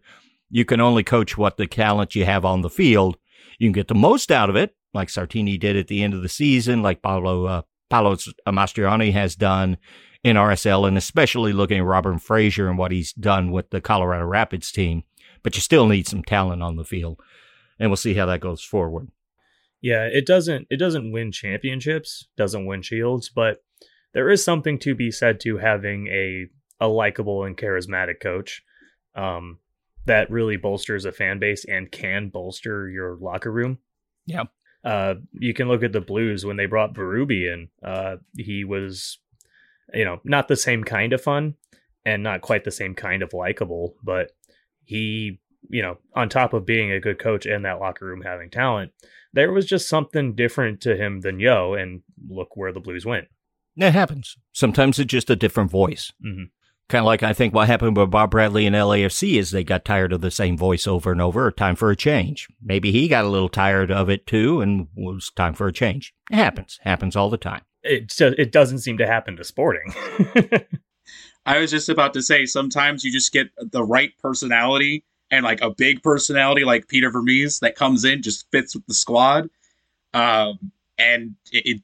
You 0.50 0.66
can 0.66 0.80
only 0.80 1.04
coach 1.04 1.38
what 1.38 1.58
the 1.58 1.68
talent 1.68 2.16
you 2.16 2.26
have 2.26 2.46
on 2.46 2.62
the 2.62 2.70
field. 2.70 3.18
You 3.60 3.68
can 3.68 3.74
get 3.74 3.88
the 3.88 3.96
most 3.96 4.32
out 4.32 4.50
of 4.50 4.56
it, 4.56 4.76
like 4.94 5.10
Sartini 5.10 5.60
did 5.60 5.76
at 5.76 5.88
the 5.88 6.04
end 6.04 6.14
of 6.14 6.22
the 6.22 6.30
season, 6.30 6.82
like 6.82 7.02
Paulo 7.02 7.46
uh, 7.46 7.62
Pablo 7.90 8.16
Mastroeni 8.48 9.14
has 9.14 9.36
done 9.36 9.78
in 10.24 10.36
RSL, 10.38 10.88
and 10.88 10.98
especially 10.98 11.54
looking 11.54 11.80
at 11.80 11.86
Robert 11.86 12.22
Fraser 12.22 12.70
and 12.70 12.78
what 12.78 12.92
he's 12.92 13.14
done 13.14 13.52
with 13.52 13.70
the 13.70 13.82
Colorado 13.82 14.26
Rapids 14.26 14.72
team. 14.72 15.04
But 15.44 15.56
you 15.56 15.62
still 15.62 15.88
need 15.88 16.08
some 16.08 16.24
talent 16.24 16.64
on 16.64 16.78
the 16.78 16.86
field 16.86 17.20
and 17.80 17.90
we'll 17.90 17.98
see 17.98 18.14
how 18.14 18.26
that 18.26 18.40
goes 18.40 18.64
forward. 18.64 19.10
Yeah, 19.82 20.06
it 20.06 20.26
doesn't 20.26 20.68
it 20.70 20.78
doesn't 20.78 21.12
win 21.12 21.32
championships, 21.32 22.28
doesn't 22.38 22.66
win 22.66 22.82
shields, 22.82 23.30
but 23.30 23.64
there 24.14 24.30
is 24.30 24.44
something 24.44 24.80
to 24.80 24.96
be 24.96 25.12
said 25.12 25.40
to 25.42 25.58
having 25.58 26.08
a 26.08 26.48
a 26.80 26.88
likable 26.88 27.44
and 27.44 27.58
charismatic 27.58 28.22
coach 28.22 28.62
um, 29.16 29.60
that 30.06 30.32
really 30.32 30.58
bolsters 30.58 31.06
a 31.06 31.12
fan 31.12 31.40
base 31.40 31.66
and 31.66 31.92
can 31.92 32.30
bolster 32.30 32.90
your 32.90 33.18
locker 33.20 33.52
room. 33.52 33.80
Yeah. 34.26 34.46
Uh, 34.84 35.16
you 35.34 35.54
can 35.54 35.68
look 35.68 35.84
at 35.84 35.94
the 35.94 36.02
Blues 36.02 36.46
when 36.46 36.58
they 36.58 36.66
brought 36.66 36.94
Berube 36.94 37.32
in. 37.32 37.70
Uh, 37.84 38.18
he 38.38 38.64
was, 38.64 39.20
you 39.94 40.04
know, 40.04 40.20
not 40.24 40.48
the 40.48 40.58
same 40.58 40.84
kind 40.84 41.14
of 41.14 41.22
fun 41.22 41.56
and 42.06 42.22
not 42.22 42.42
quite 42.42 42.66
the 42.66 42.72
same 42.72 42.94
kind 42.94 43.24
of 43.24 43.34
likable, 43.34 43.96
but 44.04 44.32
he 44.84 45.40
you 45.70 45.82
know, 45.82 45.98
on 46.16 46.30
top 46.30 46.54
of 46.54 46.66
being 46.66 46.92
a 46.92 47.00
good 47.00 47.20
coach 47.20 47.46
and 47.46 47.66
that 47.66 47.80
locker 47.80 48.06
room 48.06 48.22
having 48.22 48.50
talent, 48.50 48.92
there 49.34 49.52
was 49.52 49.66
just 49.66 49.88
something 49.88 50.36
different 50.36 50.82
to 50.82 50.96
him 50.96 51.22
than 51.22 51.40
Yeo. 51.40 51.74
And 51.74 52.02
look 52.28 52.56
where 52.56 52.72
the 52.72 52.80
Blues 52.80 53.06
went. 53.06 53.28
It 53.76 53.92
happens. 53.92 54.38
Sometimes 54.52 55.00
it's 55.00 55.12
just 55.12 55.30
a 55.30 55.36
different 55.36 55.72
voice. 55.72 56.12
Mm-hmm. 56.24 56.44
Kind 56.90 57.02
of 57.02 57.06
like 57.06 57.24
I 57.24 57.34
think 57.34 57.54
what 57.54 57.68
happened 57.68 57.98
with 57.98 58.12
Bob 58.12 58.32
Bradley 58.32 58.66
and 58.66 58.76
LAFC 58.76 59.40
is 59.40 59.52
they 59.52 59.64
got 59.64 59.86
tired 59.86 60.14
of 60.14 60.22
the 60.22 60.30
same 60.30 60.58
voice 60.58 60.86
over 60.86 61.12
and 61.12 61.22
over. 61.22 61.50
Time 61.50 61.76
for 61.76 61.90
a 61.90 61.96
change. 61.96 62.48
Maybe 62.62 62.92
he 62.92 63.08
got 63.08 63.26
a 63.26 63.30
little 63.30 63.50
tired 63.50 63.92
of 63.92 64.10
it 64.10 64.28
too, 64.28 64.62
and 64.62 64.88
was 64.96 65.32
time 65.36 65.54
for 65.54 65.68
a 65.68 65.74
change. 65.74 66.14
It 66.30 66.36
happens. 66.36 66.80
Happens 66.84 67.16
all 67.16 67.30
the 67.30 67.38
time. 67.38 67.62
It 67.84 68.10
just, 68.10 68.38
it 68.38 68.52
doesn't 68.52 68.80
seem 68.80 68.98
to 68.98 69.08
happen 69.08 69.36
to 69.38 69.44
Sporting. 69.44 69.94
I 71.46 71.60
was 71.60 71.72
just 71.72 71.90
about 71.90 72.14
to 72.14 72.22
say 72.22 72.46
sometimes 72.46 73.04
you 73.04 73.12
just 73.12 73.34
get 73.34 73.48
the 73.58 73.84
right 73.84 74.12
personality 74.22 75.04
and 75.32 75.44
like 75.44 75.62
a 75.62 75.72
big 75.72 76.02
personality 76.02 76.64
like 76.64 76.88
Peter 76.88 77.10
Vermes 77.10 77.60
that 77.60 77.76
comes 77.76 78.06
in 78.06 78.22
just 78.22 78.50
fits 78.52 78.76
with 78.76 78.86
the 78.86 78.94
squad. 78.94 79.50
Um, 80.14 80.72
and 80.98 81.36
it, 81.52 81.66
it, 81.66 81.82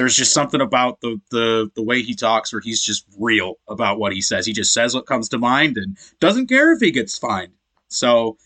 there's 0.00 0.16
just 0.16 0.32
something 0.32 0.62
about 0.62 0.98
the, 1.02 1.20
the 1.30 1.70
the 1.74 1.82
way 1.82 2.00
he 2.00 2.14
talks 2.14 2.54
where 2.54 2.62
he's 2.62 2.82
just 2.82 3.04
real 3.18 3.56
about 3.68 3.98
what 3.98 4.14
he 4.14 4.22
says. 4.22 4.46
He 4.46 4.54
just 4.54 4.72
says 4.72 4.94
what 4.94 5.04
comes 5.04 5.28
to 5.28 5.36
mind 5.36 5.76
and 5.76 5.98
doesn't 6.20 6.46
care 6.46 6.72
if 6.72 6.80
he 6.80 6.90
gets 6.90 7.18
fined. 7.18 7.52
So, 7.88 8.38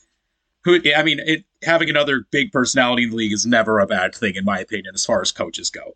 who 0.65 0.81
I 0.97 1.05
mean, 1.05 1.21
it, 1.21 1.45
having 1.63 1.89
another 1.89 2.27
big 2.33 2.51
personality 2.51 3.05
in 3.05 3.11
the 3.11 3.17
league 3.17 3.33
is 3.33 3.47
never 3.47 3.79
a 3.79 3.87
bad 3.87 4.17
thing 4.17 4.35
in 4.35 4.45
my 4.45 4.59
opinion 4.59 4.97
as 4.97 5.07
far 5.07 5.23
as 5.23 5.31
coaches 5.31 5.71
go. 5.71 5.95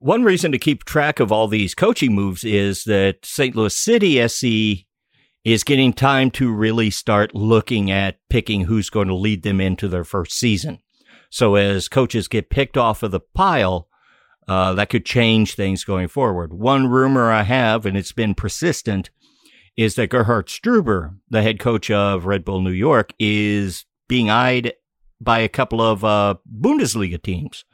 One 0.00 0.24
reason 0.24 0.50
to 0.50 0.58
keep 0.58 0.82
track 0.82 1.20
of 1.20 1.30
all 1.30 1.46
these 1.46 1.76
coaching 1.76 2.12
moves 2.12 2.42
is 2.42 2.82
that 2.84 3.24
St. 3.24 3.54
Louis 3.54 3.76
City 3.76 4.26
SC 4.26 4.86
is 5.44 5.62
getting 5.62 5.92
time 5.92 6.32
to 6.32 6.52
really 6.52 6.90
start 6.90 7.32
looking 7.32 7.92
at 7.92 8.18
picking 8.28 8.62
who's 8.62 8.90
going 8.90 9.06
to 9.06 9.14
lead 9.14 9.44
them 9.44 9.60
into 9.60 9.86
their 9.86 10.04
first 10.04 10.32
season. 10.32 10.80
So 11.30 11.54
as 11.54 11.88
coaches 11.88 12.26
get 12.26 12.50
picked 12.50 12.76
off 12.76 13.04
of 13.04 13.12
the 13.12 13.20
pile, 13.20 13.86
uh, 14.50 14.74
that 14.74 14.90
could 14.90 15.06
change 15.06 15.54
things 15.54 15.84
going 15.84 16.08
forward. 16.08 16.52
One 16.52 16.88
rumor 16.88 17.30
I 17.30 17.44
have, 17.44 17.86
and 17.86 17.96
it's 17.96 18.10
been 18.10 18.34
persistent, 18.34 19.08
is 19.76 19.94
that 19.94 20.10
Gerhard 20.10 20.48
Struber, 20.48 21.14
the 21.28 21.40
head 21.40 21.60
coach 21.60 21.88
of 21.88 22.26
Red 22.26 22.44
Bull 22.44 22.60
New 22.60 22.72
York, 22.72 23.12
is 23.20 23.86
being 24.08 24.28
eyed 24.28 24.72
by 25.20 25.38
a 25.38 25.48
couple 25.48 25.80
of 25.80 26.04
uh, 26.04 26.34
Bundesliga 26.52 27.22
teams. 27.22 27.64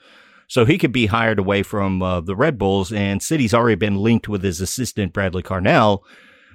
So 0.49 0.66
he 0.66 0.77
could 0.77 0.93
be 0.93 1.07
hired 1.07 1.39
away 1.39 1.62
from 1.62 2.03
uh, 2.03 2.20
the 2.20 2.37
Red 2.37 2.59
Bulls, 2.59 2.93
and 2.93 3.22
City's 3.22 3.55
already 3.55 3.77
been 3.77 3.97
linked 3.97 4.29
with 4.29 4.43
his 4.43 4.61
assistant, 4.61 5.14
Bradley 5.14 5.43
Carnell, 5.43 6.01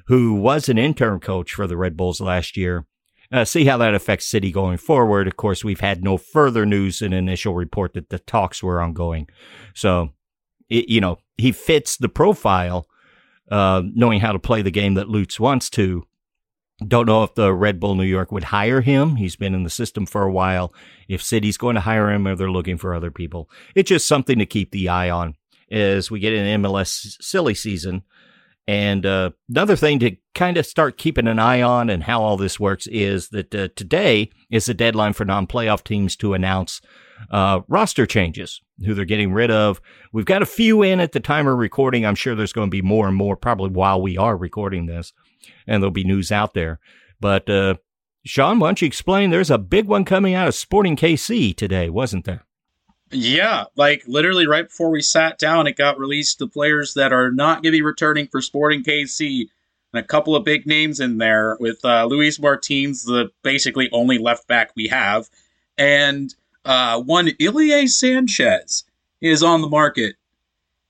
who 0.05 0.35
was 0.35 0.69
an 0.69 0.77
interim 0.77 1.19
coach 1.19 1.51
for 1.51 1.65
the 1.65 1.77
Red 1.77 1.97
Bulls 1.97 2.21
last 2.21 2.55
year. 2.55 2.85
Uh, 3.31 3.45
see 3.45 3.63
how 3.65 3.77
that 3.77 3.95
affects 3.95 4.25
City 4.25 4.51
going 4.51 4.77
forward. 4.77 5.27
Of 5.27 5.37
course, 5.37 5.63
we've 5.63 5.79
had 5.79 6.03
no 6.03 6.17
further 6.17 6.65
news 6.65 7.01
in 7.01 7.13
initial 7.13 7.53
report 7.53 7.93
that 7.93 8.09
the 8.09 8.19
talks 8.19 8.61
were 8.61 8.81
ongoing. 8.81 9.27
So, 9.73 10.09
it, 10.69 10.89
you 10.89 10.99
know, 10.99 11.19
he 11.37 11.51
fits 11.51 11.95
the 11.95 12.09
profile, 12.09 12.87
uh, 13.49 13.83
knowing 13.93 14.19
how 14.19 14.33
to 14.33 14.39
play 14.39 14.61
the 14.61 14.71
game 14.71 14.95
that 14.95 15.09
Lutz 15.09 15.39
wants 15.39 15.69
to. 15.71 16.05
Don't 16.85 17.05
know 17.05 17.23
if 17.23 17.35
the 17.35 17.53
Red 17.53 17.79
Bull 17.79 17.95
New 17.95 18.03
York 18.03 18.31
would 18.31 18.45
hire 18.45 18.81
him. 18.81 19.15
He's 19.15 19.35
been 19.35 19.53
in 19.53 19.63
the 19.63 19.69
system 19.69 20.05
for 20.05 20.23
a 20.23 20.31
while. 20.31 20.73
If 21.07 21.21
City's 21.21 21.57
going 21.57 21.75
to 21.75 21.81
hire 21.81 22.11
him 22.11 22.27
or 22.27 22.35
they're 22.35 22.51
looking 22.51 22.77
for 22.77 22.93
other 22.93 23.11
people, 23.11 23.49
it's 23.75 23.89
just 23.89 24.07
something 24.07 24.39
to 24.39 24.45
keep 24.45 24.71
the 24.71 24.89
eye 24.89 25.09
on 25.09 25.35
as 25.69 26.11
we 26.11 26.19
get 26.19 26.33
in 26.33 26.61
MLS 26.61 27.17
silly 27.21 27.53
season. 27.53 28.03
And 28.67 29.05
uh, 29.05 29.31
another 29.49 29.75
thing 29.75 29.99
to 29.99 30.15
kind 30.35 30.57
of 30.57 30.65
start 30.65 30.97
keeping 30.97 31.27
an 31.27 31.39
eye 31.39 31.61
on 31.61 31.89
and 31.89 32.03
how 32.03 32.21
all 32.21 32.37
this 32.37 32.59
works 32.59 32.87
is 32.87 33.29
that 33.29 33.53
uh, 33.53 33.69
today 33.75 34.29
is 34.49 34.65
the 34.65 34.73
deadline 34.73 35.13
for 35.13 35.25
non 35.25 35.47
playoff 35.47 35.83
teams 35.83 36.15
to 36.17 36.33
announce 36.33 36.81
uh, 37.29 37.61
roster 37.67 38.05
changes, 38.05 38.61
who 38.85 38.93
they're 38.93 39.05
getting 39.05 39.33
rid 39.33 39.51
of. 39.51 39.81
We've 40.13 40.25
got 40.25 40.41
a 40.41 40.47
few 40.47 40.83
in 40.83 40.99
at 40.99 41.11
the 41.11 41.19
time 41.19 41.47
of 41.47 41.57
recording. 41.57 42.05
I'm 42.05 42.15
sure 42.15 42.35
there's 42.35 42.53
going 42.53 42.67
to 42.67 42.71
be 42.71 42.81
more 42.81 43.07
and 43.07 43.15
more 43.15 43.35
probably 43.35 43.71
while 43.71 44.01
we 44.01 44.17
are 44.17 44.37
recording 44.37 44.85
this, 44.85 45.11
and 45.67 45.81
there'll 45.81 45.91
be 45.91 46.03
news 46.03 46.31
out 46.31 46.53
there. 46.53 46.79
But 47.19 47.49
uh, 47.49 47.75
Sean, 48.25 48.59
why 48.59 48.67
don't 48.67 48.81
you 48.81 48.87
explain? 48.87 49.29
There's 49.29 49.51
a 49.51 49.57
big 49.57 49.87
one 49.87 50.05
coming 50.05 50.33
out 50.33 50.47
of 50.47 50.55
Sporting 50.55 50.95
KC 50.95 51.55
today, 51.55 51.89
wasn't 51.89 52.25
there? 52.25 52.45
Yeah, 53.11 53.65
like 53.75 54.03
literally 54.07 54.47
right 54.47 54.67
before 54.67 54.89
we 54.89 55.01
sat 55.01 55.37
down, 55.37 55.67
it 55.67 55.75
got 55.75 55.99
released 55.99 56.39
the 56.39 56.47
players 56.47 56.93
that 56.93 57.11
are 57.11 57.31
not 57.31 57.55
going 57.55 57.71
to 57.73 57.77
be 57.77 57.81
returning 57.81 58.27
for 58.27 58.41
Sporting 58.41 58.83
KC. 58.83 59.47
And 59.93 60.03
a 60.03 60.07
couple 60.07 60.35
of 60.35 60.45
big 60.45 60.65
names 60.65 61.01
in 61.01 61.17
there 61.17 61.57
with 61.59 61.83
uh, 61.83 62.05
Luis 62.05 62.39
Martins, 62.39 63.03
the 63.03 63.29
basically 63.43 63.89
only 63.91 64.17
left 64.17 64.47
back 64.47 64.71
we 64.75 64.87
have, 64.87 65.29
and 65.77 66.33
uh, 66.63 67.01
one 67.01 67.31
Ilie 67.41 67.87
Sanchez 67.87 68.85
is 69.19 69.43
on 69.43 69.61
the 69.61 69.67
market. 69.67 70.15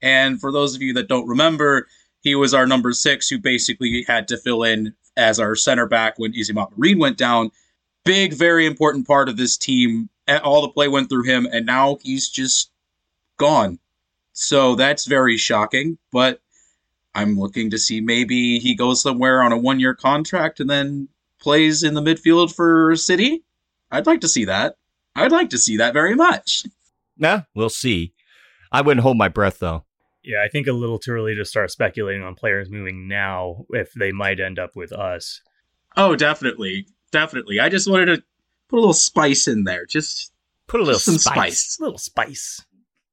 And 0.03 0.39
for 0.39 0.51
those 0.51 0.75
of 0.75 0.81
you 0.81 0.93
that 0.93 1.07
don't 1.07 1.27
remember, 1.27 1.87
he 2.21 2.35
was 2.35 2.53
our 2.53 2.67
number 2.67 2.93
six 2.93 3.27
who 3.27 3.39
basically 3.39 4.03
had 4.07 4.27
to 4.27 4.37
fill 4.37 4.63
in 4.63 4.93
as 5.17 5.39
our 5.39 5.55
center 5.55 5.87
back 5.87 6.17
when 6.17 6.33
Isamata 6.33 6.77
Marine 6.77 6.99
went 6.99 7.17
down. 7.17 7.51
Big, 8.05 8.33
very 8.33 8.65
important 8.65 9.07
part 9.07 9.29
of 9.29 9.37
this 9.37 9.57
team. 9.57 10.09
All 10.39 10.61
the 10.61 10.69
play 10.69 10.87
went 10.87 11.09
through 11.09 11.23
him, 11.23 11.47
and 11.51 11.65
now 11.65 11.97
he's 12.01 12.29
just 12.29 12.71
gone. 13.37 13.79
So 14.33 14.75
that's 14.75 15.05
very 15.05 15.37
shocking. 15.37 15.97
But 16.11 16.41
I'm 17.13 17.39
looking 17.39 17.69
to 17.71 17.77
see 17.77 18.01
maybe 18.01 18.59
he 18.59 18.75
goes 18.75 19.01
somewhere 19.01 19.41
on 19.41 19.51
a 19.51 19.57
one 19.57 19.79
year 19.79 19.93
contract 19.93 20.59
and 20.59 20.69
then 20.69 21.09
plays 21.39 21.83
in 21.83 21.93
the 21.93 22.01
midfield 22.01 22.53
for 22.53 22.95
City. 22.95 23.43
I'd 23.91 24.05
like 24.05 24.21
to 24.21 24.27
see 24.27 24.45
that. 24.45 24.75
I'd 25.15 25.31
like 25.31 25.49
to 25.49 25.57
see 25.57 25.77
that 25.77 25.93
very 25.93 26.15
much. 26.15 26.63
Nah, 27.17 27.41
we'll 27.53 27.69
see. 27.69 28.13
I 28.71 28.81
wouldn't 28.81 29.03
hold 29.03 29.17
my 29.17 29.27
breath 29.27 29.59
though. 29.59 29.83
Yeah, 30.23 30.43
I 30.45 30.47
think 30.47 30.67
a 30.67 30.71
little 30.71 30.99
too 30.99 31.11
early 31.11 31.35
to 31.35 31.43
start 31.43 31.71
speculating 31.71 32.23
on 32.23 32.35
players 32.35 32.69
moving 32.69 33.07
now 33.07 33.65
if 33.71 33.91
they 33.93 34.11
might 34.11 34.39
end 34.39 34.59
up 34.59 34.75
with 34.75 34.93
us. 34.93 35.41
Oh, 35.97 36.15
definitely. 36.15 36.85
Definitely. 37.11 37.59
I 37.59 37.69
just 37.69 37.89
wanted 37.89 38.05
to 38.05 38.23
put 38.71 38.77
a 38.77 38.79
little 38.79 38.93
spice 38.93 39.47
in 39.47 39.65
there. 39.65 39.85
Just 39.85 40.31
put 40.67 40.79
a 40.79 40.83
little 40.83 40.99
some 40.99 41.17
spice. 41.17 41.59
spice. 41.59 41.79
A 41.79 41.83
little 41.83 41.97
spice. 41.97 42.65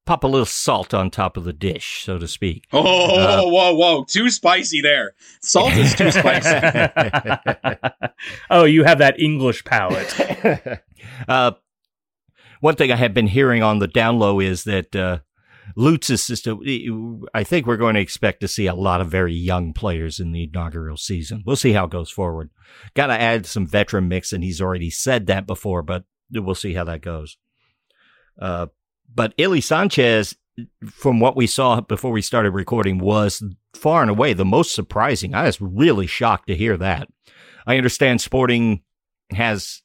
Pop 0.07 0.25
a 0.25 0.27
little 0.27 0.47
salt 0.47 0.95
on 0.95 1.11
top 1.11 1.37
of 1.37 1.45
the 1.45 1.53
dish, 1.53 2.03
so 2.05 2.17
to 2.17 2.27
speak. 2.27 2.67
Oh, 2.73 3.19
uh, 3.19 3.43
whoa, 3.43 3.75
whoa. 3.75 4.05
Too 4.05 4.31
spicy 4.31 4.81
there. 4.81 5.13
Salt 5.43 5.75
is 5.75 5.95
too 5.95 6.11
spicy. 6.11 6.57
oh, 8.51 8.65
you 8.65 8.85
have 8.85 8.99
that 8.99 9.21
English 9.21 9.65
palate. 9.65 10.81
uh, 11.29 11.51
one 12.61 12.77
thing 12.77 12.91
I 12.91 12.97
have 12.97 13.13
been 13.13 13.27
hearing 13.27 13.63
on 13.63 13.81
the 13.81 13.89
down 13.89 14.19
low 14.19 14.41
is 14.41 14.65
that 14.65 14.97
uh, 14.97 15.19
Lutz's 15.77 16.23
system, 16.23 16.61
I 17.35 17.45
think 17.45 17.67
we're 17.67 17.77
going 17.77 17.95
to 17.95 18.01
expect 18.01 18.41
to 18.41 18.49
see 18.49 18.67
a 18.67 18.75
lot 18.75 19.01
of 19.01 19.09
very 19.09 19.35
young 19.35 19.73
players 19.73 20.21
in 20.21 20.33
the 20.33 20.45
inaugural 20.45 20.97
season. 20.97 21.43
We'll 21.47 21.57
see 21.57 21.73
how 21.73 21.85
it 21.85 21.91
goes 21.91 22.11
forward. 22.11 22.51
Got 22.95 23.09
to 23.09 23.21
add 23.21 23.47
some 23.47 23.67
veteran 23.67 24.09
mix, 24.09 24.33
and 24.33 24.43
he's 24.43 24.61
already 24.61 24.91
said 24.91 25.27
that 25.27 25.47
before, 25.47 25.83
but 25.83 26.05
we'll 26.33 26.55
see 26.55 26.75
how 26.75 26.85
that 26.85 27.03
goes. 27.03 27.37
Uh, 28.41 28.67
but 29.13 29.35
Ilie 29.39 29.61
Sanchez, 29.61 30.37
from 30.87 31.21
what 31.21 31.37
we 31.37 31.47
saw 31.47 31.81
before 31.81 32.11
we 32.11 32.23
started 32.23 32.51
recording, 32.51 32.99
was 32.99 33.43
far 33.75 34.03
and 34.03 34.11
away 34.11 34.33
the 34.33 34.45
most 34.45 34.75
surprising. 34.75 35.35
I 35.35 35.45
was 35.45 35.61
really 35.61 36.07
shocked 36.07 36.49
to 36.49 36.57
hear 36.57 36.77
that. 36.77 37.09
I 37.67 37.77
understand 37.77 38.21
Sporting 38.21 38.83
has 39.31 39.83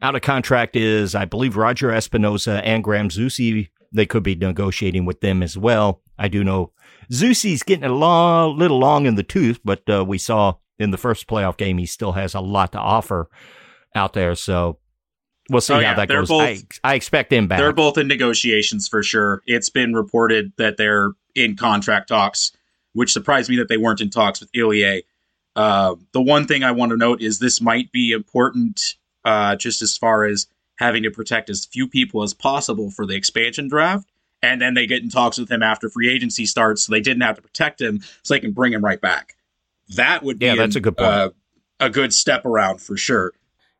out 0.00 0.14
of 0.14 0.22
contract 0.22 0.76
is, 0.76 1.14
I 1.14 1.24
believe, 1.24 1.56
Roger 1.56 1.88
Espinoza 1.88 2.60
and 2.64 2.84
Graham 2.84 3.08
Zusi 3.08 3.68
they 3.92 4.06
could 4.06 4.22
be 4.22 4.34
negotiating 4.34 5.04
with 5.04 5.20
them 5.20 5.42
as 5.42 5.56
well. 5.56 6.02
I 6.18 6.28
do 6.28 6.44
know 6.44 6.72
Zusi's 7.10 7.62
getting 7.62 7.84
a 7.84 7.92
long, 7.92 8.58
little 8.58 8.78
long 8.78 9.06
in 9.06 9.14
the 9.14 9.22
tooth, 9.22 9.60
but 9.64 9.88
uh, 9.88 10.04
we 10.04 10.18
saw 10.18 10.54
in 10.78 10.90
the 10.90 10.98
first 10.98 11.26
playoff 11.26 11.56
game 11.56 11.78
he 11.78 11.86
still 11.86 12.12
has 12.12 12.34
a 12.34 12.40
lot 12.40 12.72
to 12.72 12.78
offer 12.78 13.28
out 13.94 14.12
there. 14.12 14.34
So 14.34 14.78
we'll 15.50 15.60
see 15.60 15.74
oh, 15.74 15.76
how 15.76 15.82
yeah. 15.82 15.94
that 15.94 16.08
they're 16.08 16.20
goes. 16.20 16.28
Both, 16.28 16.42
I, 16.42 16.92
I, 16.92 16.94
expect 16.94 17.32
him 17.32 17.48
back. 17.48 17.58
They're 17.58 17.72
both 17.72 17.98
in 17.98 18.08
negotiations 18.08 18.88
for 18.88 19.02
sure. 19.02 19.42
It's 19.46 19.70
been 19.70 19.94
reported 19.94 20.52
that 20.58 20.76
they're 20.76 21.10
in 21.34 21.56
contract 21.56 22.08
talks, 22.08 22.52
which 22.92 23.12
surprised 23.12 23.48
me 23.48 23.56
that 23.56 23.68
they 23.68 23.76
weren't 23.76 24.00
in 24.00 24.10
talks 24.10 24.40
with 24.40 24.50
Ilie. 24.54 25.04
Uh, 25.56 25.96
the 26.12 26.22
one 26.22 26.46
thing 26.46 26.62
I 26.62 26.72
want 26.72 26.90
to 26.90 26.96
note 26.96 27.20
is 27.20 27.38
this 27.38 27.60
might 27.60 27.90
be 27.90 28.12
important 28.12 28.94
uh, 29.24 29.56
just 29.56 29.82
as 29.82 29.96
far 29.96 30.24
as 30.24 30.46
having 30.78 31.02
to 31.02 31.10
protect 31.10 31.50
as 31.50 31.66
few 31.66 31.88
people 31.88 32.22
as 32.22 32.34
possible 32.34 32.90
for 32.90 33.06
the 33.06 33.14
expansion 33.14 33.68
draft. 33.68 34.08
And 34.40 34.60
then 34.60 34.74
they 34.74 34.86
get 34.86 35.02
in 35.02 35.10
talks 35.10 35.36
with 35.36 35.50
him 35.50 35.62
after 35.62 35.90
free 35.90 36.08
agency 36.08 36.46
starts, 36.46 36.84
so 36.84 36.92
they 36.92 37.00
didn't 37.00 37.22
have 37.22 37.36
to 37.36 37.42
protect 37.42 37.80
him, 37.80 38.00
so 38.22 38.34
they 38.34 38.40
can 38.40 38.52
bring 38.52 38.72
him 38.72 38.84
right 38.84 39.00
back. 39.00 39.34
That 39.96 40.22
would 40.22 40.38
be 40.38 40.46
yeah, 40.46 40.54
that's 40.54 40.76
an, 40.76 40.80
a 40.80 40.82
good 40.82 40.96
point. 40.96 41.10
Uh, 41.10 41.30
a 41.80 41.90
good 41.90 42.12
step 42.12 42.44
around 42.44 42.80
for 42.80 42.96
sure. 42.96 43.32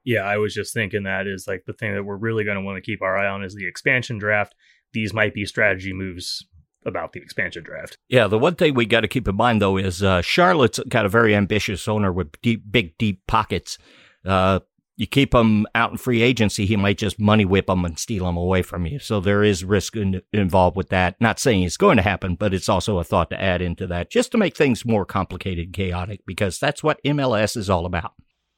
Yeah, 0.04 0.22
I 0.22 0.38
was 0.38 0.54
just 0.54 0.74
thinking 0.74 1.04
that 1.04 1.26
is 1.26 1.46
like 1.46 1.64
the 1.66 1.72
thing 1.72 1.94
that 1.94 2.02
we're 2.02 2.16
really 2.16 2.44
going 2.44 2.56
to 2.56 2.62
want 2.62 2.76
to 2.76 2.80
keep 2.80 3.02
our 3.02 3.16
eye 3.16 3.28
on 3.28 3.44
is 3.44 3.54
the 3.54 3.68
expansion 3.68 4.18
draft. 4.18 4.54
These 4.92 5.12
might 5.12 5.34
be 5.34 5.44
strategy 5.44 5.92
moves 5.92 6.46
about 6.84 7.12
the 7.12 7.20
expansion 7.20 7.62
draft. 7.62 7.98
Yeah, 8.08 8.26
the 8.26 8.38
one 8.38 8.54
thing 8.54 8.74
we 8.74 8.86
got 8.86 9.00
to 9.00 9.08
keep 9.08 9.28
in 9.28 9.36
mind 9.36 9.60
though 9.60 9.76
is 9.76 10.02
uh, 10.02 10.22
Charlotte's 10.22 10.80
got 10.88 11.06
a 11.06 11.08
very 11.08 11.34
ambitious 11.34 11.86
owner 11.86 12.12
with 12.12 12.40
deep, 12.40 12.62
big, 12.70 12.96
deep 12.98 13.26
pockets. 13.26 13.78
Uh, 14.24 14.60
you 14.98 15.06
keep 15.06 15.32
him 15.32 15.64
out 15.76 15.92
in 15.92 15.96
free 15.96 16.22
agency, 16.22 16.66
he 16.66 16.76
might 16.76 16.98
just 16.98 17.20
money 17.20 17.44
whip 17.44 17.70
him 17.70 17.84
and 17.84 17.96
steal 17.96 18.28
him 18.28 18.36
away 18.36 18.62
from 18.62 18.84
you. 18.84 18.98
So 18.98 19.20
there 19.20 19.44
is 19.44 19.64
risk 19.64 19.94
in, 19.94 20.20
involved 20.32 20.76
with 20.76 20.88
that. 20.88 21.14
Not 21.20 21.38
saying 21.38 21.62
it's 21.62 21.76
going 21.76 21.98
to 21.98 22.02
happen, 22.02 22.34
but 22.34 22.52
it's 22.52 22.68
also 22.68 22.98
a 22.98 23.04
thought 23.04 23.30
to 23.30 23.40
add 23.40 23.62
into 23.62 23.86
that 23.86 24.10
just 24.10 24.32
to 24.32 24.38
make 24.38 24.56
things 24.56 24.84
more 24.84 25.06
complicated 25.06 25.66
and 25.66 25.74
chaotic 25.74 26.26
because 26.26 26.58
that's 26.58 26.82
what 26.82 27.02
MLS 27.04 27.56
is 27.56 27.70
all 27.70 27.86
about. 27.86 28.12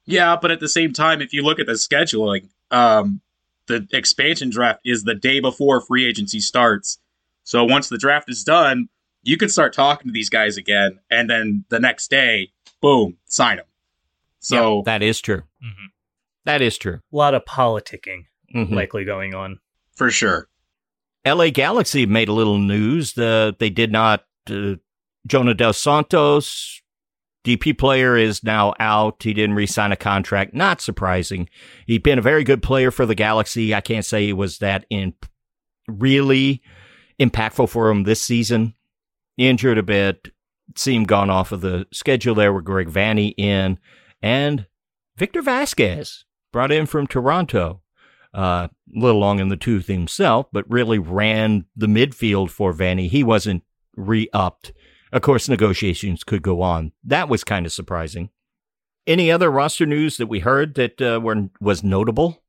Yeah, 0.06 0.34
but 0.40 0.50
at 0.50 0.60
the 0.60 0.68
same 0.68 0.94
time, 0.94 1.20
if 1.20 1.34
you 1.34 1.42
look 1.42 1.60
at 1.60 1.66
the 1.66 1.74
scheduling, 1.74 2.48
um, 2.70 3.20
the 3.66 3.86
expansion 3.92 4.48
draft 4.48 4.80
is 4.82 5.04
the 5.04 5.14
day 5.14 5.40
before 5.40 5.82
free 5.82 6.06
agency 6.06 6.40
starts. 6.40 6.98
So 7.44 7.64
once 7.64 7.90
the 7.90 7.98
draft 7.98 8.30
is 8.30 8.44
done, 8.44 8.88
you 9.22 9.36
can 9.36 9.50
start 9.50 9.74
talking 9.74 10.08
to 10.08 10.12
these 10.12 10.30
guys 10.30 10.56
again, 10.56 11.00
and 11.10 11.28
then 11.28 11.66
the 11.68 11.78
next 11.78 12.10
day, 12.10 12.50
boom, 12.80 13.18
sign 13.26 13.58
them. 13.58 13.66
So 14.38 14.78
yeah, 14.78 14.82
that 14.86 15.02
is 15.02 15.20
true. 15.20 15.42
Mm-hmm. 15.62 15.86
That 16.44 16.62
is 16.62 16.78
true. 16.78 17.00
A 17.12 17.16
lot 17.16 17.34
of 17.34 17.44
politicking 17.44 18.24
mm-hmm. 18.54 18.74
likely 18.74 19.04
going 19.04 19.34
on. 19.34 19.58
For 19.94 20.10
sure. 20.10 20.48
LA 21.26 21.50
Galaxy 21.50 22.06
made 22.06 22.28
a 22.28 22.32
little 22.32 22.58
news. 22.58 23.14
that 23.14 23.56
they 23.58 23.70
did 23.70 23.92
not. 23.92 24.24
Uh, 24.48 24.76
Jonah 25.26 25.52
Dos 25.52 25.76
Santos, 25.76 26.80
DP 27.44 27.76
player, 27.76 28.16
is 28.16 28.42
now 28.42 28.72
out. 28.80 29.22
He 29.22 29.34
didn't 29.34 29.54
re-sign 29.54 29.92
a 29.92 29.96
contract. 29.96 30.54
Not 30.54 30.80
surprising. 30.80 31.48
He'd 31.86 32.02
been 32.02 32.18
a 32.18 32.22
very 32.22 32.42
good 32.42 32.62
player 32.62 32.90
for 32.90 33.04
the 33.04 33.14
Galaxy. 33.14 33.74
I 33.74 33.82
can't 33.82 34.04
say 34.04 34.26
he 34.26 34.32
was 34.32 34.58
that 34.58 34.86
in 34.88 35.12
really 35.86 36.62
impactful 37.20 37.68
for 37.68 37.90
him 37.90 38.04
this 38.04 38.22
season. 38.22 38.74
Injured 39.36 39.78
a 39.78 39.82
bit. 39.82 40.28
Seemed 40.76 41.08
gone 41.08 41.30
off 41.30 41.52
of 41.52 41.60
the 41.60 41.86
schedule 41.92 42.34
there 42.34 42.52
with 42.52 42.64
Greg 42.64 42.88
Vanney 42.88 43.34
in. 43.36 43.78
And 44.22 44.66
Victor 45.16 45.42
Vázquez 45.42 46.24
brought 46.52 46.72
in 46.72 46.86
from 46.86 47.06
Toronto. 47.06 47.82
Uh, 48.32 48.68
a 48.94 48.98
little 48.98 49.18
long 49.18 49.40
in 49.40 49.48
the 49.48 49.56
tooth 49.56 49.88
himself, 49.88 50.46
but 50.52 50.70
really 50.70 51.00
ran 51.00 51.64
the 51.74 51.88
midfield 51.88 52.48
for 52.48 52.72
Vanney. 52.72 53.08
He 53.08 53.24
wasn't 53.24 53.64
re 53.96 54.28
upped. 54.32 54.72
Of 55.12 55.22
course, 55.22 55.48
negotiations 55.48 56.22
could 56.22 56.42
go 56.42 56.62
on. 56.62 56.92
That 57.02 57.28
was 57.28 57.42
kind 57.42 57.66
of 57.66 57.72
surprising. 57.72 58.30
Any 59.06 59.32
other 59.32 59.50
roster 59.50 59.86
news 59.86 60.16
that 60.18 60.28
we 60.28 60.40
heard 60.40 60.74
that 60.76 61.02
uh, 61.02 61.20
were, 61.20 61.48
was 61.60 61.82
notable? 61.82 62.40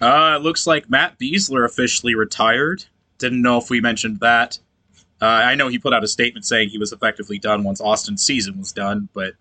Uh, 0.00 0.34
it 0.36 0.42
looks 0.42 0.66
like 0.66 0.90
Matt 0.90 1.18
Besler 1.18 1.64
officially 1.64 2.14
retired. 2.14 2.84
Didn't 3.16 3.42
know 3.42 3.58
if 3.58 3.70
we 3.70 3.80
mentioned 3.80 4.20
that. 4.20 4.58
Uh, 5.20 5.26
I 5.26 5.54
know 5.54 5.68
he 5.68 5.78
put 5.78 5.92
out 5.92 6.04
a 6.04 6.08
statement 6.08 6.44
saying 6.44 6.68
he 6.68 6.78
was 6.78 6.92
effectively 6.92 7.38
done 7.38 7.64
once 7.64 7.80
Austin's 7.80 8.22
season 8.22 8.58
was 8.58 8.72
done, 8.72 9.08
but 9.14 9.34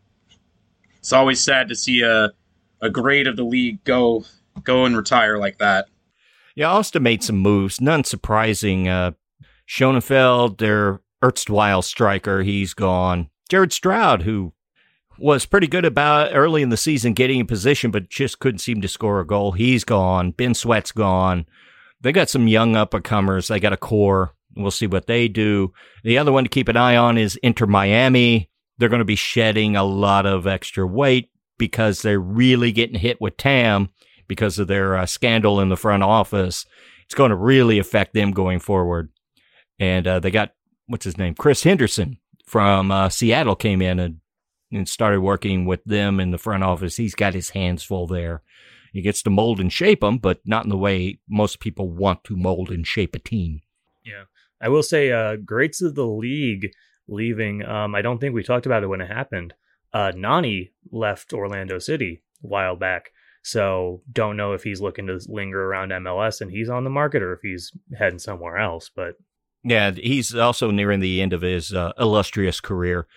it's 0.97 1.13
always 1.13 1.39
sad 1.39 1.69
to 1.69 1.75
see 1.75 2.01
a 2.01 2.31
a 2.82 2.89
grade 2.89 3.28
of 3.28 3.36
the 3.36 3.43
league 3.43 3.84
go 3.84 4.23
go 4.63 4.86
and 4.86 4.97
retire 4.97 5.38
like 5.38 5.57
that. 5.59 5.88
Yeah, 6.55 6.71
Austin 6.71 7.03
made 7.03 7.23
some 7.23 7.38
moves. 7.38 7.80
None 7.80 8.03
surprising. 8.03 8.88
Uh, 8.88 9.11
Schoenfeld, 9.65 10.57
their 10.57 11.01
erstwhile 11.23 11.82
striker, 11.82 12.41
he's 12.41 12.73
gone. 12.73 13.30
Jared 13.49 13.71
Stroud, 13.73 14.23
who 14.23 14.53
was 15.19 15.45
pretty 15.45 15.67
good 15.67 15.86
about 15.86 16.32
early 16.34 16.61
in 16.61 16.69
the 16.69 16.78
season 16.78 17.13
getting 17.13 17.39
in 17.39 17.47
position, 17.47 17.91
but 17.91 18.09
just 18.09 18.39
couldn't 18.39 18.59
seem 18.59 18.82
to 18.82 18.88
score 18.88 19.19
a 19.19 19.28
goal. 19.28 19.51
He's 19.51 19.84
gone. 19.84 20.32
Ben 20.32 20.53
Sweat's 20.53 20.91
gone. 20.91 21.45
They 22.01 22.11
got 22.11 22.30
some 22.30 22.47
young 22.47 22.75
up 22.75 22.93
and 22.93 23.03
comers. 23.03 23.47
They 23.47 23.59
got 23.59 23.73
a 23.73 23.78
core. 23.78 24.34
We'll 24.55 24.71
see 24.71 24.88
what 24.88 25.07
they 25.07 25.28
do. 25.28 25.73
The 26.03 26.17
other 26.17 26.32
one 26.32 26.43
to 26.43 26.49
keep 26.49 26.67
an 26.67 26.78
eye 26.78 26.95
on 26.95 27.17
is 27.17 27.36
Inter 27.38 27.65
Miami. 27.65 28.49
They're 28.78 28.89
going 28.89 28.99
to 28.99 29.05
be 29.05 29.15
shedding 29.15 29.75
a 29.75 29.84
lot 29.84 30.25
of 30.25 30.47
extra 30.47 30.86
weight 30.86 31.30
because 31.58 32.01
they're 32.01 32.20
really 32.20 32.72
getting 32.72 32.99
hit 32.99 33.20
with 33.20 33.38
TAM 33.38 33.89
because 34.28 34.60
of 34.60 34.68
their 34.68 34.97
uh, 34.97 35.05
scandal 35.05 35.60
in 35.60 35.70
the 35.70 35.78
front 35.78 36.03
office. 36.03 36.66
It's 37.05 37.16
going 37.16 37.30
to 37.30 37.38
really 37.38 37.80
affect 37.80 38.14
them 38.14 38.32
going 38.32 38.60
forward. 38.60 39.10
And 39.80 40.08
uh, 40.08 40.20
they 40.20 40.32
got, 40.32 40.53
what's 40.88 41.05
his 41.05 41.18
name? 41.18 41.36
Chris 41.36 41.64
Henderson 41.64 42.18
from 42.45 42.91
uh, 42.91 43.10
Seattle 43.10 43.55
came 43.55 43.82
in 43.82 43.99
and, 43.99 44.20
and 44.72 44.88
started 44.88 45.22
working 45.22 45.66
with 45.66 45.84
them 45.86 46.20
in 46.20 46.32
the 46.32 46.38
front 46.38 46.64
office. 46.64 46.97
He's 46.97 47.16
got 47.16 47.34
his 47.34 47.51
hands 47.51 47.84
full 47.84 48.08
there. 48.08 48.41
He 48.93 49.01
gets 49.01 49.22
to 49.24 49.30
mold 49.30 49.60
and 49.60 49.72
shape 49.72 50.01
them, 50.01 50.18
but 50.18 50.39
not 50.45 50.64
in 50.64 50.70
the 50.70 50.78
way 50.78 51.20
most 51.30 51.60
people 51.60 51.89
want 51.89 52.24
to 52.26 52.36
mold 52.36 52.72
and 52.72 52.86
shape 52.86 53.16
a 53.16 53.20
team. 53.20 53.62
Yeah. 54.03 54.24
I 54.60 54.70
will 54.70 54.84
say, 54.84 55.12
uh, 55.12 55.36
greats 55.36 55.82
of 55.82 55.95
the 55.95 56.08
league 56.08 56.72
leaving. 57.08 57.64
Um, 57.64 57.93
I 57.93 58.01
don't 58.01 58.20
think 58.20 58.34
we 58.34 58.43
talked 58.43 58.66
about 58.66 58.84
it 58.84 58.88
when 58.88 59.01
it 59.01 59.08
happened 59.08 59.53
uh, 59.93 60.11
Nani 60.15 60.71
left 60.91 61.33
Orlando 61.33 61.79
City 61.79 62.21
a 62.43 62.47
while 62.47 62.75
back. 62.75 63.11
So 63.43 64.01
don't 64.11 64.35
know 64.35 64.53
if 64.53 64.63
he's 64.63 64.81
looking 64.81 65.07
to 65.07 65.19
linger 65.27 65.63
around 65.63 65.91
MLS 65.91 66.41
and 66.41 66.51
he's 66.51 66.69
on 66.69 66.83
the 66.83 66.89
market 66.89 67.21
or 67.21 67.33
if 67.33 67.39
he's 67.41 67.71
heading 67.97 68.19
somewhere 68.19 68.57
else. 68.57 68.91
But 68.93 69.15
yeah, 69.63 69.91
he's 69.91 70.35
also 70.35 70.71
nearing 70.71 70.99
the 70.99 71.21
end 71.21 71.33
of 71.33 71.41
his 71.41 71.73
uh, 71.73 71.93
illustrious 71.97 72.59
career. 72.59 73.07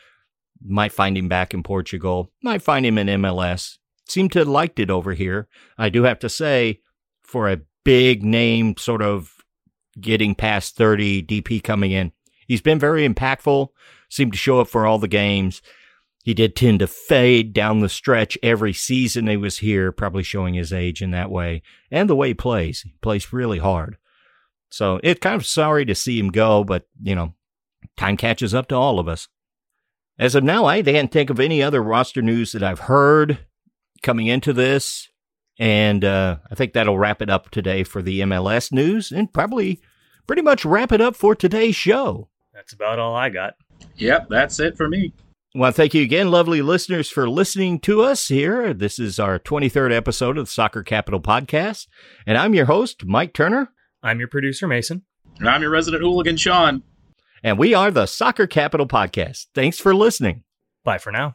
Might 0.64 0.92
find 0.92 1.16
him 1.16 1.28
back 1.28 1.52
in 1.54 1.62
Portugal. 1.62 2.30
Might 2.42 2.62
find 2.62 2.84
him 2.84 2.98
in 2.98 3.06
MLS. 3.22 3.78
Seem 4.08 4.28
to 4.30 4.40
have 4.40 4.48
liked 4.48 4.78
it 4.78 4.90
over 4.90 5.14
here. 5.14 5.48
I 5.78 5.88
do 5.88 6.02
have 6.04 6.18
to 6.20 6.28
say, 6.28 6.80
for 7.22 7.48
a 7.48 7.60
big 7.84 8.22
name, 8.22 8.76
sort 8.76 9.02
of 9.02 9.36
getting 10.00 10.34
past 10.34 10.76
30 10.76 11.22
DP 11.22 11.62
coming 11.62 11.92
in, 11.92 12.12
he's 12.46 12.60
been 12.60 12.78
very 12.78 13.08
impactful. 13.08 13.68
Seemed 14.08 14.32
to 14.32 14.38
show 14.38 14.60
up 14.60 14.68
for 14.68 14.86
all 14.86 14.98
the 14.98 15.08
games. 15.08 15.62
He 16.22 16.34
did 16.34 16.54
tend 16.54 16.80
to 16.80 16.86
fade 16.86 17.52
down 17.52 17.80
the 17.80 17.88
stretch 17.88 18.36
every 18.42 18.72
season 18.72 19.26
he 19.26 19.36
was 19.36 19.58
here, 19.58 19.90
probably 19.90 20.22
showing 20.22 20.54
his 20.54 20.72
age 20.72 21.00
in 21.00 21.12
that 21.12 21.30
way 21.30 21.62
and 21.90 22.10
the 22.10 22.16
way 22.16 22.28
he 22.28 22.34
plays. 22.34 22.82
He 22.82 22.94
plays 23.00 23.32
really 23.32 23.58
hard. 23.58 23.96
So 24.68 25.00
it's 25.02 25.20
kind 25.20 25.34
of 25.34 25.46
sorry 25.46 25.84
to 25.86 25.94
see 25.94 26.18
him 26.18 26.28
go, 26.28 26.62
but 26.62 26.86
you 27.02 27.14
know, 27.14 27.34
time 27.96 28.16
catches 28.16 28.54
up 28.54 28.68
to 28.68 28.74
all 28.74 28.98
of 28.98 29.08
us. 29.08 29.28
As 30.18 30.34
of 30.34 30.44
now, 30.44 30.66
I 30.66 30.82
can't 30.82 31.10
think 31.10 31.30
of 31.30 31.40
any 31.40 31.62
other 31.62 31.82
roster 31.82 32.20
news 32.20 32.52
that 32.52 32.62
I've 32.62 32.80
heard 32.80 33.38
coming 34.02 34.26
into 34.26 34.52
this. 34.52 35.08
And 35.58 36.04
uh, 36.04 36.36
I 36.50 36.54
think 36.54 36.72
that'll 36.72 36.98
wrap 36.98 37.22
it 37.22 37.30
up 37.30 37.50
today 37.50 37.84
for 37.84 38.02
the 38.02 38.20
MLS 38.20 38.70
news 38.70 39.10
and 39.10 39.32
probably 39.32 39.80
pretty 40.26 40.42
much 40.42 40.64
wrap 40.64 40.92
it 40.92 41.00
up 41.00 41.16
for 41.16 41.34
today's 41.34 41.76
show. 41.76 42.28
That's 42.54 42.72
about 42.72 42.98
all 42.98 43.14
I 43.14 43.30
got. 43.30 43.54
Yep, 43.96 44.26
that's 44.28 44.60
it 44.60 44.76
for 44.76 44.88
me. 44.88 45.12
Well, 45.52 45.72
thank 45.72 45.94
you 45.94 46.02
again, 46.02 46.30
lovely 46.30 46.62
listeners, 46.62 47.10
for 47.10 47.28
listening 47.28 47.80
to 47.80 48.02
us 48.02 48.28
here. 48.28 48.72
This 48.72 49.00
is 49.00 49.18
our 49.18 49.36
23rd 49.40 49.92
episode 49.92 50.38
of 50.38 50.46
the 50.46 50.50
Soccer 50.50 50.84
Capital 50.84 51.20
Podcast. 51.20 51.88
And 52.24 52.38
I'm 52.38 52.54
your 52.54 52.66
host, 52.66 53.04
Mike 53.04 53.32
Turner. 53.32 53.72
I'm 54.00 54.20
your 54.20 54.28
producer, 54.28 54.68
Mason. 54.68 55.02
And 55.40 55.48
I'm 55.48 55.60
your 55.60 55.72
resident 55.72 56.04
hooligan, 56.04 56.36
Sean. 56.36 56.84
And 57.42 57.58
we 57.58 57.74
are 57.74 57.90
the 57.90 58.06
Soccer 58.06 58.46
Capital 58.46 58.86
Podcast. 58.86 59.46
Thanks 59.52 59.80
for 59.80 59.92
listening. 59.92 60.44
Bye 60.84 60.98
for 60.98 61.10
now. 61.10 61.34